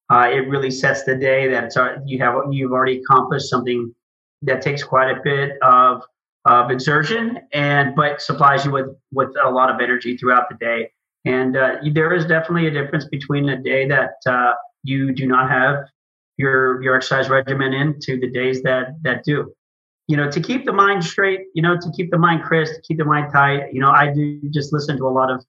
Uh, 0.09 0.27
it 0.31 0.49
really 0.49 0.71
sets 0.71 1.03
the 1.03 1.15
day 1.15 1.47
that 1.47 1.65
it's, 1.65 1.77
uh, 1.77 1.97
you 2.05 2.19
have 2.19 2.35
you've 2.51 2.71
already 2.71 2.99
accomplished 2.99 3.49
something 3.49 3.93
that 4.41 4.61
takes 4.61 4.83
quite 4.83 5.09
a 5.09 5.21
bit 5.23 5.57
of 5.61 6.01
of 6.49 6.71
exertion 6.71 7.37
and 7.53 7.95
but 7.95 8.21
supplies 8.21 8.65
you 8.65 8.71
with 8.71 8.87
with 9.13 9.29
a 9.41 9.49
lot 9.49 9.69
of 9.69 9.79
energy 9.79 10.17
throughout 10.17 10.49
the 10.49 10.57
day. 10.57 10.91
And 11.25 11.55
uh, 11.55 11.75
there 11.93 12.13
is 12.13 12.25
definitely 12.25 12.67
a 12.67 12.71
difference 12.71 13.05
between 13.05 13.49
a 13.49 13.61
day 13.61 13.87
that 13.87 14.15
uh, 14.25 14.53
you 14.83 15.13
do 15.13 15.27
not 15.27 15.49
have 15.49 15.85
your 16.37 16.81
your 16.81 16.95
exercise 16.95 17.29
regimen 17.29 17.73
into 17.73 18.19
the 18.19 18.29
days 18.31 18.63
that 18.63 18.95
that 19.03 19.23
do 19.23 19.53
you 20.07 20.17
know 20.17 20.31
to 20.31 20.39
keep 20.39 20.65
the 20.65 20.73
mind 20.73 21.03
straight 21.03 21.41
you 21.53 21.61
know 21.61 21.75
to 21.75 21.91
keep 21.95 22.09
the 22.11 22.17
mind 22.17 22.41
crisp 22.43 22.73
keep 22.87 22.97
the 22.97 23.03
mind 23.03 23.29
tight 23.31 23.73
you 23.73 23.81
know 23.81 23.91
i 23.91 24.11
do 24.11 24.39
just 24.49 24.71
listen 24.71 24.97
to 24.97 25.05
a 25.05 25.13
lot 25.19 25.29
of 25.29 25.43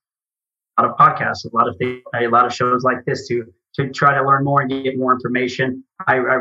a 0.78 0.82
lot 0.82 0.90
of 0.90 0.96
podcasts 0.96 1.44
a 1.44 1.56
lot 1.56 1.68
of 1.68 1.76
things, 1.76 2.02
a 2.14 2.26
lot 2.26 2.44
of 2.44 2.52
shows 2.52 2.82
like 2.82 3.04
this 3.06 3.28
to 3.28 3.44
to 3.72 3.88
try 3.90 4.12
to 4.12 4.22
learn 4.26 4.42
more 4.42 4.62
and 4.62 4.82
get 4.82 4.98
more 4.98 5.14
information 5.14 5.84
I, 6.08 6.18
I 6.18 6.36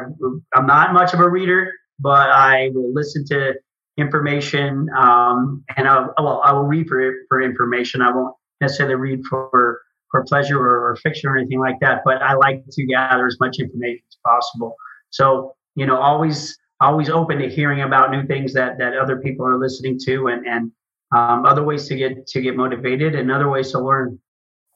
i'm 0.56 0.66
not 0.66 0.94
much 0.94 1.14
of 1.14 1.20
a 1.20 1.30
reader 1.30 1.72
but 2.00 2.32
i 2.32 2.72
will 2.74 2.92
listen 2.92 3.24
to 3.28 3.54
information 4.00 4.88
um, 4.98 5.64
and 5.78 5.88
I'll, 5.88 6.14
well, 6.18 6.42
I 6.44 6.52
will 6.54 6.64
read 6.64 6.88
for, 6.88 7.14
for 7.28 7.42
information 7.42 8.02
i 8.02 8.12
won't 8.12 8.36
necessarily 8.62 8.96
read 8.96 9.22
for 9.30 9.82
for 10.10 10.24
pleasure 10.24 10.60
or, 10.60 10.90
or 10.92 10.96
fiction 10.98 11.30
or 11.30 11.38
anything 11.38 11.60
like 11.60 11.80
that. 11.82 12.02
But 12.04 12.22
I 12.22 12.34
like 12.34 12.64
to 12.72 12.86
gather 12.86 13.28
as 13.28 13.38
much 13.40 13.60
information 13.60 14.04
as 14.10 14.18
possible. 14.26 14.76
So 15.12 15.56
you 15.76 15.86
know, 15.86 15.98
always 15.98 16.58
always 16.82 17.10
open 17.10 17.38
to 17.40 17.50
hearing 17.50 17.82
about 17.82 18.12
new 18.12 18.26
things 18.26 18.54
that 18.54 18.78
that 18.80 18.98
other 18.98 19.18
people 19.18 19.46
are 19.46 19.58
listening 19.58 20.00
to 20.06 20.28
and 20.28 20.46
and 20.46 20.72
um, 21.16 21.46
other 21.46 21.64
ways 21.64 21.88
to 21.88 21.96
get 21.96 22.28
to 22.28 22.42
get 22.42 22.56
motivated 22.56 23.16
and 23.16 23.32
other 23.32 23.50
ways 23.50 23.72
to 23.72 23.80
learn. 23.80 24.20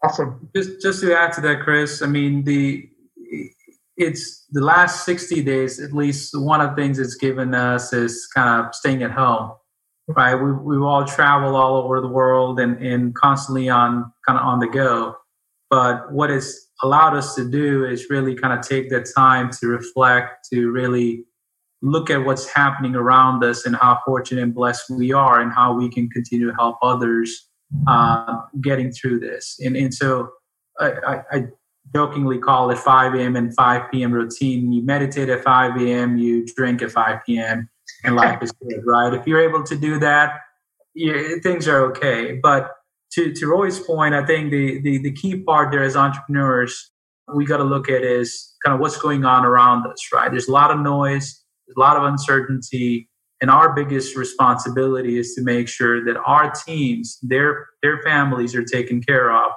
Awesome. 0.03 0.49
Just 0.55 0.81
just 0.81 1.01
to 1.01 1.17
add 1.17 1.33
to 1.33 1.41
that, 1.41 1.61
Chris. 1.61 2.01
I 2.01 2.07
mean 2.07 2.43
the 2.43 2.89
it's 3.97 4.45
the 4.51 4.61
last 4.61 5.05
60 5.05 5.43
days 5.43 5.79
at 5.79 5.93
least 5.93 6.31
one 6.33 6.61
of 6.61 6.71
the 6.71 6.81
things 6.81 6.99
it's 6.99 7.15
given 7.15 7.53
us 7.53 7.93
is 7.93 8.27
kind 8.33 8.65
of 8.65 8.73
staying 8.73 9.03
at 9.03 9.11
home 9.11 9.51
right 10.07 10.35
we, 10.35 10.51
we 10.51 10.77
all 10.77 11.05
travel 11.05 11.55
all 11.55 11.75
over 11.77 12.01
the 12.01 12.07
world 12.07 12.59
and, 12.59 12.77
and 12.85 13.15
constantly 13.15 13.69
on 13.69 14.11
kind 14.27 14.39
of 14.39 14.45
on 14.45 14.59
the 14.59 14.67
go 14.67 15.15
But 15.69 16.11
what 16.13 16.29
it's 16.29 16.69
allowed 16.83 17.15
us 17.15 17.33
to 17.33 17.49
do 17.49 17.83
is 17.85 18.07
really 18.11 18.35
kind 18.35 18.53
of 18.57 18.63
take 18.63 18.91
that 18.91 19.09
time 19.15 19.49
to 19.59 19.67
reflect, 19.67 20.47
to 20.53 20.69
really 20.69 21.25
look 21.81 22.11
at 22.11 22.23
what's 22.23 22.47
happening 22.47 22.95
around 22.95 23.43
us 23.43 23.65
and 23.65 23.75
how 23.75 23.99
fortunate 24.05 24.43
and 24.43 24.53
blessed 24.53 24.83
we 24.91 25.11
are 25.13 25.41
and 25.41 25.51
how 25.51 25.73
we 25.73 25.89
can 25.89 26.09
continue 26.11 26.47
to 26.47 26.55
help 26.55 26.77
others 26.83 27.49
uh, 27.87 28.41
getting 28.61 28.91
through 28.91 29.19
this. 29.19 29.57
And, 29.65 29.75
and 29.75 29.91
so 29.91 30.29
I, 30.79 31.21
I 31.31 31.43
jokingly 31.93 32.39
call 32.39 32.69
it 32.71 32.77
5 32.77 33.15
a.m. 33.15 33.35
and 33.35 33.53
5 33.55 33.91
p.m. 33.91 34.11
routine. 34.11 34.71
You 34.71 34.81
meditate 34.81 35.29
at 35.29 35.43
5 35.43 35.81
a.m., 35.81 36.17
you 36.17 36.45
drink 36.45 36.81
at 36.81 36.91
5 36.91 37.19
p.m., 37.25 37.69
and 38.03 38.15
life 38.15 38.41
is 38.41 38.51
good, 38.51 38.81
right? 38.85 39.13
If 39.13 39.27
you're 39.27 39.41
able 39.41 39.63
to 39.63 39.75
do 39.75 39.99
that, 39.99 40.39
things 41.41 41.67
are 41.67 41.85
okay. 41.91 42.39
But 42.41 42.71
to, 43.13 43.31
to 43.33 43.47
Roy's 43.47 43.79
point, 43.79 44.13
I 44.15 44.25
think 44.25 44.51
the, 44.51 44.81
the, 44.81 44.97
the 44.97 45.11
key 45.11 45.41
part 45.41 45.71
there 45.71 45.83
as 45.83 45.95
entrepreneurs, 45.95 46.91
we 47.33 47.45
got 47.45 47.57
to 47.57 47.63
look 47.63 47.89
at 47.89 48.03
is 48.03 48.55
kind 48.65 48.73
of 48.73 48.79
what's 48.81 48.97
going 48.97 49.23
on 49.25 49.45
around 49.45 49.85
us, 49.87 49.99
right? 50.13 50.29
There's 50.31 50.47
a 50.47 50.51
lot 50.51 50.71
of 50.71 50.79
noise, 50.79 51.43
there's 51.67 51.77
a 51.77 51.79
lot 51.79 51.97
of 51.97 52.03
uncertainty. 52.03 53.09
And 53.41 53.51
our 53.51 53.73
biggest 53.73 54.15
responsibility 54.15 55.17
is 55.17 55.35
to 55.35 55.41
make 55.41 55.67
sure 55.67 56.03
that 56.05 56.17
our 56.25 56.51
teams, 56.51 57.19
their, 57.21 57.67
their 57.81 58.01
families 58.01 58.55
are 58.55 58.63
taken 58.63 59.01
care 59.01 59.31
of, 59.31 59.51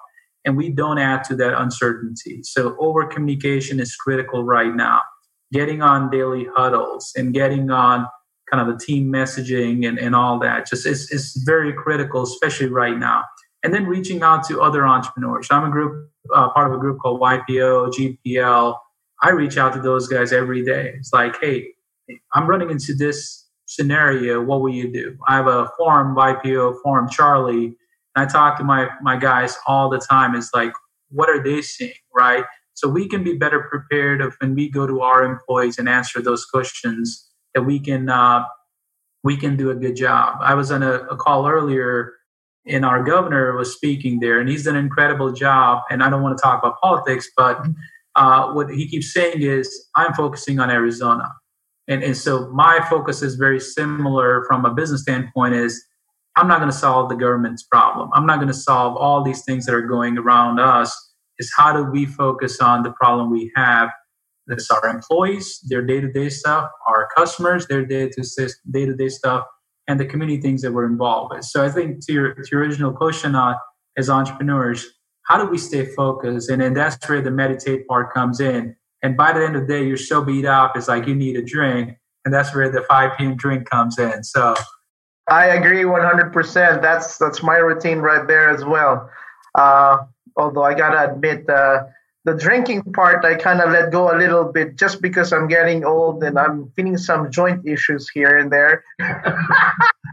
and 0.47 0.57
we 0.57 0.71
don't 0.71 0.99
add 0.99 1.25
to 1.25 1.37
that 1.37 1.61
uncertainty. 1.61 2.41
So, 2.45 2.77
over 2.79 3.07
communication 3.07 3.81
is 3.81 3.95
critical 3.97 4.45
right 4.45 4.75
now. 4.75 5.03
Getting 5.53 5.83
on 5.83 6.11
daily 6.11 6.47
huddles 6.57 7.13
and 7.17 7.35
getting 7.35 7.71
on 7.71 8.07
kind 8.51 8.67
of 8.67 8.79
the 8.79 8.85
team 8.85 9.13
messaging 9.13 9.87
and, 9.87 9.99
and 9.99 10.15
all 10.15 10.39
that 10.39 10.69
just 10.69 10.87
is, 10.87 11.11
is 11.11 11.43
very 11.45 11.73
critical, 11.73 12.23
especially 12.23 12.69
right 12.69 12.97
now. 12.97 13.25
And 13.63 13.75
then 13.75 13.87
reaching 13.87 14.23
out 14.23 14.47
to 14.49 14.63
other 14.63 14.87
entrepreneurs. 14.87 15.49
I'm 15.51 15.65
a 15.65 15.71
group, 15.71 16.11
uh, 16.35 16.51
part 16.51 16.71
of 16.71 16.77
a 16.77 16.81
group 16.81 17.01
called 17.01 17.21
YPO, 17.21 17.93
GPL. 17.93 18.77
I 19.23 19.31
reach 19.31 19.57
out 19.59 19.73
to 19.75 19.81
those 19.81 20.07
guys 20.07 20.33
every 20.33 20.65
day. 20.65 20.95
It's 20.97 21.13
like, 21.13 21.37
hey, 21.41 21.73
I'm 22.33 22.47
running 22.47 22.71
into 22.71 22.95
this 22.95 23.49
scenario. 23.67 24.41
What 24.43 24.61
will 24.61 24.73
you 24.73 24.93
do? 24.93 25.17
I 25.27 25.37
have 25.37 25.49
a 25.49 25.69
forum, 25.77 26.15
YPO 26.15 26.83
forum, 26.83 27.09
Charlie. 27.11 27.77
I 28.17 28.27
talk 28.27 28.59
to 28.59 28.65
my, 28.65 28.89
my 29.03 29.17
guys 29.17 29.57
all 29.67 29.89
the 29.89 29.99
time. 29.99 30.35
It's 30.35 30.51
like, 30.55 30.73
what 31.11 31.29
are 31.29 31.43
they 31.43 31.63
seeing, 31.63 31.93
right? 32.15 32.45
So 32.75 32.89
we 32.89 33.09
can 33.09 33.25
be 33.25 33.35
better 33.35 33.61
prepared 33.71 34.21
of 34.21 34.35
when 34.41 34.55
we 34.55 34.69
go 34.69 34.87
to 34.87 35.01
our 35.01 35.25
employees 35.25 35.79
and 35.79 35.89
answer 35.89 36.21
those 36.21 36.45
questions 36.45 37.29
that 37.55 37.63
we 37.63 37.79
can 37.79 38.09
uh, 38.09 38.45
we 39.25 39.37
can 39.37 39.57
do 39.57 39.71
a 39.71 39.75
good 39.75 39.97
job. 39.97 40.39
I 40.41 40.55
was 40.55 40.71
on 40.71 40.83
a, 40.83 40.95
a 41.05 41.17
call 41.17 41.49
earlier 41.49 42.13
and 42.67 42.85
our 42.85 43.03
governor 43.03 43.55
was 43.57 43.73
speaking 43.73 44.21
there 44.21 44.41
and 44.41 44.49
he's 44.49 44.65
done 44.65 44.77
an 44.77 44.85
incredible 44.85 45.33
job 45.33 45.83
and 45.91 46.03
i 46.03 46.11
don't 46.11 46.23
want 46.23 46.37
to 46.37 46.43
talk 46.43 46.63
about 46.63 46.79
politics 46.81 47.29
but 47.37 47.65
uh, 48.17 48.51
what 48.53 48.71
he 48.71 48.89
keeps 48.89 49.13
saying 49.13 49.43
is 49.43 49.89
i'm 49.95 50.13
focusing 50.15 50.59
on 50.59 50.71
arizona 50.71 51.33
and, 51.89 52.03
and 52.03 52.17
so 52.17 52.51
my 52.51 52.85
focus 52.91 53.23
is 53.23 53.37
very 53.37 53.61
similar 53.61 54.45
from 54.47 54.65
a 54.65 54.75
business 54.75 55.03
standpoint 55.03 55.55
is 55.55 55.86
i'm 56.37 56.49
not 56.49 56.59
going 56.59 56.71
to 56.71 56.77
solve 56.77 57.09
the 57.09 57.17
government's 57.17 57.63
problem 57.63 58.11
i'm 58.15 58.27
not 58.27 58.37
going 58.37 58.49
to 58.49 58.55
solve 58.55 58.97
all 58.97 59.23
these 59.23 59.43
things 59.45 59.67
that 59.67 59.75
are 59.75 59.83
going 59.83 60.19
around 60.19 60.59
us 60.59 61.15
is 61.39 61.53
how 61.57 61.73
do 61.73 61.85
we 61.91 62.07
focus 62.07 62.61
on 62.61 62.83
the 62.83 62.93
problem 62.93 63.31
we 63.31 63.51
have 63.55 63.91
that's 64.47 64.71
our 64.71 64.89
employees 64.89 65.61
their 65.69 65.83
day-to-day 65.83 66.29
stuff 66.29 66.71
our 66.87 67.09
customers 67.17 67.67
their 67.67 67.85
day-to-day 67.85 69.09
stuff 69.09 69.45
and 69.89 70.01
the 70.01 70.07
community 70.07 70.41
things 70.41 70.63
that 70.63 70.73
we're 70.73 70.87
involved 70.87 71.35
with 71.35 71.45
so 71.45 71.65
i 71.65 71.71
think 71.71 72.05
to 72.05 72.13
your, 72.13 72.35
to 72.35 72.49
your 72.53 72.61
original 72.61 72.93
question 72.93 73.35
on 73.35 73.55
as 73.97 74.11
entrepreneurs 74.11 74.87
how 75.27 75.43
do 75.43 75.51
we 75.51 75.59
stay 75.59 75.85
focused 75.85 76.51
and 76.51 76.63
then 76.63 76.75
that's 76.75 77.09
where 77.09 77.21
the 77.21 77.31
meditate 77.31 77.87
part 77.89 78.13
comes 78.13 78.41
in 78.41 78.77
and 79.03 79.17
by 79.17 79.33
the 79.33 79.45
end 79.45 79.57
of 79.57 79.63
the 79.63 79.69
day, 79.69 79.87
you're 79.87 79.97
so 79.97 80.25
beat 80.25 80.45
up, 80.45 80.77
it's 80.77 80.89
like 80.89 81.07
you 81.07 81.15
need 81.15 81.37
a 81.37 81.43
drink. 81.43 81.97
And 82.25 82.35
that's 82.35 82.53
where 82.55 82.69
the 82.69 82.83
5 82.83 83.17
p.m. 83.17 83.37
drink 83.37 83.71
comes 83.71 83.99
in. 83.99 84.25
So 84.25 84.57
I 85.29 85.47
agree 85.47 85.83
100%. 85.83 86.83
That's 86.83 87.19
that's 87.19 87.43
my 87.43 87.57
routine 87.57 87.99
right 87.99 88.27
there 88.27 88.49
as 88.49 88.65
well. 88.65 89.11
Uh, 89.55 89.99
although 90.37 90.63
I 90.63 90.75
gotta 90.75 91.13
admit, 91.13 91.49
uh, 91.49 91.85
the 92.25 92.35
drinking 92.35 92.83
part 92.93 93.25
I 93.25 93.35
kind 93.37 93.61
of 93.61 93.71
let 93.71 93.93
go 93.93 94.15
a 94.15 94.19
little 94.19 94.45
bit 94.45 94.77
just 94.77 95.01
because 95.01 95.33
I'm 95.33 95.49
getting 95.49 95.85
old 95.85 96.23
and 96.23 96.39
I'm 96.39 96.71
feeling 96.77 96.97
some 96.97 97.31
joint 97.31 97.67
issues 97.67 98.09
here 98.09 98.39
and 98.39 98.51
there. 98.51 98.85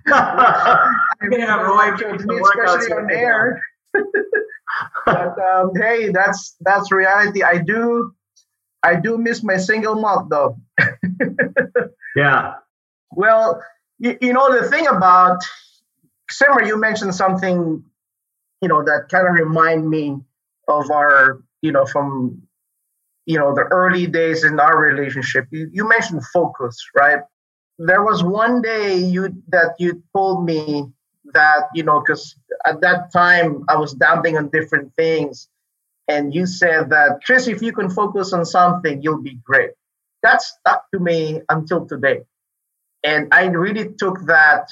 yeah, 0.07 1.61
Roy, 1.61 1.93
especially 1.95 2.93
on 2.93 3.11
air. 3.11 3.61
but 5.05 5.39
um, 5.39 5.71
hey, 5.75 6.09
that's 6.09 6.55
that's 6.61 6.91
reality. 6.91 7.43
I 7.43 7.57
do 7.57 8.13
I 8.83 8.95
do 8.95 9.17
miss 9.17 9.43
my 9.43 9.57
single 9.57 9.95
malt 9.95 10.29
though. 10.29 10.57
yeah. 12.15 12.55
Well, 13.11 13.61
you, 14.03 14.17
you, 14.19 14.33
know, 14.33 14.53
the 14.53 14.69
thing 14.69 14.85
about 14.85 15.41
Simmer, 16.29 16.63
you 16.63 16.77
mentioned 16.77 17.15
something, 17.15 17.83
you 18.61 18.67
know, 18.67 18.83
that 18.83 19.07
kind 19.09 19.27
of 19.27 19.33
remind 19.33 19.89
me 19.89 20.17
of 20.67 20.91
our, 20.91 21.41
you 21.61 21.71
know, 21.71 21.85
from, 21.85 22.41
you 23.25 23.39
know, 23.39 23.55
the 23.55 23.61
early 23.61 24.05
days 24.07 24.43
in 24.43 24.59
our 24.59 24.77
relationship. 24.77 25.47
You, 25.51 25.69
you 25.71 25.87
mentioned 25.87 26.21
focus, 26.33 26.77
right? 26.93 27.19
There 27.79 28.03
was 28.03 28.23
one 28.23 28.61
day 28.61 28.97
you 28.97 29.41
that 29.47 29.75
you 29.79 30.03
told 30.13 30.45
me 30.45 30.85
that, 31.33 31.69
you 31.73 31.83
know, 31.83 32.01
because 32.01 32.35
at 32.65 32.81
that 32.81 33.13
time 33.13 33.63
I 33.69 33.77
was 33.77 33.93
dabbling 33.93 34.37
on 34.37 34.49
different 34.49 34.93
things 34.97 35.47
and 36.09 36.35
you 36.35 36.45
said 36.45 36.89
that 36.89 37.21
Chris, 37.25 37.47
if 37.47 37.61
you 37.61 37.71
can 37.71 37.89
focus 37.89 38.33
on 38.33 38.45
something, 38.45 39.01
you'll 39.01 39.21
be 39.21 39.39
great. 39.45 39.71
That 40.23 40.41
stuck 40.41 40.91
to 40.93 40.99
me 40.99 41.41
until 41.49 41.85
today, 41.85 42.23
and 43.03 43.27
I 43.31 43.45
really 43.45 43.93
took 43.97 44.25
that 44.25 44.67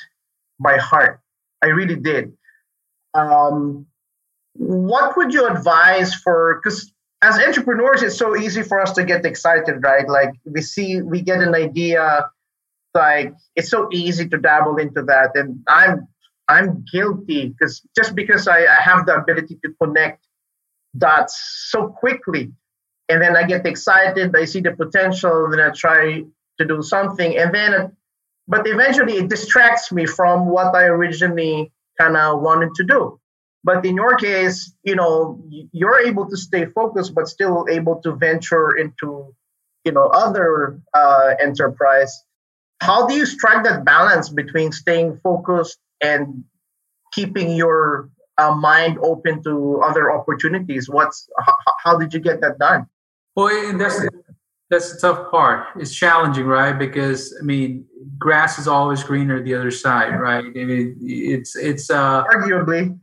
by 0.59 0.77
heart. 0.77 1.19
I 1.61 1.67
really 1.67 1.95
did. 1.95 2.33
Um, 3.13 3.87
what 4.53 5.17
would 5.17 5.33
you 5.33 5.47
advise 5.47 6.13
for? 6.13 6.59
Because 6.61 6.91
as 7.21 7.39
entrepreneurs, 7.39 8.01
it's 8.01 8.17
so 8.17 8.35
easy 8.35 8.63
for 8.63 8.81
us 8.81 8.93
to 8.93 9.03
get 9.03 9.25
excited, 9.25 9.83
right? 9.83 10.07
Like 10.07 10.33
we 10.45 10.61
see, 10.61 11.01
we 11.01 11.21
get 11.21 11.41
an 11.41 11.53
idea, 11.55 12.29
like 12.93 13.33
it's 13.55 13.69
so 13.69 13.89
easy 13.91 14.27
to 14.29 14.37
dabble 14.37 14.77
into 14.77 15.03
that, 15.03 15.31
and 15.35 15.63
I'm 15.67 16.07
I'm 16.47 16.83
guilty 16.91 17.49
because 17.49 17.81
just 17.95 18.15
because 18.15 18.47
I, 18.47 18.65
I 18.65 18.81
have 18.81 19.05
the 19.05 19.15
ability 19.15 19.59
to 19.63 19.73
connect 19.81 20.25
dots 20.97 21.67
so 21.69 21.87
quickly. 21.87 22.51
And 23.07 23.21
then 23.21 23.35
I 23.35 23.43
get 23.43 23.65
excited, 23.65 24.35
I 24.35 24.45
see 24.45 24.61
the 24.61 24.71
potential, 24.71 25.45
and 25.45 25.53
then 25.53 25.59
I 25.61 25.69
try 25.71 26.23
to 26.59 26.65
do 26.65 26.81
something. 26.81 27.37
And 27.37 27.53
then, 27.53 27.95
but 28.51 28.67
eventually 28.67 29.13
it 29.13 29.29
distracts 29.29 29.91
me 29.91 30.05
from 30.05 30.45
what 30.45 30.75
I 30.75 30.83
originally 30.83 31.71
kind 31.97 32.17
of 32.17 32.41
wanted 32.41 32.71
to 32.75 32.83
do. 32.83 33.19
But 33.63 33.85
in 33.85 33.95
your 33.95 34.15
case, 34.17 34.73
you 34.83 34.95
know, 34.95 35.41
you're 35.71 35.99
able 35.99 36.29
to 36.29 36.35
stay 36.35 36.65
focused, 36.65 37.15
but 37.15 37.27
still 37.27 37.65
able 37.69 38.01
to 38.03 38.11
venture 38.27 38.71
into, 38.75 39.33
you 39.85 39.93
know, 39.93 40.07
other 40.07 40.81
uh, 40.93 41.35
enterprise. 41.39 42.11
How 42.81 43.07
do 43.07 43.13
you 43.13 43.25
strike 43.25 43.63
that 43.63 43.85
balance 43.85 44.27
between 44.29 44.71
staying 44.71 45.17
focused 45.23 45.79
and 46.01 46.43
keeping 47.13 47.55
your 47.55 48.09
uh, 48.37 48.55
mind 48.55 48.97
open 49.03 49.43
to 49.43 49.81
other 49.83 50.11
opportunities. 50.11 50.89
What's 50.89 51.29
how, 51.39 51.53
how 51.83 51.97
did 51.97 52.13
you 52.13 52.19
get 52.19 52.41
that 52.41 52.57
done? 52.57 52.87
Well, 53.35 53.77
that's 53.77 54.01
that's 54.71 54.93
the 54.93 54.99
tough 54.99 55.29
part. 55.29 55.67
It's 55.75 55.93
challenging, 55.93 56.45
right? 56.45 56.71
Because 56.71 57.37
I 57.39 57.43
mean, 57.43 57.85
grass 58.17 58.57
is 58.57 58.69
always 58.69 59.03
greener 59.03 59.43
the 59.43 59.53
other 59.53 59.69
side, 59.69 60.17
right? 60.17 60.45
I 60.45 60.49
mean, 60.49 60.97
it's 61.01 61.57
it's 61.57 61.89
uh, 61.89 62.23
arguably, 62.23 62.97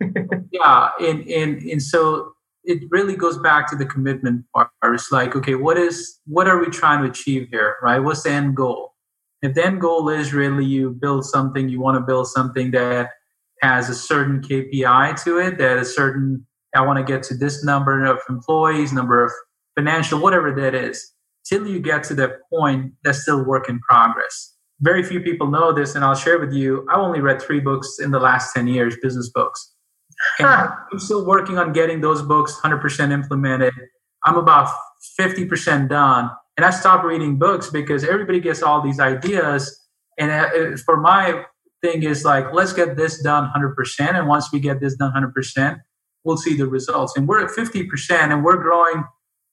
yeah, 0.51 0.89
and 0.99 1.29
and 1.29 1.63
and 1.63 1.83
so 1.83 2.33
it 2.65 2.83
really 2.91 3.17
goes 3.17 3.37
back 3.37 3.69
to 3.71 3.77
the 3.77 3.85
commitment 3.85 4.47
part. 4.55 4.71
It's 4.83 5.13
like, 5.13 5.37
okay, 5.37 5.57
what 5.57 5.77
is 5.77 6.19
what 6.27 6.49
are 6.49 6.59
we 6.59 6.67
trying 6.71 7.05
to 7.05 7.11
achieve 7.11 7.49
here, 7.51 7.77
right? 7.83 7.99
What's 7.99 8.23
the 8.23 8.31
end 8.31 8.57
goal? 8.57 8.95
If 9.43 9.55
the 9.55 9.65
end 9.65 9.83
goal 9.83 10.09
is 10.09 10.33
really 10.33 10.65
you 10.65 10.91
build 10.91 11.27
something, 11.27 11.69
you 11.69 11.81
want 11.81 11.97
to 11.97 12.01
build 12.01 12.29
something 12.29 12.71
that 12.71 13.11
has 13.61 13.91
a 13.91 13.95
certain 13.95 14.41
KPI 14.41 15.23
to 15.25 15.39
it, 15.39 15.59
that 15.59 15.77
a 15.77 15.85
certain, 15.85 16.47
I 16.75 16.81
want 16.81 16.99
to 16.99 17.05
get 17.05 17.23
to 17.25 17.37
this 17.37 17.63
number 17.63 18.05
of 18.05 18.19
employees, 18.29 18.93
number 18.93 19.23
of 19.23 19.31
financial, 19.77 20.21
whatever 20.21 20.53
that 20.55 20.75
is. 20.75 21.13
Till 21.49 21.67
you 21.67 21.81
get 21.81 22.05
to 22.05 22.15
that 22.17 22.41
point, 22.51 22.93
that's 23.05 23.23
still 23.23 23.45
work 23.45 23.69
in 23.69 23.81
progress. 23.81 24.55
Very 24.81 25.03
few 25.03 25.21
people 25.21 25.49
know 25.51 25.73
this, 25.73 25.95
and 25.95 26.05
I'll 26.05 26.15
share 26.15 26.39
with 26.39 26.53
you. 26.53 26.87
I 26.91 26.99
only 26.99 27.21
read 27.21 27.41
three 27.41 27.61
books 27.61 27.97
in 27.99 28.11
the 28.11 28.21
last 28.21 28.53
10 28.55 28.69
years, 28.69 28.97
business 29.03 29.31
books. 29.31 29.75
And 30.39 30.49
huh. 30.49 30.71
I'm 30.93 30.99
still 30.99 31.25
working 31.25 31.59
on 31.59 31.73
getting 31.73 32.01
those 32.01 32.23
books 32.23 32.61
100% 32.63 33.11
implemented. 33.13 33.73
I'm 34.25 34.37
about 34.37 34.71
50% 35.19 35.89
done. 35.89 36.31
And 36.57 36.65
I 36.65 36.71
stopped 36.71 37.05
reading 37.05 37.39
books 37.39 37.71
because 37.71 38.05
everybody 38.05 38.41
gets 38.41 38.63
all 38.63 38.83
these 38.83 39.01
ideas. 39.01 39.81
And 40.19 40.31
uh, 40.31 40.77
for 40.85 41.01
my 41.01 41.45
thing 41.83 42.03
is 42.03 42.25
like, 42.25 42.53
let's 42.53 42.73
get 42.73 42.97
this 42.97 43.23
done 43.23 43.51
100%. 43.57 44.15
And 44.15 44.29
once 44.29 44.53
we 44.53 44.59
get 44.61 44.81
this 44.81 44.97
done 44.97 45.13
100%, 45.13 45.79
we'll 46.25 46.37
see 46.37 46.57
the 46.57 46.67
results. 46.67 47.17
And 47.17 47.29
we're 47.29 47.45
at 47.45 47.51
50% 47.51 48.11
and 48.11 48.45
we're 48.45 48.57
growing 48.57 49.05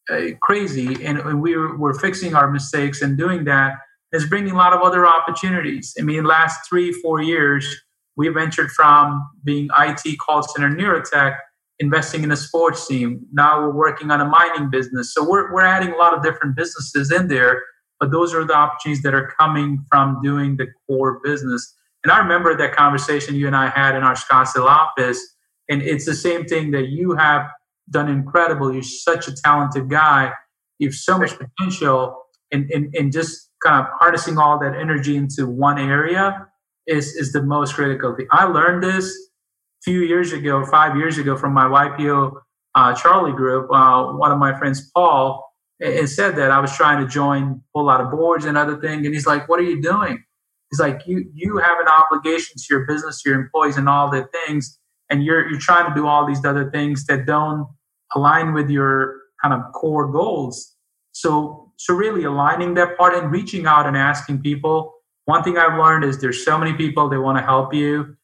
Uh, 0.10 0.36
crazy 0.42 1.04
and, 1.04 1.42
we're, 1.42 1.76
we're 1.78 1.98
fixing 2.00 2.36
our 2.36 2.52
mistakes 2.52 3.02
and 3.02 3.18
doing 3.18 3.44
that 3.46 3.74
is 4.14 4.26
bringing 4.28 4.52
a 4.54 4.58
lot 4.58 4.72
of 4.72 4.82
other 4.82 5.06
opportunities. 5.06 5.96
I 6.00 6.04
mean, 6.04 6.24
last 6.24 6.70
three, 6.70 6.92
four 6.92 7.22
years, 7.22 7.68
we 8.16 8.30
ventured 8.30 8.72
from 8.72 9.28
being 9.44 9.68
IT 9.78 10.18
call 10.20 10.44
center 10.44 10.70
neurotech, 10.70 11.36
investing 11.80 12.24
in 12.24 12.32
a 12.32 12.36
sports 12.36 12.88
team. 12.88 13.26
Now 13.34 13.60
we're 13.60 13.74
working 13.74 14.12
on 14.12 14.22
a 14.22 14.26
mining 14.26 14.70
business. 14.70 15.14
So 15.14 15.28
we're, 15.28 15.52
we're 15.52 15.62
adding 15.62 15.92
a 15.92 15.98
lot 15.98 16.14
of 16.14 16.24
different 16.24 16.56
businesses 16.56 17.12
in 17.12 17.28
there, 17.28 17.62
but 18.00 18.12
those 18.12 18.34
are 18.34 18.46
the 18.46 18.56
opportunities 18.56 19.04
that 19.04 19.14
are 19.14 19.34
coming 19.40 19.86
from 19.90 20.22
doing 20.22 20.58
the 20.58 20.68
core 20.88 21.20
business. 21.24 21.74
And 22.04 22.12
I 22.12 22.20
remember 22.20 22.56
that 22.56 22.76
conversation 22.76 23.36
you 23.36 23.48
and 23.48 23.56
I 23.56 23.70
had 23.70 23.96
in 23.96 24.04
our 24.04 24.14
Scottsdale 24.14 24.68
office. 24.68 25.20
And 25.68 25.82
it's 25.82 26.06
the 26.06 26.14
same 26.14 26.46
thing 26.46 26.72
that 26.72 26.90
you 26.90 27.14
have 27.14 27.50
done 27.90 28.10
incredible. 28.10 28.74
You're 28.74 28.84
such 28.84 29.28
a 29.28 29.34
talented 29.34 29.90
guy. 29.90 30.32
You 30.80 30.90
have 30.90 30.96
so 30.96 31.18
much 31.18 31.32
potential 31.38 32.18
And, 32.52 32.70
in, 32.72 32.92
in 32.94 33.12
just 33.12 33.50
kind 33.64 33.80
of 33.82 33.88
harnessing 34.00 34.38
all 34.38 34.60
that 34.60 34.76
energy 34.76 35.16
into 35.16 35.48
one 35.48 35.80
area 35.80 36.48
is, 36.88 37.16
is 37.16 37.32
the 37.32 37.42
most 37.44 37.76
critical 37.76 38.16
thing. 38.16 38.28
I 38.32 38.46
learned 38.46 38.84
this 38.84 39.06
a 39.08 39.84
few 39.84 40.02
years 40.02 40.34
ago, 40.34 40.66
five 40.66 40.96
years 40.96 41.18
ago, 41.18 41.36
from 41.38 41.54
my 41.54 41.66
YPO 41.66 42.34
uh, 42.76 42.94
Charlie 42.96 43.34
group. 43.34 43.70
Uh, 43.72 44.06
one 44.14 44.32
of 44.32 44.38
my 44.40 44.58
friends, 44.58 44.92
Paul, 44.96 45.44
and 45.80 46.10
said 46.10 46.36
that 46.38 46.52
I 46.52 46.60
was 46.60 46.76
trying 46.76 47.00
to 47.06 47.08
join 47.08 47.44
a 47.44 47.60
whole 47.74 47.86
lot 47.86 48.02
of 48.02 48.12
boards 48.12 48.46
and 48.46 48.58
other 48.58 48.80
things. 48.80 49.06
And 49.06 49.14
he's 49.14 49.28
like, 49.28 49.48
"What 49.50 49.60
are 49.60 49.64
you 49.64 49.82
doing?" 49.82 50.24
He's 50.72 50.80
like, 50.80 51.02
"You 51.06 51.26
you 51.34 51.58
have 51.58 51.80
an 51.80 51.88
obligation 51.88 52.56
to 52.58 52.66
your 52.70 52.86
business, 52.86 53.22
to 53.24 53.30
your 53.30 53.40
employees, 53.42 53.78
and 53.78 53.90
all 53.90 54.10
the 54.10 54.28
things, 54.46 54.80
and 55.10 55.24
you're 55.24 55.50
you're 55.50 55.60
trying 55.60 55.90
to 55.90 55.96
do 55.96 56.08
all 56.08 56.26
these 56.26 56.44
other 56.46 56.70
things 56.72 57.06
that 57.08 57.26
don't 57.26 57.68
align 58.14 58.54
with 58.54 58.70
your 58.70 59.22
kind 59.42 59.54
of 59.54 59.62
core 59.74 60.12
goals." 60.12 60.76
So 61.12 61.72
so 61.78 61.94
really 61.94 62.24
aligning 62.24 62.74
that 62.76 62.98
part 62.98 63.14
and 63.16 63.32
reaching 63.32 63.66
out 63.66 63.86
and 63.86 63.98
asking 63.98 64.42
people. 64.42 64.94
One 65.26 65.44
thing 65.44 65.58
I've 65.58 65.78
learned 65.78 66.06
is 66.06 66.20
there's 66.20 66.46
so 66.46 66.58
many 66.58 66.74
people 66.74 67.10
they 67.10 67.18
want 67.18 67.38
to 67.38 67.44
help 67.44 67.74
you. 67.74 68.16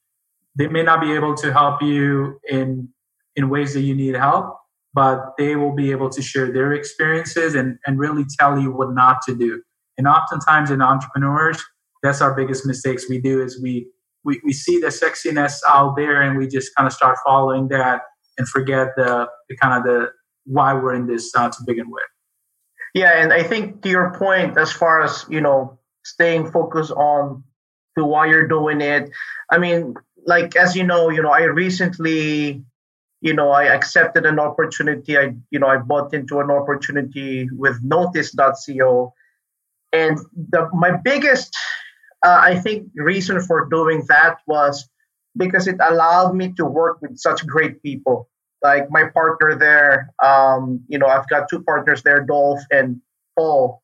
They 0.55 0.67
may 0.67 0.83
not 0.83 1.01
be 1.01 1.11
able 1.13 1.35
to 1.35 1.51
help 1.51 1.81
you 1.81 2.39
in 2.47 2.89
in 3.35 3.49
ways 3.49 3.73
that 3.73 3.81
you 3.81 3.95
need 3.95 4.15
help, 4.15 4.57
but 4.93 5.33
they 5.37 5.55
will 5.55 5.73
be 5.73 5.91
able 5.91 6.09
to 6.09 6.21
share 6.21 6.51
their 6.51 6.73
experiences 6.73 7.55
and, 7.55 7.77
and 7.85 7.97
really 7.97 8.25
tell 8.39 8.59
you 8.59 8.71
what 8.71 8.93
not 8.93 9.21
to 9.25 9.35
do. 9.35 9.61
And 9.97 10.07
oftentimes 10.07 10.71
in 10.71 10.81
entrepreneurs, 10.81 11.61
that's 12.03 12.21
our 12.21 12.33
biggest 12.33 12.65
mistakes 12.65 13.09
we 13.09 13.19
do 13.19 13.41
is 13.41 13.61
we, 13.61 13.87
we, 14.23 14.41
we 14.43 14.53
see 14.53 14.79
the 14.79 14.87
sexiness 14.87 15.59
out 15.67 15.95
there 15.95 16.21
and 16.21 16.37
we 16.37 16.47
just 16.47 16.75
kind 16.75 16.87
of 16.87 16.93
start 16.93 17.17
following 17.25 17.67
that 17.69 18.01
and 18.37 18.47
forget 18.47 18.89
the, 18.95 19.27
the 19.49 19.57
kind 19.57 19.77
of 19.77 19.83
the 19.83 20.09
why 20.45 20.73
we're 20.73 20.95
in 20.95 21.07
this 21.07 21.31
uh, 21.35 21.49
to 21.49 21.57
begin 21.65 21.89
with. 21.89 22.03
Yeah, 22.93 23.21
and 23.21 23.31
I 23.31 23.43
think 23.43 23.81
to 23.83 23.89
your 23.89 24.13
point, 24.17 24.57
as 24.57 24.71
far 24.71 25.01
as 25.01 25.25
you 25.29 25.41
know, 25.41 25.79
staying 26.03 26.51
focused 26.51 26.91
on 26.91 27.43
to 27.97 28.05
why 28.05 28.27
you're 28.27 28.47
doing 28.47 28.81
it. 28.81 29.09
I 29.49 29.57
mean, 29.57 29.95
like 30.25 30.55
as 30.55 30.75
you 30.75 30.83
know, 30.83 31.09
you 31.09 31.21
know, 31.21 31.31
I 31.31 31.43
recently 31.43 32.63
you 33.21 33.35
know, 33.35 33.51
I 33.51 33.65
accepted 33.65 34.25
an 34.25 34.39
opportunity. 34.39 35.17
I, 35.17 35.35
you 35.51 35.59
know, 35.59 35.67
I 35.67 35.77
bought 35.77 36.13
into 36.13 36.39
an 36.39 36.49
opportunity 36.49 37.47
with 37.51 37.77
Notice.co, 37.83 39.13
and 39.93 40.17
the 40.35 40.69
my 40.73 40.97
biggest, 40.97 41.55
uh, 42.25 42.39
I 42.41 42.59
think, 42.59 42.89
reason 42.95 43.39
for 43.41 43.67
doing 43.69 44.03
that 44.09 44.37
was 44.47 44.89
because 45.37 45.67
it 45.67 45.77
allowed 45.81 46.35
me 46.35 46.53
to 46.53 46.65
work 46.65 47.01
with 47.01 47.17
such 47.17 47.45
great 47.45 47.81
people. 47.81 48.29
Like 48.61 48.91
my 48.91 49.05
partner 49.05 49.55
there, 49.55 50.13
um, 50.23 50.81
you 50.87 50.99
know, 50.99 51.07
I've 51.07 51.27
got 51.29 51.49
two 51.49 51.63
partners 51.63 52.03
there, 52.03 52.21
Dolph 52.21 52.61
and 52.69 53.01
Paul. 53.35 53.81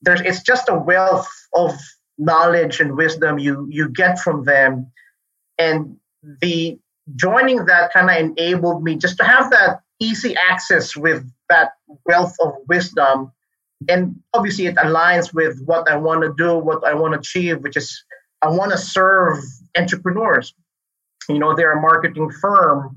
There's, 0.00 0.20
it's 0.22 0.42
just 0.42 0.68
a 0.68 0.74
wealth 0.74 1.28
of 1.54 1.78
knowledge 2.18 2.80
and 2.80 2.96
wisdom 2.96 3.38
you 3.38 3.66
you 3.70 3.88
get 3.88 4.18
from 4.18 4.44
them, 4.44 4.90
and 5.56 5.96
the 6.40 6.78
joining 7.14 7.64
that 7.66 7.92
kind 7.92 8.10
of 8.10 8.16
enabled 8.16 8.82
me 8.82 8.96
just 8.96 9.18
to 9.18 9.24
have 9.24 9.50
that 9.50 9.80
easy 10.00 10.34
access 10.50 10.96
with 10.96 11.24
that 11.48 11.72
wealth 12.06 12.34
of 12.40 12.54
wisdom. 12.68 13.30
And 13.88 14.20
obviously, 14.34 14.66
it 14.66 14.76
aligns 14.76 15.32
with 15.32 15.60
what 15.64 15.88
I 15.88 15.96
want 15.96 16.22
to 16.22 16.34
do, 16.36 16.58
what 16.58 16.84
I 16.84 16.94
want 16.94 17.14
to 17.14 17.20
achieve, 17.20 17.62
which 17.62 17.76
is 17.76 18.04
I 18.40 18.48
want 18.48 18.72
to 18.72 18.78
serve 18.78 19.38
entrepreneurs. 19.76 20.54
You 21.28 21.38
know, 21.38 21.54
they're 21.54 21.72
a 21.72 21.80
marketing 21.80 22.30
firm, 22.30 22.96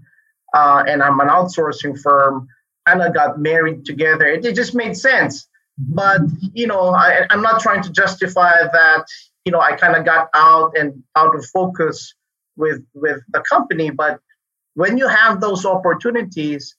uh, 0.53 0.84
and 0.88 1.01
I'm 1.03 1.19
an 1.19 1.28
outsourcing 1.28 1.99
firm. 2.01 2.47
And 2.88 3.01
I 3.01 3.09
got 3.09 3.39
married 3.39 3.84
together. 3.84 4.28
It, 4.28 4.45
it 4.45 4.55
just 4.55 4.76
made 4.76 4.95
sense. 4.95 5.47
But 5.78 6.21
you 6.53 6.67
know, 6.67 6.93
I, 6.93 7.26
I'm 7.30 7.41
not 7.41 7.61
trying 7.61 7.82
to 7.84 7.91
justify 7.91 8.53
that. 8.71 9.05
You 9.43 9.51
know, 9.51 9.59
I 9.59 9.76
kind 9.76 9.95
of 9.95 10.05
got 10.05 10.30
out 10.36 10.78
and 10.78 11.03
out 11.15 11.36
of 11.36 11.45
focus 11.47 12.13
with 12.55 12.82
with 12.93 13.21
the 13.30 13.41
company 13.41 13.89
but 13.89 14.19
when 14.73 14.97
you 14.97 15.07
have 15.07 15.41
those 15.41 15.65
opportunities 15.65 16.76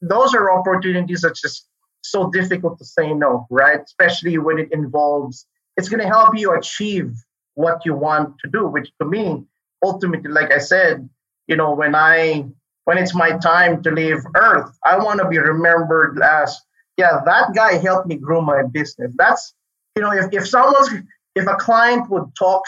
those 0.00 0.34
are 0.34 0.50
opportunities 0.50 1.22
that 1.22 1.34
just 1.34 1.66
so 2.02 2.30
difficult 2.30 2.78
to 2.78 2.84
say 2.84 3.12
no 3.12 3.46
right 3.50 3.80
especially 3.84 4.38
when 4.38 4.58
it 4.58 4.72
involves 4.72 5.46
it's 5.76 5.88
going 5.88 6.00
to 6.00 6.08
help 6.08 6.36
you 6.36 6.52
achieve 6.52 7.12
what 7.54 7.84
you 7.84 7.94
want 7.94 8.34
to 8.42 8.50
do 8.50 8.66
which 8.66 8.90
to 9.00 9.06
me 9.06 9.42
ultimately 9.82 10.30
like 10.30 10.52
i 10.52 10.58
said 10.58 11.08
you 11.46 11.56
know 11.56 11.74
when 11.74 11.94
i 11.94 12.44
when 12.84 12.98
it's 12.98 13.14
my 13.14 13.30
time 13.38 13.82
to 13.82 13.90
leave 13.90 14.18
earth 14.36 14.76
i 14.84 14.96
want 14.96 15.20
to 15.20 15.28
be 15.28 15.38
remembered 15.38 16.20
as 16.22 16.58
yeah 16.96 17.20
that 17.24 17.54
guy 17.54 17.74
helped 17.74 18.06
me 18.06 18.16
grow 18.16 18.40
my 18.40 18.62
business 18.62 19.12
that's 19.16 19.54
you 19.96 20.02
know 20.02 20.12
if, 20.12 20.26
if 20.32 20.48
someone's 20.48 20.90
if 21.34 21.46
a 21.46 21.54
client 21.56 22.08
would 22.10 22.24
talk 22.38 22.62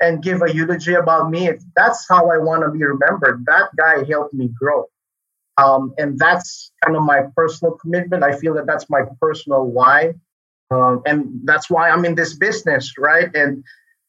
and 0.00 0.22
give 0.22 0.42
a 0.42 0.54
eulogy 0.54 0.94
about 0.94 1.30
me. 1.30 1.50
That's 1.76 2.06
how 2.08 2.30
I 2.30 2.38
want 2.38 2.62
to 2.62 2.70
be 2.70 2.84
remembered. 2.84 3.44
That 3.46 3.70
guy 3.76 4.04
helped 4.08 4.34
me 4.34 4.48
grow. 4.48 4.84
Um, 5.56 5.92
and 5.98 6.18
that's 6.18 6.70
kind 6.84 6.96
of 6.96 7.02
my 7.02 7.22
personal 7.34 7.74
commitment. 7.74 8.22
I 8.22 8.36
feel 8.36 8.54
that 8.54 8.66
that's 8.66 8.88
my 8.88 9.02
personal 9.20 9.66
why. 9.66 10.14
Um, 10.70 11.02
and 11.04 11.40
that's 11.44 11.68
why 11.68 11.90
I'm 11.90 12.04
in 12.04 12.14
this 12.14 12.34
business, 12.34 12.94
right? 12.96 13.34
And 13.34 13.64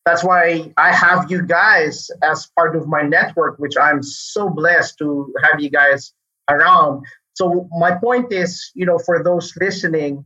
that's 0.06 0.24
why 0.24 0.74
I 0.78 0.92
have 0.94 1.30
you 1.30 1.46
guys 1.46 2.10
as 2.24 2.48
part 2.56 2.76
of 2.76 2.88
my 2.88 3.02
network, 3.02 3.60
which 3.60 3.78
I'm 3.78 4.02
so 4.02 4.50
blessed 4.50 4.98
to 5.00 5.34
have 5.44 5.60
you 5.60 5.70
guys 5.70 6.14
around. 6.50 7.06
So, 7.34 7.70
my 7.72 7.96
point 7.96 8.34
is, 8.34 8.72
you 8.74 8.86
know, 8.86 8.98
for 9.00 9.24
those 9.24 9.54
listening, 9.60 10.26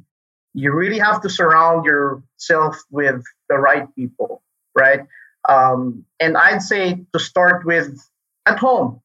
you 0.53 0.73
really 0.73 0.99
have 0.99 1.21
to 1.21 1.29
surround 1.29 1.85
yourself 1.85 2.77
with 2.91 3.21
the 3.49 3.57
right 3.57 3.93
people, 3.95 4.41
right? 4.75 5.01
Um, 5.49 6.05
and 6.19 6.37
I'd 6.37 6.61
say 6.61 7.05
to 7.11 7.19
start 7.19 7.65
with 7.65 7.99
at 8.45 8.59
home, 8.59 9.01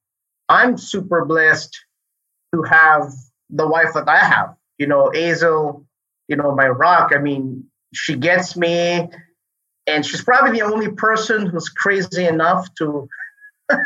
I'm 0.49 0.79
super 0.79 1.25
blessed 1.25 1.77
to 2.55 2.63
have 2.63 3.13
the 3.51 3.67
wife 3.67 3.95
that 3.95 4.09
I 4.09 4.19
have. 4.19 4.55
You 4.79 4.87
know, 4.87 5.13
Azel, 5.13 5.87
you 6.29 6.37
know, 6.37 6.55
my 6.55 6.69
rock. 6.69 7.13
I 7.15 7.19
mean, 7.19 7.65
she 7.93 8.17
gets 8.17 8.57
me, 8.57 9.09
and 9.89 10.05
she's 10.05 10.23
probably 10.23 10.59
the 10.59 10.67
only 10.67 10.91
person 10.91 11.47
who's 11.47 11.69
crazy 11.69 12.27
enough 12.27 12.73
to 12.75 13.09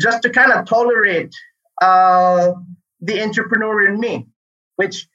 just 0.00 0.22
to 0.22 0.30
kind 0.30 0.52
of 0.52 0.66
tolerate 0.66 1.34
uh, 1.82 2.52
the 3.00 3.22
entrepreneur 3.22 3.88
in 3.88 3.98
me, 3.98 4.26
which 4.76 5.08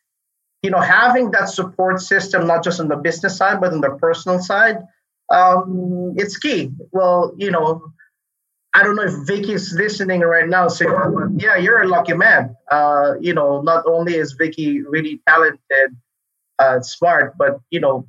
you 0.65 0.71
know, 0.71 0.79
having 0.79 1.29
that 1.29 1.47
support 1.47 2.01
system, 2.01 2.47
not 2.47 2.63
just 2.63 2.79
on 2.79 2.87
the 2.87 2.95
business 2.95 3.37
side, 3.37 3.61
but 3.61 3.71
on 3.71 3.81
the 3.81 3.91
personal 4.01 4.39
side, 4.39 4.79
um, 5.29 6.15
it's 6.17 6.37
key. 6.37 6.71
Well, 6.91 7.35
you 7.37 7.51
know, 7.51 7.93
I 8.73 8.81
don't 8.81 8.95
know 8.95 9.03
if 9.03 9.13
Vicky's 9.27 9.73
listening 9.73 10.21
right 10.21 10.49
now. 10.49 10.67
So 10.69 11.29
yeah, 11.37 11.57
you're 11.57 11.83
a 11.83 11.87
lucky 11.87 12.13
man. 12.13 12.55
Uh, 12.71 13.13
you 13.21 13.33
know, 13.35 13.61
not 13.61 13.85
only 13.85 14.15
is 14.15 14.33
Vicky 14.33 14.81
really 14.81 15.21
talented, 15.27 15.95
uh, 16.57 16.81
smart, 16.81 17.37
but 17.37 17.59
you 17.69 17.79
know, 17.79 18.07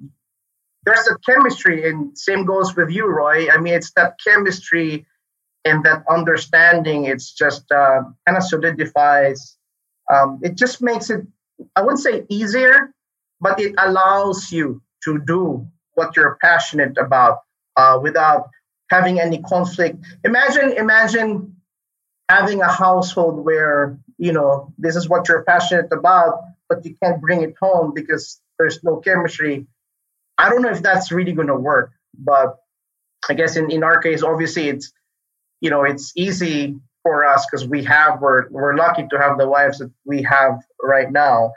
there's 0.86 1.06
a 1.08 1.18
chemistry, 1.18 1.90
and 1.90 2.16
same 2.16 2.44
goes 2.44 2.74
with 2.76 2.90
you, 2.90 3.06
Roy. 3.06 3.50
I 3.50 3.58
mean, 3.58 3.74
it's 3.74 3.92
that 3.96 4.14
chemistry 4.24 5.04
and 5.64 5.84
that 5.84 6.04
understanding. 6.08 7.06
It's 7.06 7.32
just 7.32 7.70
uh, 7.72 8.02
kind 8.24 8.38
of 8.38 8.44
solidifies. 8.44 9.58
Um, 10.10 10.38
it 10.42 10.54
just 10.54 10.80
makes 10.80 11.10
it. 11.10 11.26
I 11.74 11.82
wouldn't 11.82 11.98
say 11.98 12.24
easier, 12.28 12.92
but 13.40 13.60
it 13.60 13.74
allows 13.78 14.52
you 14.52 14.80
to 15.04 15.18
do 15.26 15.66
what 15.94 16.14
you're 16.16 16.38
passionate 16.40 16.96
about 16.98 17.40
uh, 17.76 17.98
without 18.00 18.50
having 18.88 19.18
any 19.18 19.42
conflict. 19.42 19.98
Imagine, 20.22 20.72
imagine 20.72 21.56
having 22.28 22.60
a 22.60 22.70
household 22.70 23.44
where 23.44 23.98
you 24.18 24.32
know 24.32 24.72
this 24.78 24.94
is 24.94 25.08
what 25.08 25.26
you're 25.28 25.42
passionate 25.42 25.92
about, 25.92 26.44
but 26.68 26.84
you 26.84 26.94
can't 27.02 27.20
bring 27.20 27.42
it 27.42 27.54
home 27.60 27.92
because 27.92 28.40
there's 28.56 28.84
no 28.84 28.98
chemistry. 28.98 29.66
I 30.38 30.48
don't 30.48 30.62
know 30.62 30.70
if 30.70 30.82
that's 30.82 31.10
really 31.10 31.32
going 31.32 31.48
to 31.48 31.56
work, 31.56 31.92
but 32.18 32.56
I 33.28 33.34
guess 33.34 33.56
in, 33.56 33.70
in 33.70 33.82
our 33.82 34.00
case, 34.00 34.22
obviously 34.22 34.68
it's 34.68 34.92
you 35.60 35.70
know 35.70 35.84
it's 35.84 36.12
easy 36.16 36.76
for 37.02 37.24
us 37.24 37.46
because 37.46 37.66
we 37.66 37.84
have 37.84 38.20
we're 38.20 38.48
we're 38.50 38.76
lucky 38.76 39.06
to 39.10 39.18
have 39.18 39.38
the 39.38 39.48
wives 39.48 39.78
that 39.78 39.90
we 40.04 40.22
have 40.22 40.58
right 40.82 41.10
now. 41.10 41.52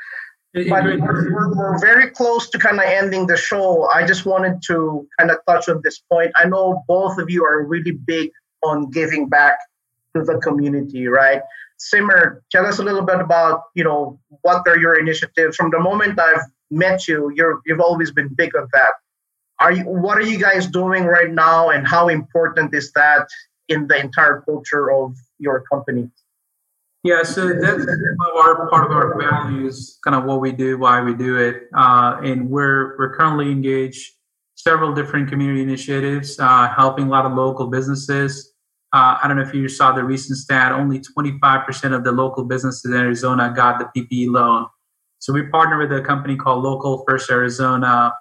But 0.53 0.83
we're, 0.83 0.99
we're, 0.99 1.55
we're 1.55 1.79
very 1.79 2.09
close 2.09 2.49
to 2.49 2.57
kind 2.57 2.77
of 2.79 2.85
ending 2.85 3.27
the 3.27 3.37
show. 3.37 3.87
I 3.93 4.05
just 4.05 4.25
wanted 4.25 4.63
to 4.67 5.07
kind 5.19 5.29
of 5.29 5.37
touch 5.47 5.69
on 5.69 5.81
this 5.83 5.99
point. 6.11 6.31
I 6.35 6.45
know 6.45 6.83
both 6.87 7.19
of 7.19 7.29
you 7.29 7.45
are 7.45 7.63
really 7.63 7.91
big 7.91 8.31
on 8.63 8.89
giving 8.89 9.29
back 9.29 9.59
to 10.15 10.23
the 10.23 10.39
community, 10.39 11.07
right? 11.07 11.41
Simmer, 11.77 12.43
tell 12.51 12.65
us 12.65 12.79
a 12.79 12.83
little 12.83 13.03
bit 13.03 13.19
about 13.19 13.63
you 13.75 13.83
know 13.83 14.19
what 14.41 14.67
are 14.67 14.77
your 14.77 14.99
initiatives. 14.99 15.55
From 15.55 15.71
the 15.71 15.79
moment 15.79 16.19
I've 16.19 16.45
met 16.71 17.07
you, 17.07 17.31
you're 17.35 17.61
you've 17.65 17.81
always 17.81 18.11
been 18.11 18.29
big 18.29 18.55
on 18.55 18.67
that. 18.73 18.93
Are 19.59 19.71
you 19.71 19.83
what 19.83 20.17
are 20.17 20.23
you 20.23 20.39
guys 20.39 20.67
doing 20.67 21.05
right 21.05 21.31
now, 21.31 21.69
and 21.69 21.87
how 21.87 22.07
important 22.09 22.73
is 22.73 22.91
that 22.93 23.27
in 23.67 23.87
the 23.87 23.99
entire 23.99 24.41
culture 24.41 24.91
of 24.91 25.15
your 25.37 25.61
company? 25.61 26.09
Yeah, 27.03 27.23
so 27.23 27.47
that's 27.47 27.85
our 28.35 28.69
part 28.69 28.85
of 28.85 28.91
our 28.91 29.17
values, 29.17 29.99
kind 30.03 30.15
of 30.15 30.25
what 30.25 30.41
we 30.41 30.51
do, 30.51 30.77
why 30.77 31.01
we 31.01 31.13
do 31.13 31.37
it, 31.37 31.69
uh, 31.75 32.19
and 32.23 32.49
we're 32.49 32.97
we're 32.97 33.15
currently 33.15 33.51
engaged 33.51 34.13
several 34.55 34.93
different 34.93 35.29
community 35.29 35.61
initiatives, 35.61 36.37
uh, 36.39 36.67
helping 36.75 37.07
a 37.07 37.09
lot 37.09 37.25
of 37.25 37.33
local 37.33 37.67
businesses. 37.67 38.53
Uh, 38.91 39.17
I 39.21 39.27
don't 39.27 39.37
know 39.37 39.43
if 39.43 39.53
you 39.53 39.69
saw 39.69 39.93
the 39.93 40.03
recent 40.03 40.37
stat, 40.37 40.73
only 40.73 40.99
25% 40.99 41.95
of 41.95 42.03
the 42.03 42.11
local 42.11 42.43
businesses 42.43 42.91
in 42.91 42.97
Arizona 42.97 43.53
got 43.55 43.79
the 43.79 43.85
PPE 43.95 44.31
loan. 44.31 44.67
So 45.19 45.33
we 45.33 45.43
partner 45.43 45.77
with 45.77 45.91
a 45.91 46.01
company 46.01 46.35
called 46.35 46.63
Local 46.63 47.03
First 47.07 47.29
Arizona 47.29 48.13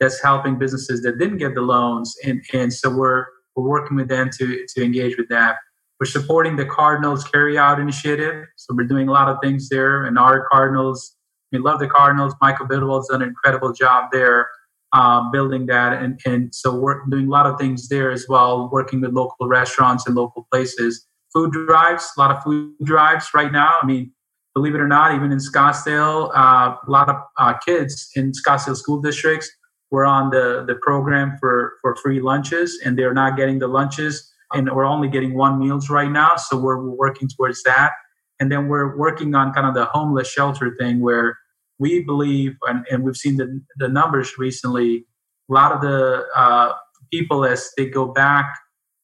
that's 0.00 0.22
helping 0.22 0.58
businesses 0.58 1.02
that 1.02 1.18
didn't 1.18 1.38
get 1.38 1.54
the 1.54 1.60
loans. 1.60 2.14
And, 2.24 2.42
and 2.52 2.72
so 2.72 2.94
we're, 2.94 3.26
we're 3.54 3.68
working 3.68 3.96
with 3.96 4.08
them 4.08 4.30
to, 4.38 4.66
to 4.74 4.84
engage 4.84 5.16
with 5.16 5.28
that. 5.28 5.56
We're 6.00 6.06
supporting 6.06 6.56
the 6.56 6.66
Cardinals 6.66 7.24
Carry 7.24 7.56
Out 7.56 7.80
Initiative. 7.80 8.44
So 8.56 8.74
we're 8.74 8.84
doing 8.84 9.08
a 9.08 9.12
lot 9.12 9.28
of 9.28 9.38
things 9.42 9.68
there. 9.68 10.04
And 10.04 10.18
our 10.18 10.46
Cardinals, 10.50 11.16
we 11.52 11.58
love 11.58 11.78
the 11.78 11.88
Cardinals. 11.88 12.34
Michael 12.42 12.66
Bidwill's 12.66 13.08
done 13.08 13.22
an 13.22 13.28
incredible 13.28 13.72
job 13.72 14.10
there 14.12 14.48
uh, 14.92 15.30
building 15.30 15.66
that. 15.66 16.02
And, 16.02 16.20
and 16.26 16.54
so 16.54 16.74
we're 16.74 17.04
doing 17.06 17.28
a 17.28 17.30
lot 17.30 17.46
of 17.46 17.58
things 17.58 17.88
there 17.88 18.10
as 18.10 18.26
well, 18.28 18.68
working 18.70 19.00
with 19.00 19.12
local 19.12 19.48
restaurants 19.48 20.06
and 20.06 20.14
local 20.14 20.46
places. 20.50 21.06
Food 21.32 21.52
drives, 21.52 22.10
a 22.16 22.20
lot 22.20 22.30
of 22.30 22.42
food 22.42 22.74
drives 22.84 23.28
right 23.34 23.52
now. 23.52 23.78
I 23.82 23.86
mean, 23.86 24.12
believe 24.56 24.74
it 24.74 24.80
or 24.80 24.88
not, 24.88 25.14
even 25.14 25.30
in 25.30 25.36
Scottsdale, 25.36 26.30
uh, 26.34 26.74
a 26.74 26.90
lot 26.90 27.10
of 27.10 27.16
uh, 27.38 27.52
kids 27.58 28.08
in 28.16 28.32
Scottsdale 28.32 28.74
school 28.74 29.02
districts 29.02 29.50
were 29.90 30.06
on 30.06 30.30
the, 30.30 30.64
the 30.66 30.74
program 30.76 31.36
for, 31.38 31.74
for 31.82 31.94
free 31.96 32.20
lunches 32.20 32.80
and 32.82 32.98
they're 32.98 33.12
not 33.12 33.36
getting 33.36 33.58
the 33.58 33.68
lunches 33.68 34.32
and 34.54 34.70
we're 34.74 34.86
only 34.86 35.08
getting 35.08 35.36
one 35.36 35.58
meals 35.58 35.90
right 35.90 36.10
now. 36.10 36.36
So 36.36 36.56
we're, 36.56 36.82
we're 36.82 36.96
working 36.96 37.28
towards 37.28 37.62
that. 37.64 37.92
And 38.40 38.50
then 38.50 38.68
we're 38.68 38.96
working 38.96 39.34
on 39.34 39.52
kind 39.52 39.66
of 39.66 39.74
the 39.74 39.84
homeless 39.84 40.28
shelter 40.28 40.74
thing 40.80 41.00
where 41.00 41.36
we 41.78 42.02
believe, 42.02 42.56
and, 42.62 42.86
and 42.90 43.02
we've 43.02 43.16
seen 43.16 43.36
the, 43.36 43.60
the 43.76 43.88
numbers 43.88 44.38
recently, 44.38 45.04
a 45.50 45.52
lot 45.52 45.72
of 45.72 45.82
the 45.82 46.24
uh, 46.34 46.72
people 47.12 47.44
as 47.44 47.70
they 47.76 47.90
go 47.90 48.06
back 48.06 48.56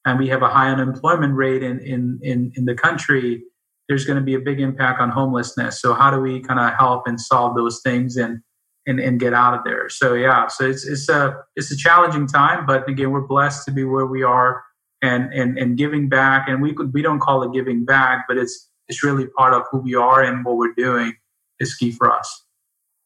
and 0.03 0.17
we 0.17 0.29
have 0.29 0.41
a 0.41 0.49
high 0.49 0.69
unemployment 0.69 1.35
rate 1.35 1.61
in, 1.61 1.79
in, 1.79 2.19
in, 2.23 2.51
in 2.55 2.65
the 2.65 2.73
country, 2.73 3.43
there's 3.87 4.05
going 4.05 4.17
to 4.17 4.23
be 4.23 4.35
a 4.35 4.39
big 4.39 4.59
impact 4.59 5.01
on 5.01 5.09
homelessness. 5.09 5.81
So 5.81 5.93
how 5.93 6.11
do 6.11 6.19
we 6.19 6.41
kind 6.41 6.59
of 6.59 6.73
help 6.77 7.07
and 7.07 7.19
solve 7.19 7.55
those 7.55 7.81
things 7.83 8.17
and, 8.17 8.39
and, 8.87 8.99
and 8.99 9.19
get 9.19 9.33
out 9.33 9.53
of 9.53 9.63
there? 9.65 9.89
So 9.89 10.13
yeah, 10.13 10.47
so 10.47 10.69
it's, 10.69 10.85
it's 10.85 11.09
a, 11.09 11.35
it's 11.55 11.71
a 11.71 11.77
challenging 11.77 12.27
time, 12.27 12.65
but 12.65 12.87
again, 12.87 13.11
we're 13.11 13.27
blessed 13.27 13.65
to 13.65 13.71
be 13.71 13.83
where 13.83 14.05
we 14.05 14.23
are 14.23 14.63
and, 15.01 15.33
and, 15.33 15.57
and 15.57 15.77
giving 15.77 16.09
back. 16.09 16.47
And 16.47 16.61
we 16.61 16.73
could, 16.73 16.93
we 16.93 17.01
don't 17.01 17.19
call 17.19 17.43
it 17.43 17.53
giving 17.53 17.83
back, 17.85 18.25
but 18.27 18.37
it's, 18.37 18.69
it's 18.87 19.03
really 19.03 19.27
part 19.27 19.53
of 19.53 19.63
who 19.71 19.79
we 19.79 19.95
are 19.95 20.23
and 20.23 20.45
what 20.45 20.57
we're 20.57 20.73
doing 20.75 21.13
is 21.59 21.75
key 21.75 21.91
for 21.91 22.11
us. 22.11 22.45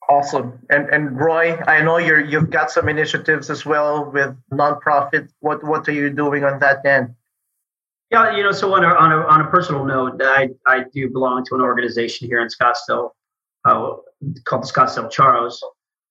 Awesome. 0.09 0.59
And 0.69 0.87
and 0.89 1.19
Roy, 1.19 1.57
I 1.67 1.81
know 1.81 1.97
you're 1.97 2.23
you've 2.23 2.49
got 2.49 2.71
some 2.71 2.87
initiatives 2.87 3.49
as 3.49 3.65
well 3.65 4.09
with 4.09 4.33
nonprofit. 4.53 5.29
What 5.41 5.65
what 5.65 5.87
are 5.89 5.91
you 5.91 6.09
doing 6.09 6.45
on 6.45 6.59
that 6.59 6.85
end? 6.85 7.13
Yeah, 8.11 8.37
you 8.37 8.43
know, 8.43 8.53
so 8.53 8.73
on 8.73 8.85
a 8.85 8.87
on 8.87 9.11
a, 9.11 9.17
on 9.17 9.41
a 9.41 9.49
personal 9.49 9.83
note, 9.83 10.21
I 10.23 10.49
I 10.65 10.85
do 10.93 11.09
belong 11.09 11.43
to 11.45 11.55
an 11.55 11.61
organization 11.61 12.27
here 12.27 12.39
in 12.41 12.47
Scottsdale 12.47 13.11
uh, 13.65 13.95
called 14.45 14.63
the 14.63 14.67
Scottsdale 14.67 15.11
Charros. 15.11 15.57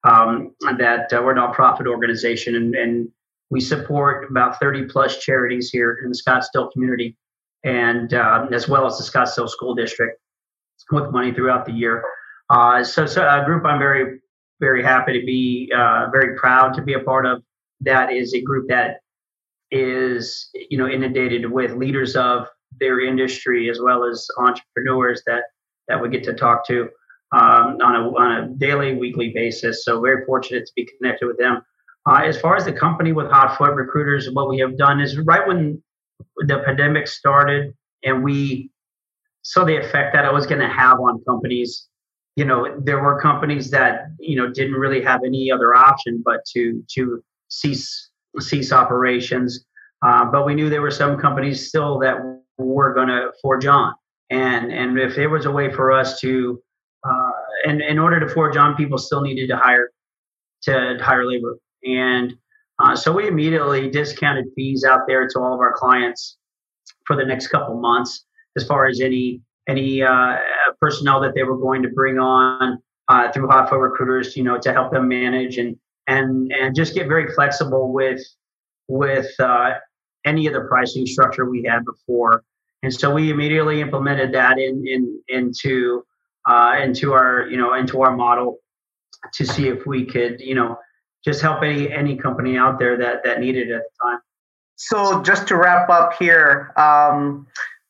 Um, 0.04 0.54
that 0.78 1.12
uh, 1.12 1.20
we're 1.22 1.32
a 1.32 1.34
nonprofit 1.34 1.86
organization, 1.86 2.54
and, 2.54 2.74
and 2.76 3.08
we 3.50 3.60
support 3.60 4.30
about 4.30 4.60
30 4.60 4.84
plus 4.84 5.18
charities 5.18 5.70
here 5.70 5.98
in 6.04 6.10
the 6.10 6.14
Scottsdale 6.16 6.70
community, 6.70 7.16
and 7.64 8.12
uh, 8.14 8.46
as 8.52 8.68
well 8.68 8.86
as 8.86 8.98
the 8.98 9.04
Scottsdale 9.04 9.48
School 9.48 9.74
District 9.74 10.20
with 10.92 11.10
money 11.10 11.32
throughout 11.32 11.64
the 11.64 11.72
year. 11.72 12.04
Uh, 12.50 12.84
so, 12.84 13.06
so 13.06 13.26
a 13.26 13.44
group 13.44 13.64
I'm 13.64 13.78
very, 13.78 14.20
very 14.60 14.82
happy 14.82 15.18
to 15.18 15.26
be, 15.26 15.72
uh, 15.76 16.06
very 16.12 16.36
proud 16.36 16.74
to 16.74 16.82
be 16.82 16.92
a 16.92 17.00
part 17.00 17.26
of. 17.26 17.42
That 17.80 18.12
is 18.12 18.34
a 18.34 18.40
group 18.40 18.68
that 18.68 19.00
is, 19.70 20.48
you 20.70 20.78
know, 20.78 20.88
inundated 20.88 21.50
with 21.50 21.72
leaders 21.72 22.16
of 22.16 22.46
their 22.78 23.00
industry 23.00 23.70
as 23.70 23.80
well 23.80 24.04
as 24.04 24.26
entrepreneurs 24.38 25.22
that 25.26 25.44
that 25.88 26.00
we 26.00 26.08
get 26.08 26.24
to 26.24 26.34
talk 26.34 26.66
to 26.66 26.88
um, 27.32 27.78
on 27.82 27.96
a 27.96 28.08
on 28.16 28.32
a 28.32 28.48
daily, 28.56 28.94
weekly 28.96 29.32
basis. 29.34 29.84
So 29.84 30.00
very 30.00 30.24
fortunate 30.24 30.66
to 30.66 30.72
be 30.76 30.88
connected 30.98 31.26
with 31.26 31.38
them. 31.38 31.62
Uh, 32.08 32.22
as 32.24 32.40
far 32.40 32.56
as 32.56 32.64
the 32.64 32.72
company 32.72 33.12
with 33.12 33.28
Hot 33.30 33.56
Foot 33.58 33.74
Recruiters, 33.74 34.30
what 34.32 34.48
we 34.48 34.58
have 34.58 34.76
done 34.76 35.00
is 35.00 35.18
right 35.18 35.46
when 35.46 35.82
the 36.38 36.62
pandemic 36.64 37.08
started 37.08 37.74
and 38.04 38.22
we 38.22 38.70
saw 39.42 39.64
the 39.64 39.76
effect 39.76 40.14
that 40.14 40.24
it 40.24 40.32
was 40.32 40.46
going 40.46 40.60
to 40.60 40.68
have 40.68 40.98
on 40.98 41.22
companies 41.28 41.88
you 42.36 42.44
know 42.44 42.78
there 42.84 43.02
were 43.02 43.20
companies 43.20 43.70
that 43.70 44.06
you 44.20 44.36
know 44.36 44.50
didn't 44.50 44.74
really 44.74 45.02
have 45.02 45.22
any 45.24 45.50
other 45.50 45.74
option 45.74 46.22
but 46.24 46.44
to 46.44 46.84
to 46.88 47.22
cease 47.48 48.10
cease 48.40 48.72
operations. 48.72 49.64
Uh, 50.04 50.24
but 50.26 50.46
we 50.46 50.54
knew 50.54 50.68
there 50.68 50.82
were 50.82 50.90
some 50.90 51.18
companies 51.18 51.68
still 51.68 51.98
that 52.00 52.16
were 52.58 52.94
going 52.94 53.08
to 53.08 53.32
forge 53.42 53.66
on. 53.66 53.94
And 54.30 54.72
and 54.72 54.98
if 54.98 55.14
there 55.14 55.30
was 55.30 55.46
a 55.46 55.50
way 55.50 55.72
for 55.72 55.92
us 55.92 56.20
to 56.20 56.60
uh, 57.04 57.30
and 57.66 57.80
in 57.80 57.98
order 57.98 58.20
to 58.20 58.28
forge 58.28 58.56
on 58.56 58.74
people 58.74 58.98
still 58.98 59.20
needed 59.20 59.48
to 59.48 59.56
hire 59.56 59.90
to 60.62 60.98
hire 61.00 61.26
labor. 61.26 61.56
And 61.84 62.34
uh, 62.82 62.96
so 62.96 63.12
we 63.12 63.28
immediately 63.28 63.90
discounted 63.90 64.46
fees 64.54 64.84
out 64.84 65.02
there 65.06 65.28
to 65.28 65.38
all 65.38 65.54
of 65.54 65.60
our 65.60 65.72
clients 65.72 66.36
for 67.06 67.16
the 67.16 67.24
next 67.24 67.48
couple 67.48 67.80
months 67.80 68.26
as 68.56 68.66
far 68.66 68.86
as 68.86 69.00
any 69.00 69.40
any 69.68 70.02
uh, 70.02 70.36
personnel 70.80 71.20
that 71.20 71.34
they 71.34 71.42
were 71.42 71.58
going 71.58 71.82
to 71.82 71.88
bring 71.88 72.18
on 72.18 72.78
uh, 73.08 73.32
through 73.32 73.48
Hot 73.48 73.68
Foot 73.68 73.78
Recruiters, 73.78 74.36
you 74.36 74.42
know, 74.44 74.58
to 74.58 74.72
help 74.72 74.92
them 74.92 75.08
manage 75.08 75.58
and 75.58 75.76
and 76.06 76.52
and 76.52 76.74
just 76.74 76.94
get 76.94 77.08
very 77.08 77.32
flexible 77.34 77.92
with 77.92 78.20
with 78.88 79.28
uh, 79.40 79.74
any 80.24 80.46
of 80.46 80.52
the 80.52 80.60
pricing 80.62 81.06
structure 81.06 81.48
we 81.48 81.64
had 81.64 81.84
before. 81.84 82.44
And 82.82 82.92
so 82.92 83.12
we 83.12 83.30
immediately 83.30 83.80
implemented 83.80 84.32
that 84.34 84.58
in, 84.58 84.86
in 84.86 85.22
into 85.28 86.04
uh, 86.48 86.76
into 86.82 87.12
our 87.12 87.46
you 87.48 87.56
know 87.56 87.74
into 87.74 88.02
our 88.02 88.14
model 88.16 88.58
to 89.34 89.46
see 89.46 89.68
if 89.68 89.86
we 89.86 90.04
could 90.04 90.40
you 90.40 90.54
know 90.54 90.78
just 91.24 91.40
help 91.42 91.62
any 91.62 91.90
any 91.90 92.16
company 92.16 92.56
out 92.56 92.78
there 92.78 92.96
that 92.98 93.24
that 93.24 93.40
needed 93.40 93.70
it 93.70 93.74
at 93.74 93.82
the 93.82 94.08
time. 94.08 94.20
So 94.76 95.22
just 95.22 95.48
to 95.48 95.56
wrap 95.56 95.88
up 95.88 96.12
here, 96.18 96.72
um, 96.76 97.46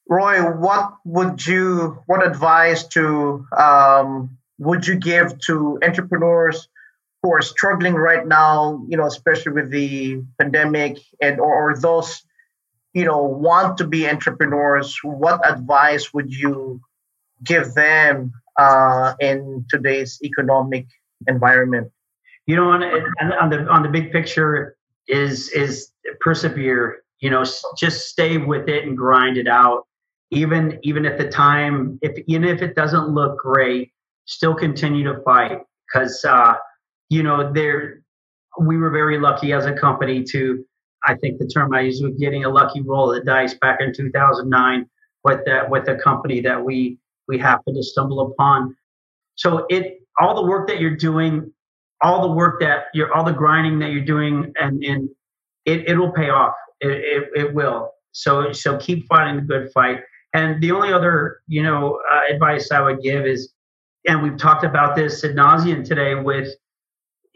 Roy, 0.09 0.41
what 0.41 0.95
would 1.05 1.45
you, 1.45 1.99
what 2.07 2.25
advice 2.25 2.87
to 2.89 3.45
um, 3.57 4.39
would 4.59 4.87
you 4.87 4.95
give 4.95 5.39
to 5.47 5.79
entrepreneurs 5.83 6.69
who 7.23 7.33
are 7.33 7.43
struggling 7.43 7.95
right 7.95 8.27
now? 8.27 8.85
You 8.89 8.97
know, 8.97 9.07
especially 9.07 9.53
with 9.53 9.71
the 9.71 10.23
pandemic, 10.39 10.99
and 11.21 11.41
or, 11.41 11.71
or 11.71 11.77
those, 11.77 12.23
you 12.95 13.05
know, 13.05 13.23
want 13.23 13.79
to 13.79 13.87
be 13.87 14.09
entrepreneurs. 14.09 14.97
What 15.03 15.49
advice 15.49 16.13
would 16.13 16.33
you 16.33 16.81
give 17.43 17.75
them 17.75 18.33
uh, 18.59 19.15
in 19.21 19.67
today's 19.69 20.19
economic 20.23 20.87
environment? 21.27 21.91
You 22.47 22.57
know, 22.57 22.71
on, 22.71 22.83
on 22.83 23.51
the 23.51 23.67
on 23.69 23.83
the 23.83 23.89
big 23.89 24.13
picture 24.13 24.77
is 25.09 25.49
is 25.51 25.91
persevere. 26.21 27.03
You 27.21 27.31
know, 27.31 27.45
just 27.77 28.09
stay 28.09 28.37
with 28.37 28.69
it 28.69 28.85
and 28.85 28.97
grind 28.97 29.37
it 29.37 29.49
out 29.49 29.87
even 30.31 30.79
even 30.83 31.07
at 31.07 31.19
the 31.19 31.29
time 31.29 31.99
if 32.03 32.19
even 32.27 32.45
if 32.45 32.63
it 32.63 32.75
doesn't 32.75 33.09
look 33.09 33.39
great 33.39 33.93
still 34.27 34.55
continue 34.55 35.05
to 35.05 35.23
fight 35.23 35.61
because 35.87 36.25
uh, 36.25 36.55
you 37.09 37.23
know 37.23 37.53
there 37.53 38.03
we 38.59 38.77
were 38.77 38.91
very 38.91 39.19
lucky 39.19 39.53
as 39.53 39.67
a 39.67 39.73
company 39.73 40.23
to 40.23 40.65
i 41.05 41.15
think 41.15 41.39
the 41.39 41.47
term 41.47 41.75
i 41.75 41.81
use 41.81 42.01
was 42.03 42.15
getting 42.19 42.45
a 42.45 42.49
lucky 42.49 42.81
roll 42.83 43.11
of 43.11 43.19
the 43.19 43.25
dice 43.25 43.55
back 43.55 43.81
in 43.81 43.93
2009 43.95 44.89
with 45.27 45.45
that 45.45 45.69
with 45.69 45.89
a 45.89 45.97
company 45.97 46.41
that 46.41 46.65
we 46.65 46.99
we 47.29 47.39
happened 47.39 47.77
to 47.77 47.83
stumble 47.83 48.21
upon. 48.31 48.77
So 49.35 49.67
it 49.69 50.01
all 50.19 50.35
the 50.35 50.49
work 50.49 50.69
that 50.69 50.81
you're 50.81 50.97
doing 50.97 51.53
all 52.03 52.23
the 52.29 52.33
work 52.33 52.61
that 52.61 52.85
you're 52.95 53.13
all 53.15 53.25
the 53.25 53.33
grinding 53.33 53.79
that 53.81 53.91
you're 53.91 54.05
doing 54.05 54.53
and 54.57 54.83
and 54.85 55.09
it, 55.65 55.89
it 55.89 55.97
will 55.97 56.13
pay 56.13 56.31
off. 56.31 56.55
It, 56.81 56.89
it, 56.89 57.29
it 57.35 57.55
will. 57.55 57.91
So 58.13 58.53
so 58.53 58.79
keep 58.79 59.07
fighting 59.09 59.37
the 59.37 59.43
good 59.43 59.73
fight. 59.73 60.01
And 60.33 60.63
the 60.63 60.71
only 60.71 60.93
other, 60.93 61.41
you 61.49 61.63
know, 61.63 62.01
uh, 62.11 62.33
advice 62.33 62.71
I 62.71 62.81
would 62.81 63.01
give 63.01 63.25
is, 63.27 63.53
and 64.07 64.23
we've 64.23 64.37
talked 64.37 64.65
about 64.65 64.95
this 64.95 65.25
ad 65.25 65.35
nauseum 65.35 65.85
today 65.85 66.15
with 66.15 66.49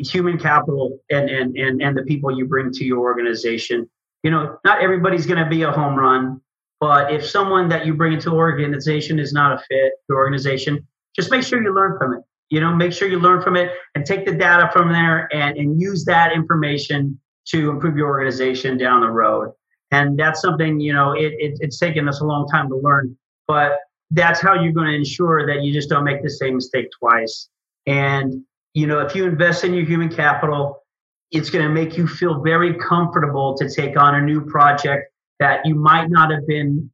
human 0.01 0.39
capital 0.39 0.99
and, 1.11 1.29
and, 1.29 1.57
and, 1.57 1.83
and 1.83 1.97
the 1.97 2.03
people 2.03 2.37
you 2.37 2.47
bring 2.47 2.73
to 2.73 2.85
your 2.85 3.01
organization. 3.01 3.89
You 4.23 4.31
know, 4.31 4.59
not 4.65 4.83
everybody's 4.83 5.27
going 5.27 5.43
to 5.43 5.49
be 5.49 5.63
a 5.63 5.73
home 5.73 5.95
run, 5.95 6.41
but 6.79 7.13
if 7.13 7.27
someone 7.29 7.69
that 7.71 7.87
you 7.87 7.95
bring 7.95 8.13
into 8.15 8.31
organization 8.31 9.19
is 9.19 9.33
not 9.33 9.53
a 9.53 9.59
fit 9.69 9.93
for 10.07 10.17
organization, 10.17 10.87
just 11.17 11.31
make 11.31 11.43
sure 11.43 11.63
you 11.63 11.75
learn 11.75 11.99
from 11.99 12.15
it. 12.15 12.23
You 12.51 12.61
know, 12.61 12.75
make 12.75 12.93
sure 12.93 13.09
you 13.09 13.19
learn 13.19 13.43
from 13.43 13.57
it 13.57 13.71
and 13.95 14.05
take 14.05 14.27
the 14.27 14.33
data 14.33 14.71
from 14.73 14.93
there 14.93 15.29
and, 15.33 15.57
and 15.57 15.81
use 15.81 16.05
that 16.07 16.33
information 16.33 17.19
to 17.47 17.71
improve 17.71 17.97
your 17.97 18.09
organization 18.09 18.77
down 18.77 19.01
the 19.01 19.11
road. 19.11 19.53
And 19.91 20.19
that's 20.19 20.41
something, 20.41 20.81
you 20.81 20.93
know, 20.93 21.13
it, 21.13 21.33
it, 21.39 21.59
it's 21.61 21.79
taken 21.79 22.09
us 22.09 22.21
a 22.21 22.25
long 22.25 22.47
time 22.49 22.69
to 22.69 22.77
learn, 22.77 23.17
but 23.47 23.79
that's 24.11 24.41
how 24.41 24.55
you're 24.55 24.73
going 24.73 24.89
to 24.89 24.95
ensure 24.95 25.47
that 25.47 25.63
you 25.63 25.73
just 25.73 25.89
don't 25.89 26.05
make 26.05 26.23
the 26.23 26.31
same 26.31 26.57
mistake 26.57 26.89
twice. 26.99 27.49
And, 27.87 28.45
you 28.75 28.87
know, 28.87 29.01
if 29.01 29.15
you 29.15 29.27
invest 29.27 29.65
in 29.65 29.75
your 29.75 29.85
human 29.85 30.09
capital, 30.09 30.83
it's 31.31 31.51
going 31.51 31.65
to 31.65 31.71
make 31.71 31.97
you 31.97 32.07
feel 32.07 32.41
very 32.43 32.75
comfortable 32.75 33.57
to 33.57 33.69
take 33.69 33.99
on 33.99 34.17
a 34.17 34.21
new 34.21 34.41
project 34.41 35.13
that 35.39 35.65
you 35.65 35.75
might 35.75 36.11
not 36.11 36.31
have 36.31 36.47
been 36.47 36.91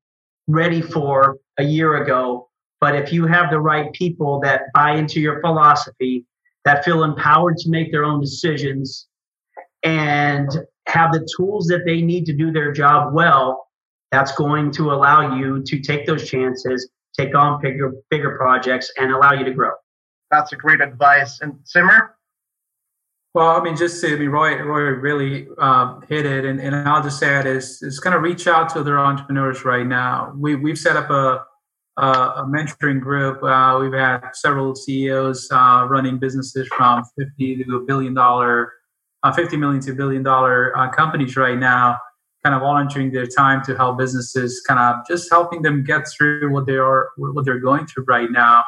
ready 0.46 0.80
for 0.80 1.38
a 1.58 1.64
year 1.64 2.02
ago. 2.02 2.48
But 2.80 2.94
if 2.94 3.12
you 3.12 3.26
have 3.26 3.50
the 3.50 3.58
right 3.58 3.92
people 3.92 4.40
that 4.40 4.62
buy 4.74 4.96
into 4.96 5.20
your 5.20 5.40
philosophy, 5.40 6.26
that 6.64 6.84
feel 6.84 7.04
empowered 7.04 7.56
to 7.58 7.70
make 7.70 7.90
their 7.90 8.04
own 8.04 8.20
decisions, 8.20 9.06
and 9.82 10.48
have 10.88 11.12
the 11.12 11.26
tools 11.36 11.66
that 11.66 11.82
they 11.86 12.02
need 12.02 12.26
to 12.26 12.32
do 12.32 12.50
their 12.52 12.72
job 12.72 13.14
well, 13.14 13.68
that's 14.10 14.32
going 14.32 14.70
to 14.72 14.92
allow 14.92 15.36
you 15.36 15.62
to 15.64 15.80
take 15.80 16.06
those 16.06 16.28
chances, 16.28 16.88
take 17.18 17.34
on 17.34 17.60
bigger, 17.60 17.92
bigger 18.10 18.36
projects, 18.36 18.92
and 18.98 19.12
allow 19.12 19.32
you 19.32 19.44
to 19.44 19.52
grow. 19.52 19.72
That's 20.30 20.52
a 20.52 20.56
great 20.56 20.80
advice. 20.80 21.40
And 21.40 21.58
Simmer? 21.64 22.16
Well, 23.36 23.48
I 23.48 23.62
mean, 23.62 23.76
just 23.76 24.00
to, 24.00 24.16
mean, 24.16 24.30
Roy, 24.30 24.56
Roy 24.62 24.80
really 24.98 25.46
um, 25.58 26.02
hit 26.08 26.24
it, 26.24 26.46
and, 26.46 26.58
and 26.58 26.74
I'll 26.74 27.02
just 27.02 27.22
add 27.22 27.46
is 27.46 27.82
is 27.82 28.00
kind 28.00 28.16
of 28.16 28.22
reach 28.22 28.46
out 28.46 28.70
to 28.70 28.80
other 28.80 28.98
entrepreneurs 28.98 29.62
right 29.62 29.86
now. 29.86 30.32
We 30.34 30.56
we've 30.56 30.78
set 30.78 30.96
up 30.96 31.10
a 31.10 31.44
a, 31.98 32.06
a 32.06 32.46
mentoring 32.48 32.98
group. 32.98 33.42
Uh, 33.42 33.78
we've 33.78 33.92
had 33.92 34.30
several 34.32 34.74
CEOs 34.74 35.48
uh, 35.52 35.86
running 35.86 36.18
businesses 36.18 36.66
from 36.68 37.04
fifty 37.18 37.62
to 37.62 37.76
a 37.76 37.80
billion 37.80 38.14
dollar, 38.14 38.72
uh, 39.22 39.30
fifty 39.32 39.58
million 39.58 39.82
to 39.82 39.92
billion 39.92 40.22
dollar 40.22 40.74
uh, 40.74 40.88
companies 40.90 41.36
right 41.36 41.58
now, 41.58 41.98
kind 42.42 42.54
of 42.54 42.62
volunteering 42.62 43.12
their 43.12 43.26
time 43.26 43.62
to 43.66 43.76
help 43.76 43.98
businesses, 43.98 44.62
kind 44.66 44.80
of 44.80 45.06
just 45.06 45.28
helping 45.30 45.60
them 45.60 45.84
get 45.84 46.08
through 46.08 46.50
what 46.50 46.64
they 46.64 46.76
are 46.76 47.10
what 47.18 47.44
they're 47.44 47.60
going 47.60 47.86
through 47.86 48.04
right 48.04 48.30
now 48.30 48.64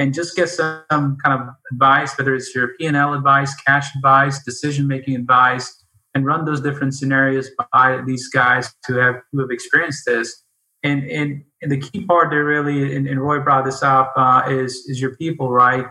and 0.00 0.14
just 0.14 0.34
get 0.34 0.48
some 0.48 0.84
kind 0.90 1.40
of 1.42 1.48
advice, 1.70 2.16
whether 2.16 2.34
it's 2.34 2.54
your 2.54 2.68
P&L 2.78 3.12
advice, 3.12 3.54
cash 3.66 3.94
advice, 3.94 4.42
decision-making 4.42 5.14
advice, 5.14 5.84
and 6.14 6.24
run 6.24 6.46
those 6.46 6.62
different 6.62 6.94
scenarios 6.94 7.50
by 7.70 8.00
these 8.06 8.28
guys 8.28 8.74
who 8.88 8.94
have 8.94 9.16
who 9.30 9.40
have 9.40 9.50
experienced 9.50 10.06
this. 10.06 10.42
And 10.82 11.04
and, 11.04 11.44
and 11.60 11.70
the 11.70 11.78
key 11.78 12.06
part 12.06 12.30
there 12.30 12.44
really, 12.44 12.96
and, 12.96 13.06
and 13.06 13.20
Roy 13.20 13.40
brought 13.40 13.66
this 13.66 13.82
up, 13.82 14.14
uh, 14.16 14.42
is 14.48 14.72
is 14.86 15.02
your 15.02 15.14
people, 15.16 15.50
right? 15.50 15.84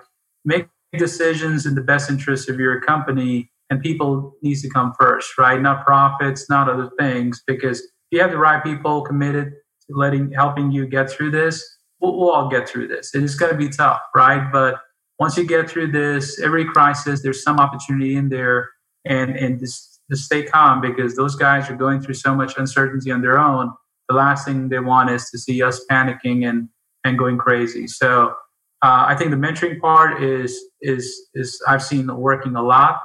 Make 0.44 0.68
decisions 0.98 1.68
in 1.68 1.76
the 1.76 1.82
best 1.82 2.10
interest 2.10 2.50
of 2.50 2.60
your 2.60 2.82
company, 2.82 3.52
and 3.70 3.80
people 3.80 4.34
needs 4.42 4.64
to 4.64 4.70
come 4.70 4.92
first, 5.00 5.38
right? 5.38 5.62
Not 5.62 5.86
profits, 5.86 6.50
not 6.50 6.68
other 6.68 6.90
things, 6.98 7.44
because 7.46 7.82
if 7.82 7.90
you 8.10 8.22
have 8.22 8.32
the 8.32 8.40
right 8.40 8.64
people 8.64 9.04
committed 9.04 9.54
to 9.88 9.96
letting 9.96 10.32
helping 10.32 10.72
you 10.72 10.88
get 10.88 11.12
through 11.12 11.30
this, 11.30 11.64
we'll, 12.00 12.18
we'll 12.18 12.32
all 12.32 12.50
get 12.50 12.68
through 12.68 12.88
this. 12.88 13.14
It 13.14 13.24
is 13.24 13.36
going 13.36 13.52
to 13.52 13.58
be 13.58 13.70
tough, 13.70 14.00
right? 14.16 14.52
But 14.52 14.76
once 15.20 15.38
you 15.38 15.46
get 15.46 15.70
through 15.70 15.92
this, 15.92 16.40
every 16.40 16.66
crisis, 16.66 17.22
there's 17.22 17.44
some 17.44 17.60
opportunity 17.60 18.16
in 18.16 18.30
there, 18.30 18.70
and 19.06 19.36
and 19.36 19.60
just, 19.60 20.00
just 20.10 20.24
stay 20.24 20.44
calm 20.44 20.82
because 20.82 21.16
those 21.16 21.36
guys 21.36 21.70
are 21.70 21.76
going 21.76 22.02
through 22.02 22.16
so 22.16 22.34
much 22.34 22.58
uncertainty 22.58 23.12
on 23.12 23.22
their 23.22 23.38
own. 23.38 23.72
The 24.08 24.16
last 24.16 24.46
thing 24.46 24.70
they 24.70 24.80
want 24.80 25.10
is 25.10 25.30
to 25.30 25.38
see 25.38 25.62
us 25.62 25.86
panicking 25.92 26.48
and 26.50 26.70
and 27.04 27.18
going 27.18 27.38
crazy. 27.38 27.88
So 27.88 28.36
uh, 28.82 29.06
I 29.08 29.16
think 29.16 29.32
the 29.32 29.38
mentoring 29.38 29.80
part 29.80 30.24
is 30.24 30.60
is 30.82 31.30
is 31.34 31.62
I've 31.68 31.84
seen 31.84 32.08
working 32.16 32.56
a 32.56 32.64
lot. 32.64 33.00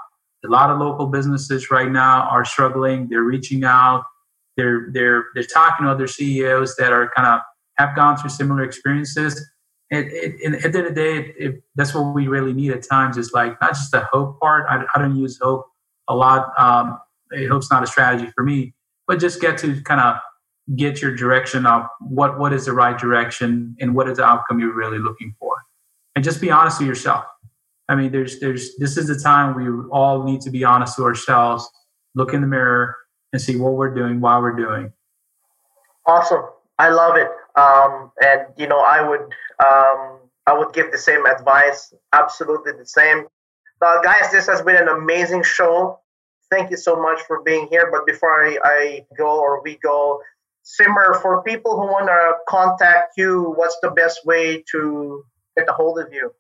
A 0.45 0.49
lot 0.49 0.71
of 0.71 0.79
local 0.79 1.07
businesses 1.07 1.71
right 1.71 1.91
now 1.91 2.29
are 2.31 2.45
struggling. 2.45 3.09
They're 3.09 3.23
reaching 3.23 3.65
out. 3.65 4.05
They're 4.57 4.89
they're 4.93 5.27
they're 5.35 5.43
talking 5.43 5.87
to 5.87 5.93
other 5.93 6.07
CEOs 6.07 6.77
that 6.77 6.93
are 6.93 7.11
kind 7.17 7.27
of 7.27 7.41
have 7.79 7.95
gone 7.97 8.17
through 8.17 8.31
similar 8.31 8.63
experiences. 8.63 9.51
It, 9.91 10.07
it, 10.07 10.41
and 10.45 10.55
at 10.57 10.73
the 10.73 10.79
end 10.79 10.87
of 10.89 10.95
the 10.95 11.01
day, 11.01 11.17
it, 11.19 11.35
it, 11.39 11.63
that's 11.77 11.95
what 11.95 12.15
we 12.15 12.27
really 12.27 12.53
need 12.53 12.73
at 12.73 12.87
times 12.89 13.17
is 13.17 13.33
like 13.33 13.61
not 13.61 13.71
just 13.71 13.91
the 13.91 14.07
hope 14.13 14.41
part. 14.41 14.67
I, 14.69 14.85
I 14.95 14.99
don't 14.99 15.17
use 15.17 15.39
hope 15.41 15.67
a 16.09 16.15
lot. 16.15 16.49
Um, 16.59 16.99
hope's 17.49 17.71
not 17.71 17.83
a 17.83 17.87
strategy 17.87 18.31
for 18.35 18.45
me, 18.45 18.75
but 19.07 19.19
just 19.19 19.41
get 19.41 19.59
to 19.59 19.81
kind 19.83 20.01
of 20.01 20.17
get 20.77 21.03
your 21.03 21.15
direction 21.15 21.67
of 21.67 21.87
what 22.01 22.39
what 22.39 22.53
is 22.53 22.65
the 22.65 22.73
right 22.73 22.99
direction 22.99 23.77
and 23.79 23.95
what 23.95 24.09
is 24.09 24.17
the 24.17 24.25
outcome 24.25 24.59
you're 24.59 24.75
really 24.75 24.99
looking 24.99 25.35
for, 25.39 25.55
and 26.17 26.25
just 26.25 26.41
be 26.41 26.51
honest 26.51 26.79
with 26.79 26.89
yourself. 26.89 27.25
I 27.89 27.95
mean, 27.95 28.13
there's 28.13 28.41
there's 28.41 28.77
this 28.77 28.97
is 28.97 29.09
the 29.09 29.19
time 29.19 29.55
we 29.55 29.69
all 29.91 30.23
need 30.23 30.41
to 30.43 30.51
be 30.51 30.65
honest 30.65 30.97
to 30.97 31.05
ourselves, 31.05 31.69
look 32.15 32.33
in 32.33 32.41
the 32.41 32.47
mirror, 32.47 32.97
and 33.33 33.41
see 33.41 33.57
what 33.57 33.75
we're 33.75 33.95
doing, 33.95 34.21
why 34.21 34.39
we're 34.39 34.57
doing. 34.57 34.93
Awesome. 36.07 36.43
I 36.79 36.89
love 36.89 37.17
it. 37.17 37.29
Um, 37.57 38.11
and 38.21 38.43
you 38.57 38.67
know, 38.67 38.81
I 38.81 39.07
would 39.07 39.33
um, 39.65 40.19
I 40.47 40.53
would 40.53 40.73
give 40.73 40.93
the 40.93 40.99
same 40.99 41.27
advice. 41.27 41.93
Absolutely 42.13 42.73
the 42.73 42.87
same. 42.87 43.27
Uh, 43.81 44.01
guys, 44.03 44.31
this 44.33 44.47
has 44.47 44.63
been 44.63 44.77
an 44.77 44.89
amazing 44.89 45.43
show. 45.43 46.01
Thank 46.51 46.71
you 46.71 46.77
so 46.77 46.97
much 46.97 47.21
for 47.27 47.43
being 47.43 47.67
here. 47.71 47.91
But 47.91 48.07
before 48.07 48.45
I, 48.45 48.59
I 48.65 49.07
go 49.17 49.41
or 49.41 49.63
we 49.63 49.77
go, 49.83 50.21
Simmer, 50.63 51.19
for 51.21 51.43
people 51.43 51.73
who 51.73 51.87
want 51.87 52.07
to 52.07 52.33
contact 52.49 53.15
you, 53.17 53.53
what's 53.57 53.79
the 53.83 53.91
best 53.91 54.25
way 54.25 54.65
to 54.71 55.25
get 55.57 55.69
a 55.69 55.73
hold 55.73 55.99
of 55.99 56.13
you? 56.13 56.33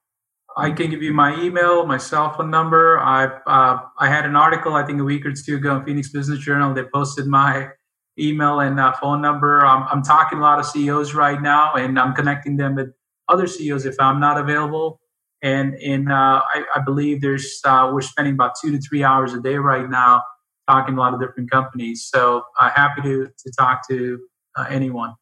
I 0.56 0.70
can 0.70 0.90
give 0.90 1.02
you 1.02 1.12
my 1.12 1.40
email, 1.40 1.84
my 1.84 1.98
cell 1.98 2.32
phone 2.32 2.50
number. 2.50 2.98
I 2.98 3.24
uh, 3.46 3.80
I 3.98 4.08
had 4.08 4.24
an 4.24 4.36
article 4.36 4.74
I 4.74 4.84
think 4.84 5.00
a 5.00 5.04
week 5.04 5.26
or 5.26 5.32
two 5.32 5.56
ago 5.56 5.76
in 5.76 5.84
Phoenix 5.84 6.10
Business 6.10 6.38
Journal. 6.38 6.72
They 6.72 6.84
posted 6.84 7.26
my 7.26 7.70
email 8.18 8.60
and 8.60 8.78
uh, 8.78 8.92
phone 8.92 9.20
number. 9.20 9.64
I'm, 9.64 9.86
I'm 9.90 10.02
talking 10.02 10.38
a 10.38 10.42
lot 10.42 10.58
of 10.58 10.66
CEOs 10.66 11.14
right 11.14 11.40
now, 11.40 11.74
and 11.74 11.98
I'm 11.98 12.14
connecting 12.14 12.56
them 12.56 12.76
with 12.76 12.88
other 13.28 13.46
CEOs 13.46 13.86
if 13.86 13.96
I'm 13.98 14.20
not 14.20 14.38
available. 14.38 15.00
And 15.42 15.74
in 15.74 16.10
uh, 16.10 16.40
I, 16.40 16.64
I, 16.74 16.80
believe 16.80 17.20
there's 17.20 17.60
uh, 17.64 17.90
we're 17.92 18.00
spending 18.00 18.32
about 18.32 18.52
two 18.62 18.70
to 18.72 18.78
three 18.78 19.04
hours 19.04 19.34
a 19.34 19.40
day 19.40 19.56
right 19.56 19.88
now 19.90 20.22
talking 20.66 20.94
to 20.94 21.00
a 21.00 21.02
lot 21.02 21.12
of 21.12 21.20
different 21.20 21.50
companies. 21.50 22.08
So 22.10 22.44
uh, 22.58 22.70
happy 22.70 23.02
to 23.02 23.26
to 23.26 23.52
talk 23.58 23.86
to 23.88 24.18
uh, 24.56 24.66
anyone. 24.70 25.14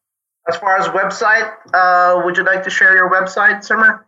As 0.49 0.57
far 0.57 0.77
as 0.77 0.87
website, 0.89 1.53
uh, 1.73 2.23
would 2.25 2.37
you 2.37 2.45
like 2.45 2.63
to 2.65 2.71
share 2.71 2.95
your 2.95 3.11
website, 3.11 3.65
Simmer? 3.65 4.07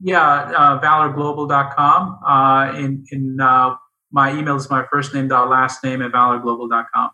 Yeah, 0.00 0.20
uh, 0.20 0.80
valorglobal.com. 0.80 2.18
Uh, 2.26 2.78
in 2.78 3.04
in 3.10 3.40
uh, 3.40 3.76
my 4.12 4.36
email 4.36 4.56
is 4.56 4.68
my 4.68 4.84
first 4.92 5.14
name 5.14 5.28
dot 5.28 5.48
last 5.48 5.82
name 5.82 6.02
at 6.02 6.12
valorglobal.com. 6.12 7.10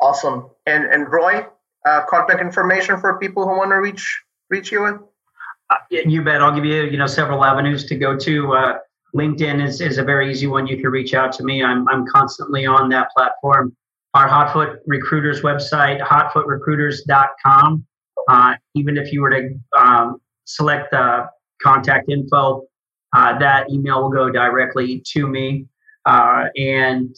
Awesome. 0.00 0.50
And 0.66 0.84
and 0.84 1.10
Roy, 1.10 1.46
uh, 1.86 2.02
contact 2.08 2.40
information 2.40 3.00
for 3.00 3.18
people 3.18 3.44
who 3.44 3.56
want 3.56 3.70
to 3.70 3.76
reach 3.76 4.22
reach 4.50 4.70
you. 4.72 4.84
Uh, 4.84 5.76
you 5.90 6.22
bet. 6.22 6.42
I'll 6.42 6.54
give 6.54 6.64
you 6.64 6.84
you 6.84 6.98
know 6.98 7.06
several 7.06 7.44
avenues 7.44 7.84
to 7.86 7.96
go 7.96 8.16
to. 8.18 8.54
Uh, 8.54 8.78
LinkedIn 9.14 9.66
is, 9.66 9.80
is 9.80 9.98
a 9.98 10.04
very 10.04 10.30
easy 10.30 10.46
one. 10.46 10.66
You 10.66 10.76
can 10.76 10.90
reach 10.90 11.14
out 11.14 11.32
to 11.32 11.44
me. 11.44 11.62
I'm 11.62 11.88
I'm 11.88 12.06
constantly 12.06 12.66
on 12.66 12.88
that 12.90 13.08
platform. 13.16 13.74
Our 14.14 14.28
Hotfoot 14.28 14.78
Recruiters 14.86 15.42
website, 15.42 16.00
hotfootrecruiters.com. 16.00 17.86
Uh, 18.28 18.54
even 18.74 18.96
if 18.96 19.12
you 19.12 19.20
were 19.20 19.30
to 19.30 19.54
um, 19.76 20.20
select 20.44 20.90
the 20.90 21.28
contact 21.62 22.08
info, 22.08 22.66
uh, 23.14 23.38
that 23.38 23.70
email 23.70 24.02
will 24.02 24.10
go 24.10 24.30
directly 24.30 25.02
to 25.12 25.26
me. 25.26 25.66
Uh, 26.06 26.46
and 26.56 27.14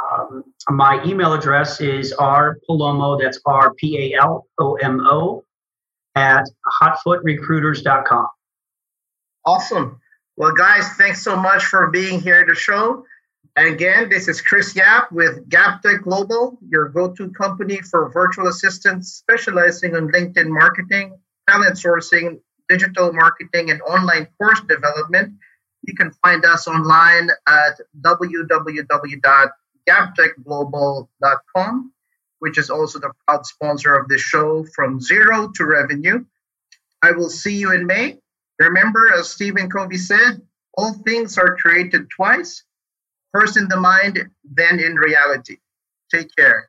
um, 0.00 0.44
my 0.70 1.02
email 1.04 1.32
address 1.34 1.80
is 1.80 2.14
rpalomo, 2.18 3.20
that's 3.20 3.40
R 3.44 3.74
P 3.74 4.14
A 4.14 4.20
L 4.20 4.46
O 4.58 4.74
M 4.74 5.00
O, 5.00 5.44
at 6.14 6.44
hotfootrecruiters.com. 6.82 8.28
Awesome. 9.44 10.00
Well, 10.36 10.52
guys, 10.52 10.88
thanks 10.96 11.22
so 11.22 11.36
much 11.36 11.64
for 11.64 11.90
being 11.90 12.20
here 12.20 12.40
at 12.40 12.46
the 12.46 12.54
show. 12.54 13.04
And 13.56 13.74
again, 13.74 14.08
this 14.08 14.28
is 14.28 14.40
Chris 14.40 14.74
Yap 14.74 15.12
with 15.12 15.46
GapTech 15.50 16.04
Global, 16.04 16.58
your 16.66 16.88
go 16.88 17.12
to 17.12 17.30
company 17.30 17.80
for 17.82 18.10
virtual 18.10 18.48
assistants 18.48 19.12
specializing 19.12 19.94
in 19.94 20.08
LinkedIn 20.08 20.48
marketing, 20.48 21.18
talent 21.46 21.76
sourcing, 21.76 22.40
digital 22.70 23.12
marketing, 23.12 23.70
and 23.70 23.82
online 23.82 24.26
course 24.38 24.60
development. 24.62 25.34
You 25.82 25.94
can 25.94 26.12
find 26.22 26.42
us 26.46 26.66
online 26.66 27.28
at 27.46 27.78
www 28.00 29.50
gaptechglobal.com. 29.88 31.92
which 32.38 32.58
is 32.58 32.70
also 32.70 32.98
the 32.98 33.12
proud 33.26 33.46
sponsor 33.46 33.94
of 33.94 34.08
the 34.08 34.18
show 34.18 34.64
from 34.74 35.00
zero 35.00 35.50
to 35.54 35.64
revenue. 35.64 36.24
I 37.00 37.12
will 37.12 37.30
see 37.30 37.54
you 37.54 37.72
in 37.72 37.86
May. 37.86 38.18
Remember, 38.58 39.12
as 39.12 39.30
Stephen 39.30 39.70
Covey 39.70 39.96
said, 39.96 40.42
all 40.76 40.92
things 41.04 41.38
are 41.38 41.56
created 41.56 42.10
twice 42.10 42.64
first 43.32 43.56
in 43.56 43.68
the 43.68 43.80
mind, 43.80 44.30
then 44.44 44.78
in 44.78 44.96
reality. 44.96 45.58
Take 46.10 46.28
care. 46.36 46.68